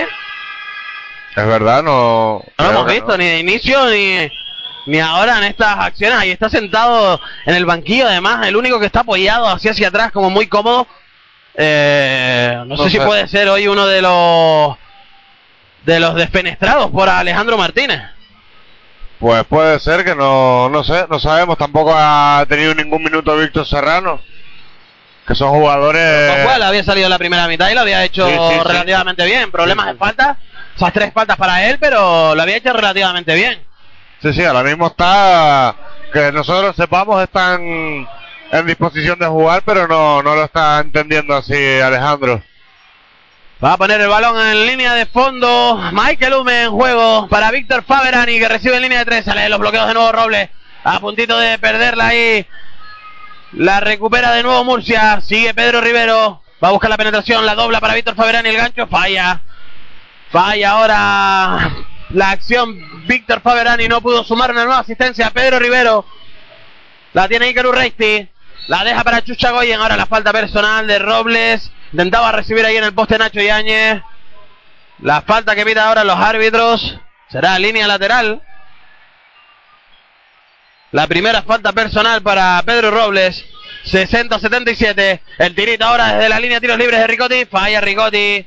[1.35, 2.41] Es verdad, no.
[2.57, 3.17] No lo hemos visto no.
[3.17, 4.31] ni de inicio ni,
[4.87, 6.17] ni ahora en estas acciones.
[6.17, 10.11] Ahí está sentado en el banquillo, además, el único que está apoyado así hacia atrás,
[10.11, 10.87] como muy cómodo.
[11.55, 14.75] Eh, no, No sé si puede ser hoy uno de los
[15.85, 18.01] de los despenestrados por Alejandro Martínez.
[19.19, 21.57] Pues puede ser que no, no sé, no sabemos.
[21.57, 24.19] Tampoco ha tenido ningún minuto Víctor Serrano.
[25.27, 26.31] Que son jugadores.
[26.43, 28.59] Coswell había salido la primera mitad y lo había hecho Sí, sí, sí.
[28.63, 29.51] relativamente bien.
[29.51, 30.37] Problemas de falta,
[30.75, 33.59] esas tres faltas para él, pero lo había hecho relativamente bien.
[34.21, 35.75] Sí, sí, ahora mismo está.
[36.13, 38.07] Que nosotros sepamos, están
[38.51, 42.41] en disposición de jugar, pero no, no lo está entendiendo así Alejandro.
[43.63, 45.81] Va a poner el balón en línea de fondo.
[45.91, 49.25] Michael Hume en juego para Víctor Faberani que recibe en línea de tres.
[49.25, 50.49] Sale de los bloqueos de nuevo Robles.
[50.83, 52.45] A puntito de perderla ahí.
[53.53, 55.21] La recupera de nuevo Murcia.
[55.21, 56.43] Sigue Pedro Rivero.
[56.63, 57.47] Va a buscar la penetración.
[57.47, 58.49] La dobla para Víctor Faberani.
[58.49, 59.41] El gancho falla.
[60.31, 61.71] Falla ahora
[62.09, 63.07] la acción.
[63.07, 65.31] Víctor Faberani no pudo sumar una nueva asistencia.
[65.31, 66.05] Pedro Rivero.
[67.13, 68.29] La tiene Iker Urreisti.
[68.67, 69.81] La deja para Chucha Goyen.
[69.81, 71.71] Ahora la falta personal de Robles.
[71.91, 74.01] Intentaba recibir ahí en el poste Nacho Yáñez.
[74.99, 76.99] La falta que pita ahora los árbitros.
[77.29, 78.41] Será línea lateral.
[80.91, 83.43] La primera falta personal para Pedro Robles.
[83.85, 85.21] 60-77.
[85.37, 87.45] El tirito ahora desde la línea de tiros libres de Ricotti.
[87.45, 88.45] Falla Ricotti.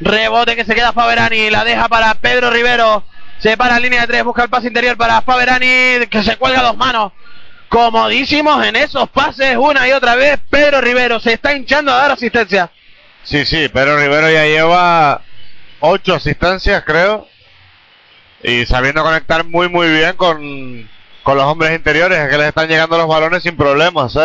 [0.00, 1.50] Rebote que se queda Faberani.
[1.50, 3.04] La deja para Pedro Rivero.
[3.40, 4.24] Se para en línea de tres.
[4.24, 6.06] Busca el pase interior para Faberani.
[6.08, 7.12] Que se cuelga dos manos.
[7.68, 10.38] Comodísimos en esos pases una y otra vez.
[10.48, 12.70] Pedro Rivero se está hinchando a dar asistencia.
[13.28, 15.20] Sí, sí, pero Rivero ya lleva
[15.80, 17.28] ocho asistencias, creo.
[18.42, 20.88] Y sabiendo conectar muy, muy bien con,
[21.22, 24.16] con los hombres interiores, que les están llegando los balones sin problemas.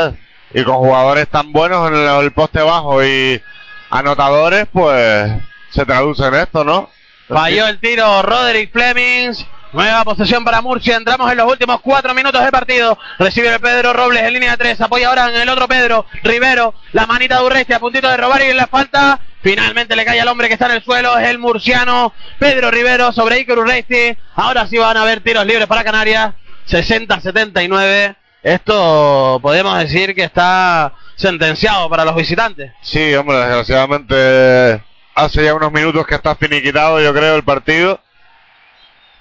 [0.54, 3.42] Y con jugadores tan buenos en el, el poste bajo y
[3.90, 5.34] anotadores, pues
[5.72, 6.90] se traduce en esto, ¿no?
[7.28, 9.46] Falló el tiro Roderick Flemings.
[9.74, 10.95] Nueva posesión para Murcia.
[10.95, 12.98] Entramos en los últimos cuatro minutos de partido.
[13.18, 14.80] Recibe Pedro Robles en línea de tres.
[14.80, 16.06] Apoya ahora en el otro Pedro.
[16.24, 16.76] Rivero.
[16.91, 19.20] La manita de Urresti a puntito de robar y en la falta.
[19.41, 21.18] Finalmente le cae al hombre que está en el suelo.
[21.18, 24.16] Es el murciano Pedro Rivero sobre Iker Urresti.
[24.36, 26.36] Ahora sí van a haber tiros libres para Canarias.
[26.70, 28.16] 60-79.
[28.44, 32.74] Esto podemos decir que está sentenciado para los visitantes.
[32.82, 34.84] Sí, hombre, desgraciadamente
[35.16, 38.00] hace ya unos minutos que está finiquitado, yo creo, el partido.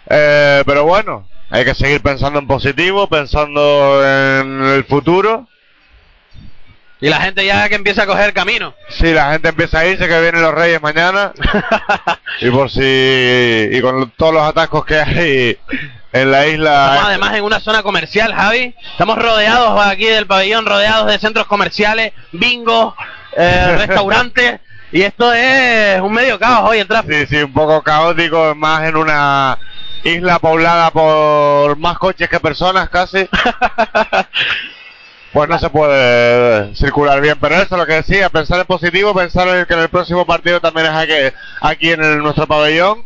[0.08, 5.46] Eh, pero bueno, hay que seguir pensando en positivo, pensando en el futuro.
[7.00, 8.74] Y la gente ya que empieza a coger camino.
[8.88, 11.32] Sí, la gente empieza a irse, que vienen los Reyes mañana.
[12.40, 12.80] y por si.
[12.80, 15.58] Y con todos los atascos que hay
[16.12, 17.06] en la Estamos isla.
[17.06, 18.74] además en una zona comercial, Javi.
[18.92, 22.94] Estamos rodeados aquí del pabellón, rodeados de centros comerciales, bingo,
[23.36, 24.60] eh, restaurantes.
[24.92, 27.14] Y esto es un medio caos hoy el tráfico.
[27.14, 29.58] Sí, sí, un poco caótico, más en una
[30.04, 33.28] isla poblada por más coches que personas casi.
[35.32, 39.14] Pues no se puede circular bien, pero eso es lo que decía, pensar en positivo,
[39.14, 41.12] pensar en que en el próximo partido también es aquí,
[41.62, 43.02] aquí en el- nuestro pabellón,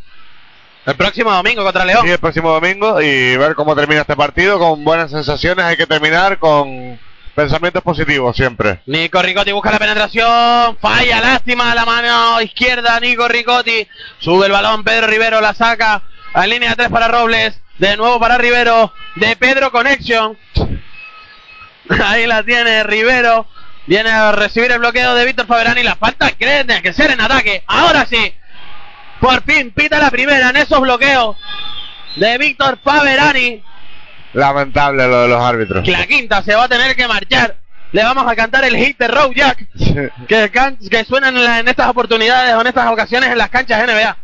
[0.86, 2.04] El próximo domingo contra León.
[2.04, 5.86] y el próximo domingo, y ver cómo termina este partido con buenas sensaciones, hay que
[5.86, 6.98] terminar con
[7.36, 8.80] pensamientos positivos siempre.
[8.86, 13.86] Nico Ricotti busca la penetración, falla, lástima, la mano izquierda, Nico Ricotti,
[14.18, 16.02] sube el balón, Pedro Rivero la saca,
[16.34, 20.36] a línea 3 para Robles, de nuevo para Rivero, de Pedro Connection,
[22.04, 23.46] ahí la tiene Rivero,
[23.86, 27.20] viene a recibir el bloqueo de Víctor Faberani, la falta cree tiene que ser en
[27.20, 28.34] ataque, ahora sí,
[29.20, 31.36] por fin pita la primera en esos bloqueos
[32.16, 33.62] de Víctor Faberani,
[34.32, 35.84] Lamentable lo de los árbitros.
[35.84, 37.56] que la quinta se va a tener que marchar,
[37.92, 39.66] le vamos a cantar el hit de Row Jack,
[40.28, 44.16] que, can- que suenan en estas oportunidades o en estas ocasiones en las canchas NBA.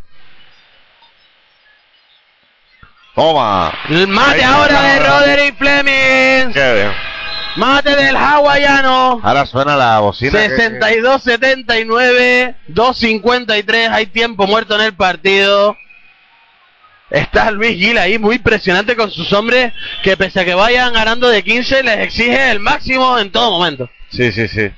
[3.15, 3.71] Toma.
[3.89, 6.51] El mate Ahí ahora de Roderick Fleming.
[6.53, 6.91] Qué bien.
[7.55, 9.19] Mate del hawaiano.
[9.23, 10.31] Ahora suena la bocina.
[10.31, 10.49] que-
[10.81, 13.89] 62-79, 2.53.
[13.91, 15.77] Hay tiempo muerto en el partido.
[17.11, 19.71] Está Luis Gil ahí muy impresionante con sus hombres
[20.01, 23.87] que pese a que vayan ganando de 15 les exige el máximo en todo momento.
[24.09, 24.71] Sí, sí, sí.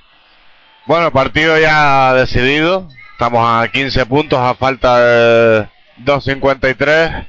[0.86, 2.90] Bueno, partido ya decidido.
[3.14, 5.68] Estamos a 15 puntos a falta de
[6.04, 7.26] 2.53.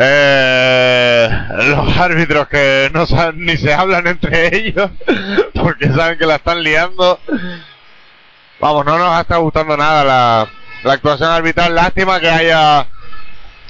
[0.00, 4.90] Eh, los árbitros que no saben ni se hablan entre ellos
[5.54, 7.18] porque saben que la están liando.
[8.60, 10.48] Vamos, no nos está gustando nada la,
[10.84, 11.74] la actuación arbitral.
[11.74, 12.86] Lástima que haya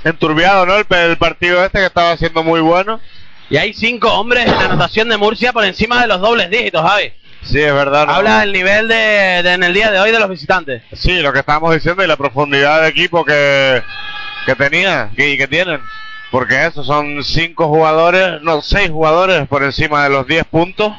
[0.04, 0.76] enturbiado ¿no?
[0.76, 3.00] el, el partido este que estaba siendo muy bueno.
[3.50, 6.82] Y hay cinco hombres en la anotación de Murcia por encima de los dobles dígitos,
[6.82, 7.12] Javi.
[7.42, 8.06] Sí, es verdad.
[8.06, 8.12] ¿no?
[8.12, 10.82] Habla del nivel de, de en el día de hoy de los visitantes.
[10.92, 13.82] Sí, lo que estábamos diciendo y la profundidad de equipo que,
[14.44, 15.80] que tenía y que tienen.
[16.30, 20.92] Porque eso son cinco jugadores, no, seis jugadores por encima de los 10 puntos.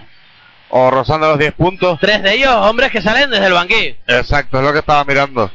[0.71, 1.99] O rozando los 10 puntos.
[1.99, 3.95] Tres de ellos hombres que salen desde el banquillo.
[4.07, 5.49] Exacto, es lo que estaba mirando.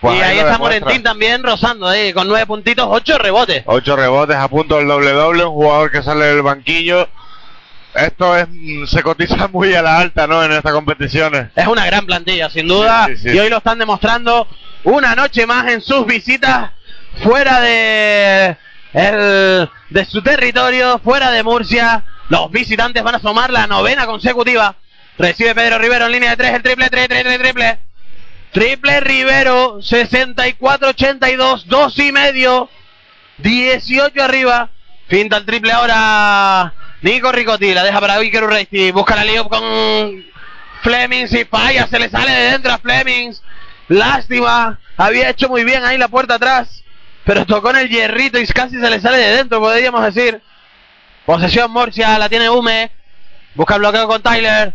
[0.00, 0.80] Pues y ahí está demuestra.
[0.80, 3.62] Morentín también rozando ahí con nueve puntitos, ocho rebotes.
[3.66, 7.08] Ocho rebotes a punto del doble doble, un jugador que sale del banquillo.
[7.94, 10.42] Esto es mm, se cotiza muy a la alta, ¿no?
[10.44, 11.48] En estas competiciones.
[11.54, 13.06] Es una gran plantilla, sin duda.
[13.06, 13.36] Sí, sí, sí.
[13.36, 14.46] Y hoy lo están demostrando
[14.84, 16.70] una noche más en sus visitas
[17.22, 18.56] fuera de,
[18.96, 22.02] el- de su territorio, fuera de Murcia.
[22.28, 24.74] Los visitantes van a sumar la novena consecutiva.
[25.18, 27.78] Recibe Pedro Rivero en línea de tres, el triple, triple, triple, triple.
[28.52, 32.70] Triple Rivero, 64-82, dos y medio,
[33.38, 34.70] 18 arriba.
[35.08, 39.62] Finta el triple ahora Nico Ricotti, la deja para Iker Urresti, busca la lío con
[40.82, 43.42] Flemings y falla, se le sale de dentro a Flemings.
[43.88, 46.82] Lástima, había hecho muy bien ahí la puerta atrás,
[47.26, 50.40] pero tocó en el hierrito y casi se le sale de dentro, podríamos decir.
[51.26, 52.92] Posesión Murcia, la tiene Hume,
[53.56, 54.74] busca el bloqueo con Tyler.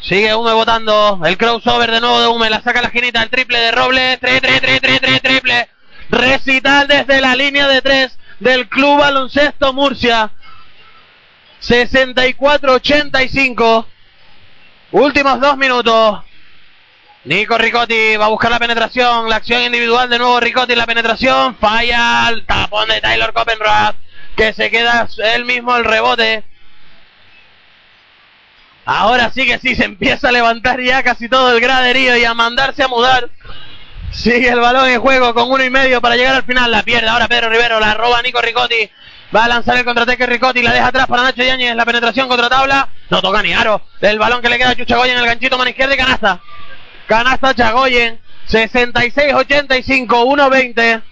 [0.00, 1.20] Sigue Hume votando.
[1.24, 2.50] El crossover de nuevo de Hume.
[2.50, 3.22] La saca la esquinita.
[3.22, 4.18] El triple de Robles.
[4.18, 5.68] 3, 3, 3, 3, 3, triple.
[6.10, 10.32] Recital desde la línea de 3 del Club Baloncesto Murcia.
[11.62, 13.86] 64-85.
[14.90, 16.24] Últimos dos minutos.
[17.24, 19.28] Nico Ricotti va a buscar la penetración.
[19.28, 20.74] La acción individual de nuevo Ricotti.
[20.74, 21.56] La penetración.
[21.56, 23.96] Falla el tapón de Tyler Copenrath.
[24.36, 26.44] Que se queda él mismo el rebote.
[28.84, 32.34] Ahora sí que sí, se empieza a levantar ya casi todo el graderío y a
[32.34, 33.30] mandarse a mudar.
[34.10, 36.70] Sigue el balón en juego con uno y medio para llegar al final.
[36.70, 38.90] La pierde ahora Pedro Rivero, la roba Nico Ricotti.
[39.34, 41.76] Va a lanzar el contraataque Ricotti, la deja atrás para Nacho Yáñez.
[41.76, 42.88] La penetración contra tabla.
[43.08, 43.80] No toca ni aro.
[44.00, 46.40] El balón que le queda a Chuchagoyen en el ganchito mano izquierda y canasta.
[47.12, 48.18] Canasta Chagoyen.
[48.48, 51.02] 66-85, 1-20.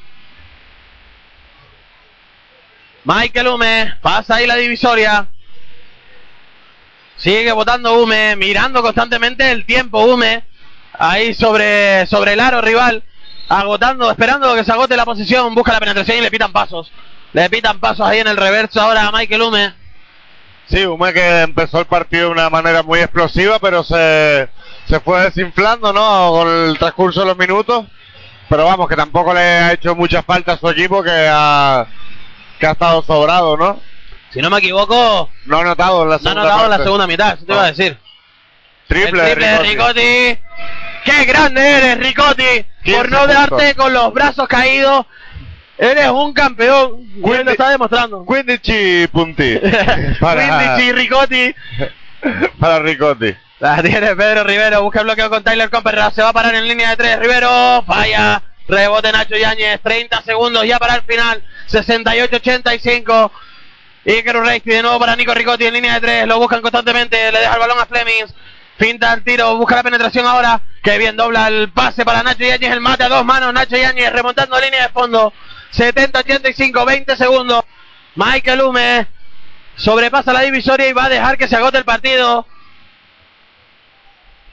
[3.05, 5.27] Michael Hume pasa ahí la divisoria.
[7.18, 10.43] Sigue votando Hume, mirando constantemente el tiempo Hume.
[10.94, 13.05] Ahí sobre, sobre el aro rival.
[13.51, 15.55] Agotando, esperando que se agote la posición.
[15.55, 16.90] Busca la penetración y le pitan pasos.
[17.35, 19.74] Le pitan pasos ahí en el reverso ahora a Michael Hume.
[20.70, 24.48] Sí, Hume que empezó el partido de una manera muy explosiva, pero se,
[24.90, 26.30] se fue desinflando, ¿no?
[26.32, 27.86] Con el transcurso de los minutos.
[28.48, 31.86] Pero vamos, que tampoco le ha hecho mucha falta a su equipo, que ha,
[32.58, 33.80] que ha estado sobrado, ¿no?
[34.32, 36.78] Si no me equivoco, No ha notado en la no ha segunda notado en la
[36.84, 37.98] segunda mitad, eso te iba a decir.
[38.88, 40.00] Triple, el triple de Ricotti.
[40.00, 40.40] Ricotti.
[41.04, 42.66] ¡Qué grande eres, Ricotti!
[42.82, 45.06] 15 Por no darte con los brazos caídos.
[45.78, 47.08] Eres un campeón.
[47.24, 48.26] Él lo está demostrando.
[48.26, 49.58] 15 punti
[50.20, 51.54] para, Quindici, Ricotti.
[52.58, 53.34] para Ricotti.
[53.60, 56.66] La tiene Pedro Rivero, busca el bloqueo con Tyler Copperrath, se va a parar en
[56.66, 63.30] línea de tres, Rivero, falla, rebote Nacho Yáñez, 30 segundos ya para el final, 68-85,
[64.06, 67.38] Iker Urresti de nuevo para Nico Ricotti en línea de tres, lo buscan constantemente, le
[67.38, 68.34] deja el balón a Flemings,
[68.78, 72.72] finta el tiro, busca la penetración ahora, que bien dobla el pase para Nacho Yáñez,
[72.72, 75.34] el mate a dos manos, Nacho Yáñez remontando línea de fondo,
[75.74, 77.64] 70-85, 20 segundos,
[78.14, 79.06] Michael Hume
[79.76, 82.46] sobrepasa la divisoria y va a dejar que se agote el partido.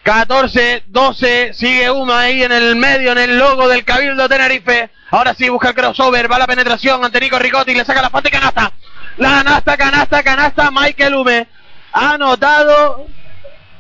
[0.08, 4.90] 14, 12, sigue Uma ahí en el medio, en el logo del Cabildo Tenerife.
[5.12, 8.30] Ahora sí busca el crossover, va la penetración ante Nico Ricotti, le saca la falta
[8.30, 8.72] y canasta.
[9.18, 11.48] La canasta, canasta, canasta, Michael Hume.
[11.92, 13.06] Ha anotado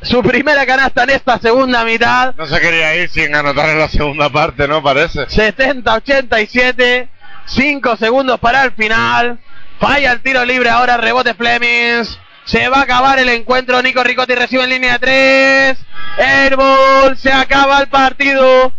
[0.01, 2.35] su primera canasta en esta segunda mitad.
[2.35, 4.83] No se quería ir sin anotar en la segunda parte, ¿no?
[4.83, 5.27] Parece.
[5.27, 7.07] 70-87,
[7.45, 9.39] 5 segundos para el final.
[9.79, 12.19] Falla el tiro libre ahora, rebote Flemings.
[12.47, 13.81] Se va a acabar el encuentro.
[13.81, 15.77] Nico Ricotti recibe en línea de 3.
[16.17, 18.71] Airball, se acaba el partido.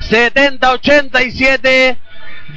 [0.00, 1.98] 70-87,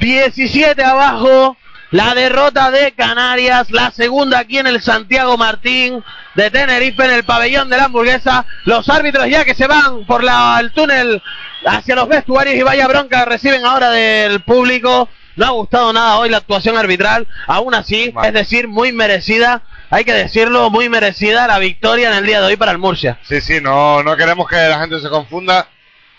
[0.00, 1.56] 17 abajo.
[1.90, 6.02] La derrota de Canarias, la segunda aquí en el Santiago Martín
[6.34, 8.46] de Tenerife en el pabellón de la hamburguesa.
[8.64, 11.22] Los árbitros ya que se van por la, el túnel
[11.66, 16.30] hacia los vestuarios y vaya bronca reciben ahora del público No ha gustado nada hoy
[16.30, 17.26] la actuación arbitral.
[17.46, 19.60] Aún así, es decir, muy merecida.
[19.92, 23.18] Hay que decirlo, muy merecida la victoria en el día de hoy para el Murcia.
[23.24, 25.68] Sí, sí, no, no queremos que la gente se confunda.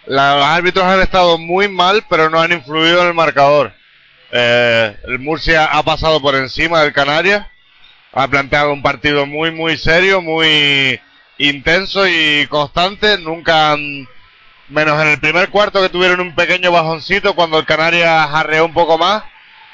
[0.06, 3.74] Los árbitros han estado muy mal, pero no han influido en el marcador.
[4.32, 7.48] Eh, el Murcia ha pasado por encima del Canarias.
[8.14, 11.02] Ha planteado un partido muy, muy serio, muy
[11.40, 13.18] intenso y constante.
[13.18, 13.76] Nunca
[14.70, 18.74] menos en el primer cuarto que tuvieron un pequeño bajoncito cuando el Canarias jarreó un
[18.74, 19.24] poco más.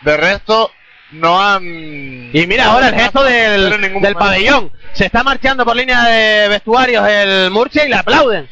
[0.04, 0.72] De resto,
[1.12, 1.64] no han...
[1.64, 4.20] Y mira ahora el gesto del, del momento.
[4.20, 4.72] pabellón.
[4.94, 8.50] Se está marchando por línea de vestuarios el Murcia y le aplauden.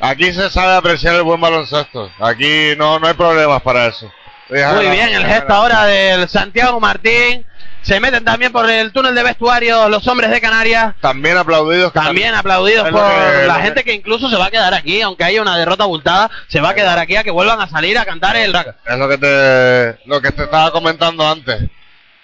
[0.00, 2.10] Aquí se sabe apreciar el buen baloncesto.
[2.20, 4.12] Aquí no, no hay problemas para eso.
[4.48, 7.44] Deja Muy la- bien, el gesto la- ahora del Santiago Martín.
[7.86, 10.94] Se meten también por el túnel de vestuarios los hombres de Canarias.
[11.00, 11.92] También aplaudidos.
[11.92, 15.22] También tam- aplaudidos por que- la gente que incluso se va a quedar aquí, aunque
[15.22, 18.04] haya una derrota abultada, se va a quedar aquí a que vuelvan a salir a
[18.04, 18.74] cantar el raca.
[18.84, 21.62] Es lo que te, lo que te estaba comentando antes.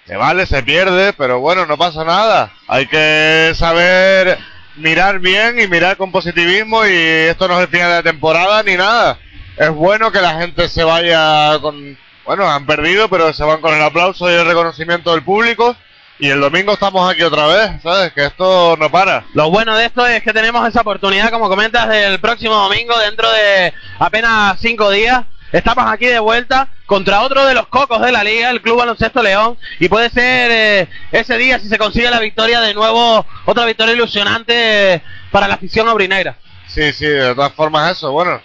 [0.05, 2.51] Que vale, se pierde, pero bueno, no pasa nada.
[2.67, 4.37] Hay que saber
[4.75, 8.75] mirar bien y mirar con positivismo y esto no es el final de temporada ni
[8.77, 9.17] nada.
[9.57, 11.97] Es bueno que la gente se vaya con...
[12.25, 15.77] Bueno, han perdido, pero se van con el aplauso y el reconocimiento del público.
[16.19, 18.13] Y el domingo estamos aquí otra vez, ¿sabes?
[18.13, 19.25] Que esto no para.
[19.35, 23.31] Lo bueno de esto es que tenemos esa oportunidad, como comentas, del próximo domingo, dentro
[23.33, 25.25] de apenas cinco días.
[25.51, 29.23] Estamos aquí de vuelta contra otro de los cocos de la liga, el Club Baloncesto
[29.23, 33.65] León, y puede ser eh, ese día, si se consigue la victoria, de nuevo otra
[33.67, 36.37] victoria ilusionante para la afición aurinegra.
[36.69, 38.41] Sí, sí, de todas formas eso, bueno.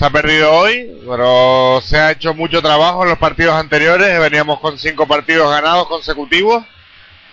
[0.00, 4.18] Se ha perdido hoy, pero se ha hecho mucho trabajo en los partidos anteriores.
[4.18, 6.64] Veníamos con cinco partidos ganados consecutivos.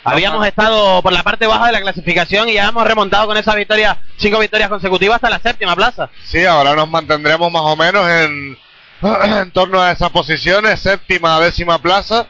[0.03, 3.55] Habíamos estado por la parte baja de la clasificación y ya hemos remontado con esa
[3.55, 6.09] victoria, cinco victorias consecutivas hasta la séptima plaza.
[6.25, 8.57] Sí, ahora nos mantendremos más o menos en,
[9.01, 12.27] en torno a esas posiciones, séptima, décima plaza.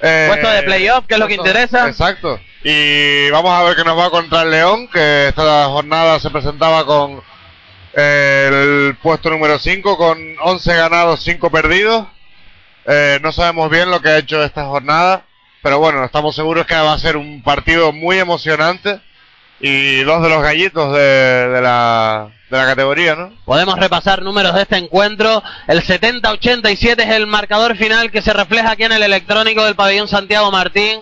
[0.00, 1.88] Eh, Puesto de playoff, que es lo que interesa.
[1.88, 2.40] Exacto.
[2.64, 6.86] Y vamos a ver qué nos va contra el León, que esta jornada se presentaba
[6.86, 7.22] con
[7.94, 12.06] el puesto número 5, con 11 ganados, 5 perdidos.
[12.86, 15.24] Eh, no sabemos bien lo que ha hecho esta jornada,
[15.62, 19.00] pero bueno, estamos seguros que va a ser un partido muy emocionante
[19.60, 23.32] y dos de los gallitos de, la categoría, ¿no?
[23.44, 25.42] Podemos repasar números de este encuentro.
[25.66, 30.08] El 70-87 es el marcador final que se refleja aquí en el electrónico del pabellón
[30.08, 31.00] Santiago Martín.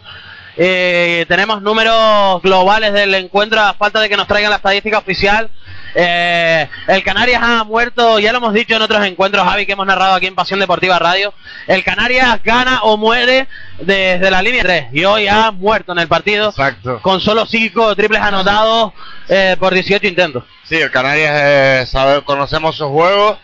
[0.56, 5.50] Eh, tenemos números globales del encuentro a falta de que nos traigan la estadística oficial.
[5.98, 9.86] Eh, el Canarias ha muerto, ya lo hemos dicho en otros encuentros, Javi, que hemos
[9.86, 11.32] narrado aquí en Pasión Deportiva Radio.
[11.66, 13.48] El Canarias gana o muere
[13.80, 17.00] desde la línea 3 y hoy ha muerto en el partido Exacto.
[17.00, 18.92] con solo 5 triples anotados
[19.28, 20.44] eh, por 18 intentos.
[20.68, 23.38] Sí, el Canarias eh, sabe- conocemos su juego.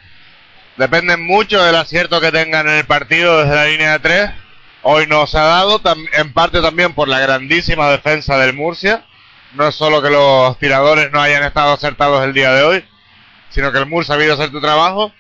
[0.77, 4.31] Dependen mucho del acierto que tengan en el partido desde la línea de tres.
[4.83, 5.81] Hoy no se ha dado,
[6.15, 9.05] en parte también por la grandísima defensa del Murcia.
[9.55, 12.85] No es solo que los tiradores no hayan estado acertados el día de hoy,
[13.51, 15.13] sino que el Murcia ha sabido hacer tu trabajo.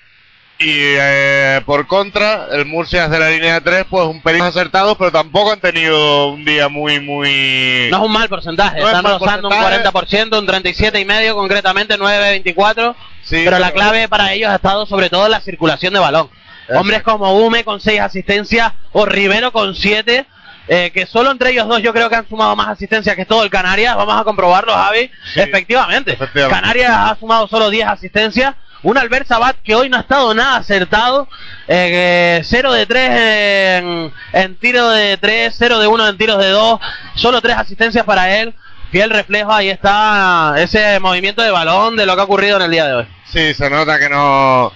[0.59, 4.97] Y eh, por contra, el Murcia desde la línea de tres, pues un pelín acertados,
[4.97, 7.89] pero tampoco han tenido un día muy, muy...
[7.91, 10.17] No es un mal porcentaje, No es están rozando un porcentaje.
[10.29, 12.95] 40%, un 37 y medio, concretamente 9.24.
[13.25, 16.31] Sí, pero la clave para ellos ha estado sobre todo en la circulación de balón.
[16.69, 20.27] Hombres como Hume con 6 asistencias o Rivero con 7,
[20.67, 23.51] que solo entre ellos dos yo creo que han sumado más asistencias que todo el
[23.51, 23.97] Canarias.
[23.97, 25.11] Vamos a comprobarlo, Javi.
[25.35, 26.13] Sí, efectivamente.
[26.13, 26.61] efectivamente.
[26.61, 28.55] Canarias ha sumado solo 10 asistencias.
[28.83, 31.29] Un Albert Sabat que hoy no ha estado nada acertado.
[31.69, 36.81] 0 de 3 en, en tiro de 3, 0 de 1 en tiros de 2.
[37.15, 38.55] Solo 3 asistencias para él.
[38.91, 42.71] Fiel reflejo, ahí está ese movimiento de balón de lo que ha ocurrido en el
[42.71, 43.07] día de hoy.
[43.33, 44.73] Sí, se nota que no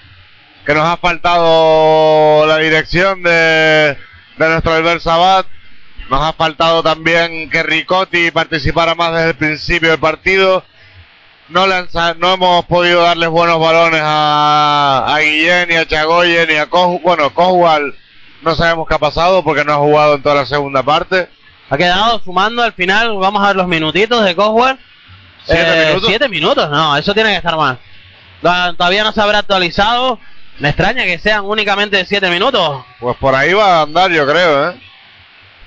[0.64, 3.96] que nos ha faltado la dirección de,
[4.38, 5.46] de nuestro Albert Sabat.
[6.08, 10.64] Nos ha faltado también que Ricotti participara más desde el principio del partido.
[11.48, 16.54] No, lanza, no hemos podido darles buenos balones a, a Guillén, ni a Chagoyen, ni
[16.56, 17.00] a Coju.
[17.02, 17.94] Bueno, Cojual
[18.42, 21.28] no sabemos qué ha pasado porque no ha jugado en toda la segunda parte.
[21.70, 24.34] Ha quedado sumando al final, vamos a ver los minutitos de.
[25.44, 26.08] ¿Siete Eh, minutos?
[26.08, 27.78] Siete minutos, no, eso tiene que estar mal.
[28.40, 30.18] Todavía no se habrá actualizado.
[30.58, 32.84] Me extraña que sean únicamente siete minutos.
[32.98, 34.80] Pues por ahí va a andar, yo creo, ¿eh?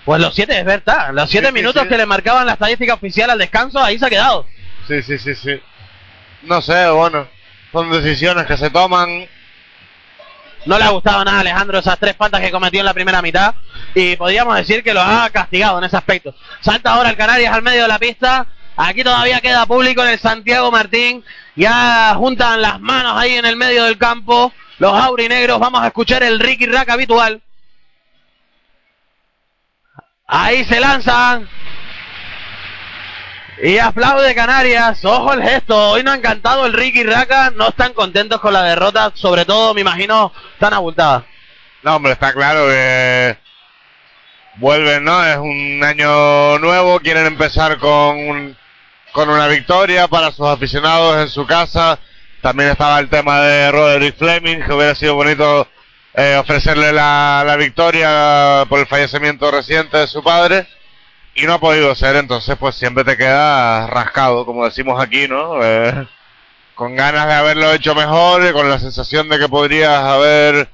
[0.09, 1.11] Pues los siete es verdad.
[1.13, 1.87] Los siete Sí, sí, minutos sí.
[1.87, 4.43] que le marcaban la estadística oficial al descanso, ahí se ha quedado.
[4.87, 5.61] Sí, sí, sí, sí.
[6.41, 7.27] No sé, bueno,
[7.71, 9.27] son decisiones que se toman.
[10.65, 13.21] No le ha gustado nada a Alejandro esas tres faltas que cometió en la primera
[13.21, 13.53] mitad
[13.93, 16.33] y podríamos decir que lo ha castigado en ese aspecto.
[16.61, 18.47] Salta ahora el Canarias al medio de la pista.
[18.77, 21.23] Aquí todavía queda público en el Santiago Martín.
[21.55, 24.51] Ya juntan las manos ahí en el medio del campo.
[24.79, 25.59] Los aurinegros.
[25.59, 27.43] Vamos a escuchar el Ricky Rack habitual.
[30.31, 31.49] Ahí se lanzan.
[33.63, 35.03] Y aplaude Canarias.
[35.03, 35.91] Ojo el gesto.
[35.91, 37.51] Hoy no han cantado el Ricky Raca.
[37.55, 39.11] No están contentos con la derrota.
[39.15, 41.23] Sobre todo, me imagino, están abultadas.
[41.81, 43.37] No, hombre, está claro que
[44.57, 45.25] vuelven, ¿no?
[45.25, 46.99] Es un año nuevo.
[46.99, 48.57] Quieren empezar con, un-
[49.11, 51.97] con una victoria para sus aficionados en su casa.
[52.41, 55.67] También estaba el tema de Roderick Fleming, que hubiera sido bonito
[56.13, 60.67] eh, ofrecerle la, la victoria por el fallecimiento reciente de su padre.
[61.35, 65.63] Y no ha podido ser, entonces pues siempre te queda rascado, como decimos aquí, ¿no?
[65.63, 66.07] Eh,
[66.75, 70.69] con ganas de haberlo hecho mejor, y con la sensación de que podrías haber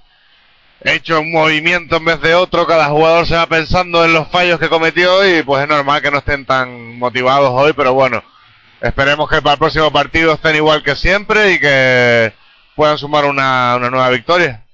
[0.84, 4.60] hecho un movimiento en vez de otro, cada jugador se va pensando en los fallos
[4.60, 8.24] que cometió y pues es normal que no estén tan motivados hoy, pero bueno,
[8.82, 12.34] esperemos que para el próximo partido estén igual que siempre y que
[12.76, 14.65] puedan sumar una, una nueva victoria.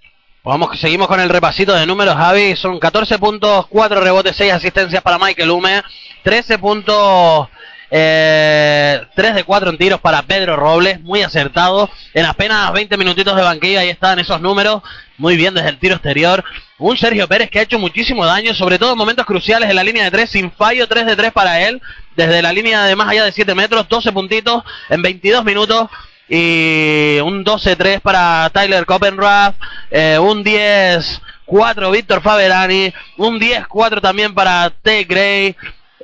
[0.43, 2.55] Vamos, seguimos con el repasito de números, Javi.
[2.55, 5.83] Son 14 puntos, 4 rebotes, 6 asistencias para Michael Hume,
[6.23, 7.47] 13 puntos,
[7.91, 11.91] eh, 3 de 4 en tiros para Pedro Robles, muy acertado.
[12.15, 14.81] En apenas 20 minutitos de banquilla, ahí están esos números,
[15.19, 16.43] muy bien desde el tiro exterior.
[16.79, 19.83] Un Sergio Pérez que ha hecho muchísimo daño, sobre todo en momentos cruciales en la
[19.83, 21.79] línea de 3, sin fallo, 3 de 3 para él,
[22.15, 25.87] desde la línea de más allá de 7 metros, 12 puntitos en 22 minutos
[26.33, 29.53] y un 12-3 para Tyler Copenrath,
[29.91, 35.03] eh, un 10-4 Víctor Faberani, un 10-4 también para T.
[35.03, 35.57] Gray.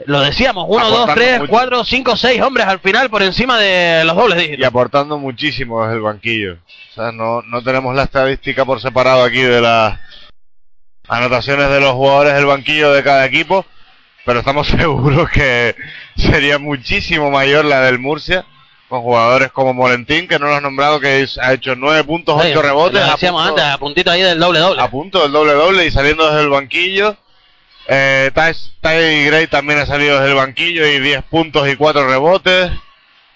[0.05, 1.49] Lo decíamos, 1, 2, Aportando 3, mucho.
[1.51, 4.67] 4, 5, 6 hombres al final por encima de los dobles Y dígitos.
[4.67, 6.57] aportando muchísimo desde el banquillo.
[6.91, 9.97] O sea, no, no tenemos la estadística por separado aquí de las
[11.07, 13.65] anotaciones de los jugadores del banquillo de cada equipo,
[14.25, 15.73] pero estamos seguros que
[16.17, 18.45] sería muchísimo mayor la del Murcia,
[18.89, 22.35] con jugadores como Molentín, que no lo has nombrado, que es- ha hecho 9 puntos,
[22.37, 24.81] 8 Oye, rebotes, Lo a decíamos punto- antes, a puntito ahí del doble doble.
[24.81, 27.17] a punto del doble doble y saliendo desde el banquillo.
[27.89, 32.71] Eh, Ty, Gray también ha salido desde el banquillo y 10 puntos y 4 rebotes.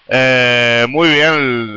[0.08, 1.32] Eh, muy bien,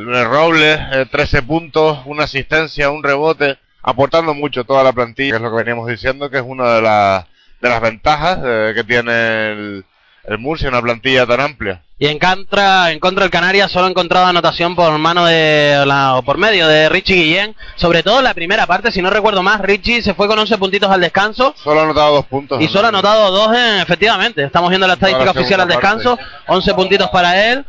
[0.08, 5.32] el, el Robles, eh, 13 puntos, una asistencia, un rebote, aportando mucho toda la plantilla,
[5.32, 7.24] que es lo que veníamos diciendo, que es una de, las
[7.60, 9.84] de las ventajas eh, que tiene el,
[10.28, 11.82] el Murcia, una plantilla tan amplia.
[11.98, 16.16] Y en contra, en contra el Canarias solo ha encontrado anotación por mano de la,
[16.16, 19.42] o por medio de Richie Guillén, sobre todo en la primera parte, si no recuerdo
[19.42, 22.60] más, Richie se fue con 11 puntitos al descanso Solo ha anotado dos puntos.
[22.60, 24.44] y solo ha anotado dos, en- efectivamente.
[24.44, 27.64] Estamos viendo la estadística la oficial al descanso, 11 puntitos para él,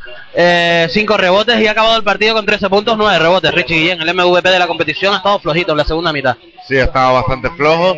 [0.89, 3.53] 5 rebotes y ha acabado el partido con 13 puntos, 9 rebotes.
[3.53, 6.35] Richie Guillén, el MVP de la competición, ha estado flojito en la segunda mitad.
[6.67, 7.95] Sí, ha estado bastante flojo.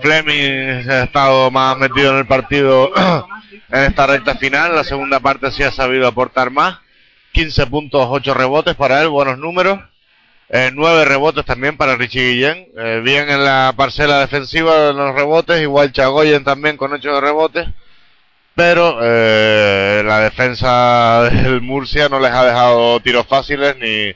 [0.00, 2.92] Fleming ha estado más metido en el partido
[3.70, 4.74] en esta recta final.
[4.74, 6.78] La segunda parte sí ha sabido aportar más.
[7.32, 9.78] 15 puntos, 8 rebotes para él, buenos números.
[10.48, 12.68] Eh, 9 rebotes también para Richie Guillén.
[12.76, 17.68] Eh, bien en la parcela defensiva en los rebotes, igual Chagoyen también con 8 rebotes.
[18.54, 24.12] Pero eh, la defensa del Murcia no les ha dejado tiros fáciles ni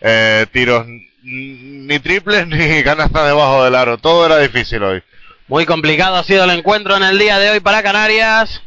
[0.00, 0.86] eh, tiros
[1.22, 3.98] ni triples ni canastas debajo del aro.
[3.98, 5.02] Todo era difícil hoy.
[5.52, 8.62] Muy complicado ha sido el encuentro en el día de hoy para Canarias.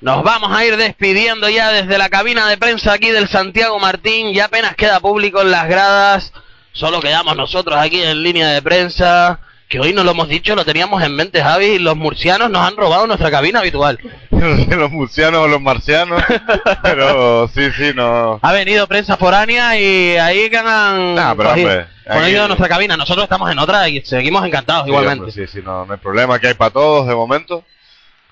[0.00, 4.32] Nos vamos a ir despidiendo ya desde la cabina de prensa aquí del Santiago Martín.
[4.32, 6.32] Ya apenas queda público en las gradas.
[6.74, 9.40] Solo quedamos nosotros aquí en línea de prensa.
[9.72, 11.78] Que hoy no lo hemos dicho, lo teníamos en mente, Javi.
[11.78, 13.98] Los murcianos nos han robado nuestra cabina habitual.
[14.30, 16.22] los murcianos o los marcianos.
[16.82, 18.38] Pero sí, sí, no.
[18.42, 22.96] Ha venido prensa foránea y ahí han Nah, pero, cogido- hombre, cogido aquí- nuestra cabina.
[22.98, 25.24] Nosotros estamos en otra y seguimos encantados Sí, igualmente.
[25.24, 26.38] hombre, Sí, sí, no, no hay problema.
[26.38, 27.64] Que hay para todos de momento.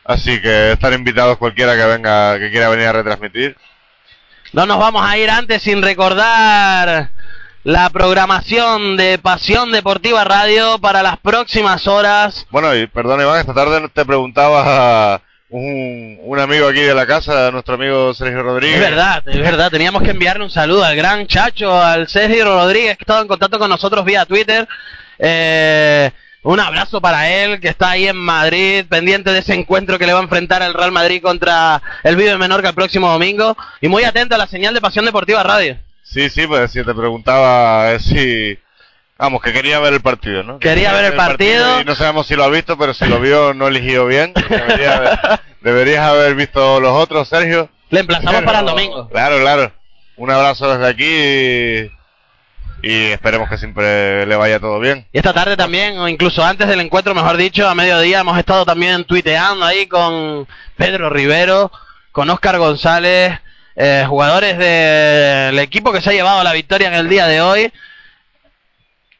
[0.04, 3.56] Así que están invitados cualquiera que venga, que quiera venir a retransmitir.
[4.52, 7.08] No nos vamos a ir antes sin recordar
[7.64, 12.46] la programación de Pasión Deportiva Radio para las próximas horas.
[12.50, 15.20] Bueno, y perdón Iván, esta tarde te preguntaba
[15.50, 18.76] un amigo aquí de la casa, nuestro amigo Sergio Rodríguez.
[18.76, 19.70] Es verdad, es verdad.
[19.70, 23.58] Teníamos que enviarle un saludo al gran Chacho, al Sergio Rodríguez, que estaba en contacto
[23.58, 24.66] con nosotros vía Twitter.
[25.18, 26.10] Eh,
[26.42, 30.14] un abrazo para él, que está ahí en Madrid, pendiente de ese encuentro que le
[30.14, 33.56] va a enfrentar el Real Madrid contra el Vive Menorca el próximo domingo.
[33.80, 35.76] Y muy atento a la señal de Pasión Deportiva Radio.
[36.12, 38.58] Sí, sí, pues si te preguntaba eh, si...
[39.18, 40.58] Vamos, que quería ver el partido, ¿no?
[40.58, 41.80] Quería ver el partido.
[41.80, 44.32] Y no sabemos si lo ha visto, pero si lo vio no eligió bien.
[44.48, 47.68] Debería haber- deberías haber visto los otros, Sergio.
[47.90, 49.08] Le emplazamos Pero- para el domingo.
[49.10, 49.72] Claro, claro.
[50.16, 51.90] Un abrazo desde aquí
[52.82, 55.06] y, y esperemos que siempre le vaya todo bien.
[55.12, 58.64] Y esta tarde también, o incluso antes del encuentro, mejor dicho, a mediodía hemos estado
[58.64, 60.46] también tuiteando ahí con
[60.76, 61.70] Pedro Rivero,
[62.10, 63.38] con Oscar González,
[63.82, 67.72] eh, jugadores del equipo que se ha llevado la victoria en el día de hoy.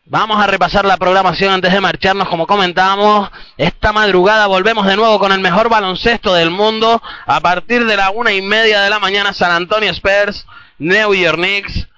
[0.05, 3.31] Vamos a repasar la programación antes de marcharnos, como comentábamos.
[3.57, 7.03] Esta madrugada volvemos de nuevo con el mejor baloncesto del mundo.
[7.25, 10.45] A partir de la una y media de la mañana, San Antonio Spurs,
[10.79, 11.89] New York Knicks.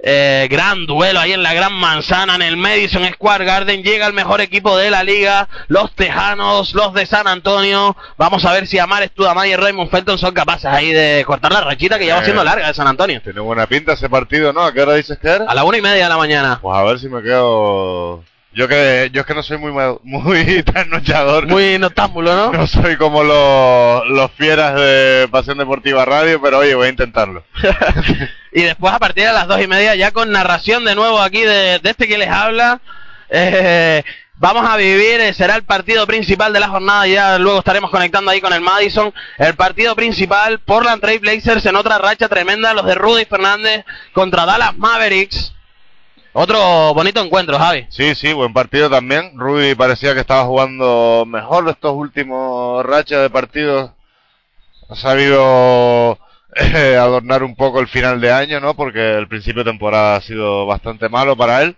[0.00, 3.82] Eh, gran duelo ahí en la Gran Manzana, en el Madison Square Garden.
[3.82, 7.96] Llega el mejor equipo de la liga, los Tejanos, los de San Antonio.
[8.16, 11.62] Vamos a ver si Amar Studamay y Raymond Felton son capaces ahí de cortar la
[11.62, 12.24] rachita que ya va Eh.
[12.26, 13.20] siendo larga de San Antonio.
[13.22, 14.62] Tiene buena pinta ese partido, ¿no?
[14.64, 15.46] ¿A qué hora dices que era?
[15.48, 16.58] A la una y media de la mañana.
[16.62, 18.22] Pues a ver si me quedo.
[18.52, 19.72] Yo que yo es que no soy muy
[20.02, 21.46] muy trasnochador.
[21.46, 22.52] Muy noctámbulo, ¿no?
[22.52, 27.44] No soy como los, los fieras de Pasión Deportiva Radio, pero oye, voy a intentarlo.
[28.52, 31.42] y después a partir de las dos y media ya con narración de nuevo aquí
[31.42, 32.80] de, de este que les habla.
[33.30, 34.02] Eh,
[34.36, 38.30] vamos a vivir, eh, será el partido principal de la jornada, ya luego estaremos conectando
[38.30, 39.12] ahí con el Madison.
[39.36, 44.46] El partido principal, Portland Trail Blazers en otra racha tremenda, los de Rudy Fernández contra
[44.46, 45.52] Dallas Mavericks.
[46.40, 47.86] Otro bonito encuentro, Javi.
[47.90, 49.32] Sí, sí, buen partido también.
[49.36, 53.90] Rudy parecía que estaba jugando mejor estos últimos rachas de partidos.
[54.88, 56.16] Ha sabido
[56.54, 58.74] eh, adornar un poco el final de año, ¿no?
[58.74, 61.76] Porque el principio de temporada ha sido bastante malo para él.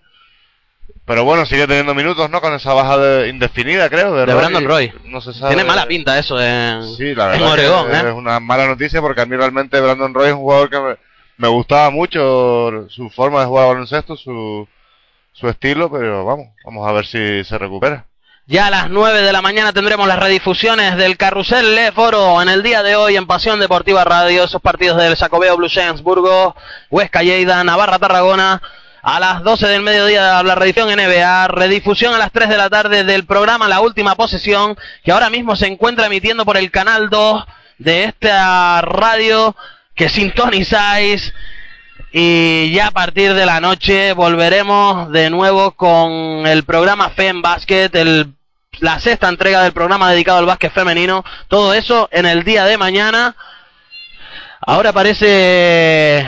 [1.06, 2.42] Pero bueno, sigue teniendo minutos, ¿no?
[2.42, 4.14] Con esa baja de- indefinida, creo.
[4.14, 4.92] De, De Brandon Roy.
[5.06, 5.54] No se sabe.
[5.54, 7.54] Tiene mala pinta eso en, Sí, la en verdad.
[7.56, 8.12] que Oregón, es ¿eh?
[8.12, 10.96] una mala noticia porque a mí realmente Brandon Roy es un jugador que me,
[11.40, 14.68] me gustaba mucho su forma de jugar baloncesto, su,
[15.32, 18.04] su estilo, pero vamos, vamos a ver si se recupera.
[18.46, 22.50] Ya a las 9 de la mañana tendremos las redifusiones del Carrusel Le Foro en
[22.50, 25.70] el día de hoy en Pasión Deportiva Radio, esos partidos del Sacobeo Blue
[26.02, 26.54] Burgos,
[26.90, 28.60] Huesca Lleida, Navarra Tarragona.
[29.02, 33.02] A las 12 del mediodía la redifusión NBA, redifusión a las 3 de la tarde
[33.02, 37.44] del programa La Última Posesión, que ahora mismo se encuentra emitiendo por el canal 2
[37.78, 39.56] de esta radio
[40.00, 41.34] que sintonizáis.
[42.10, 47.90] Y ya a partir de la noche volveremos de nuevo con el programa FEM Basket,
[47.92, 48.32] el,
[48.78, 51.22] la sexta entrega del programa dedicado al básquet femenino.
[51.48, 53.36] Todo eso en el día de mañana.
[54.62, 56.26] Ahora parece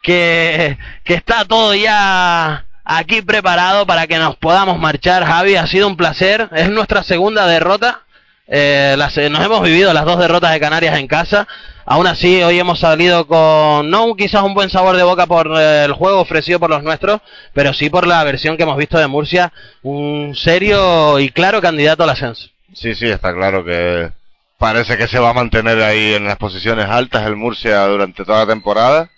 [0.00, 5.22] que, que está todo ya aquí preparado para que nos podamos marchar.
[5.26, 6.48] Javi, ha sido un placer.
[6.52, 8.05] Es nuestra segunda derrota.
[8.48, 11.48] Eh, las- nos hemos vivido las dos derrotas de Canarias en casa.
[11.84, 15.84] Aún así, hoy hemos salido con no quizás un buen sabor de boca por eh,
[15.84, 17.20] el juego ofrecido por los nuestros,
[17.54, 19.52] pero sí por la versión que hemos visto de Murcia,
[19.82, 22.48] un serio y claro candidato al ascenso.
[22.74, 24.10] Sí, sí, está claro que
[24.58, 28.40] parece que se va a mantener ahí en las posiciones altas el Murcia durante toda
[28.40, 29.10] la temporada.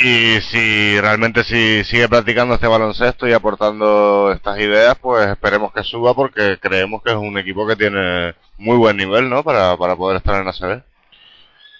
[0.00, 5.82] Y si realmente si sigue practicando este baloncesto y aportando estas ideas, pues esperemos que
[5.82, 9.42] suba porque creemos que es un equipo que tiene muy buen nivel, ¿no?
[9.42, 10.82] Para, para poder estar en la CB.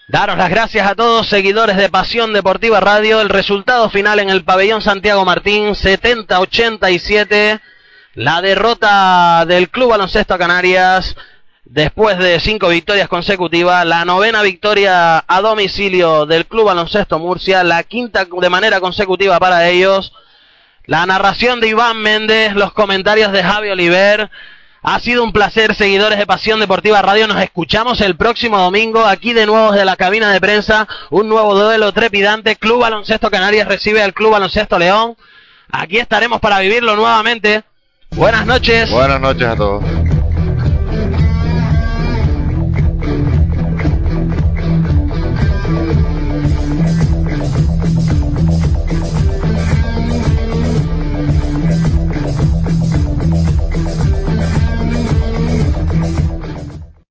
[0.09, 3.21] Daros las gracias a todos, seguidores de Pasión Deportiva Radio.
[3.21, 7.61] El resultado final en el pabellón Santiago Martín, 70-87.
[8.15, 11.15] La derrota del Club Baloncesto Canarias
[11.69, 13.85] después de cinco victorias consecutivas.
[13.85, 17.63] La novena victoria a domicilio del Club Baloncesto Murcia.
[17.63, 20.11] La quinta de manera consecutiva para ellos.
[20.85, 24.29] La narración de Iván Méndez, los comentarios de Javi Oliver.
[24.81, 27.27] Ha sido un placer, seguidores de Pasión Deportiva Radio.
[27.27, 30.87] Nos escuchamos el próximo domingo aquí de nuevo desde la cabina de prensa.
[31.11, 32.55] Un nuevo duelo trepidante.
[32.55, 35.15] Club Baloncesto Canarias recibe al Club Baloncesto León.
[35.71, 37.63] Aquí estaremos para vivirlo nuevamente.
[38.11, 38.89] Buenas noches.
[38.89, 39.83] Buenas noches a todos.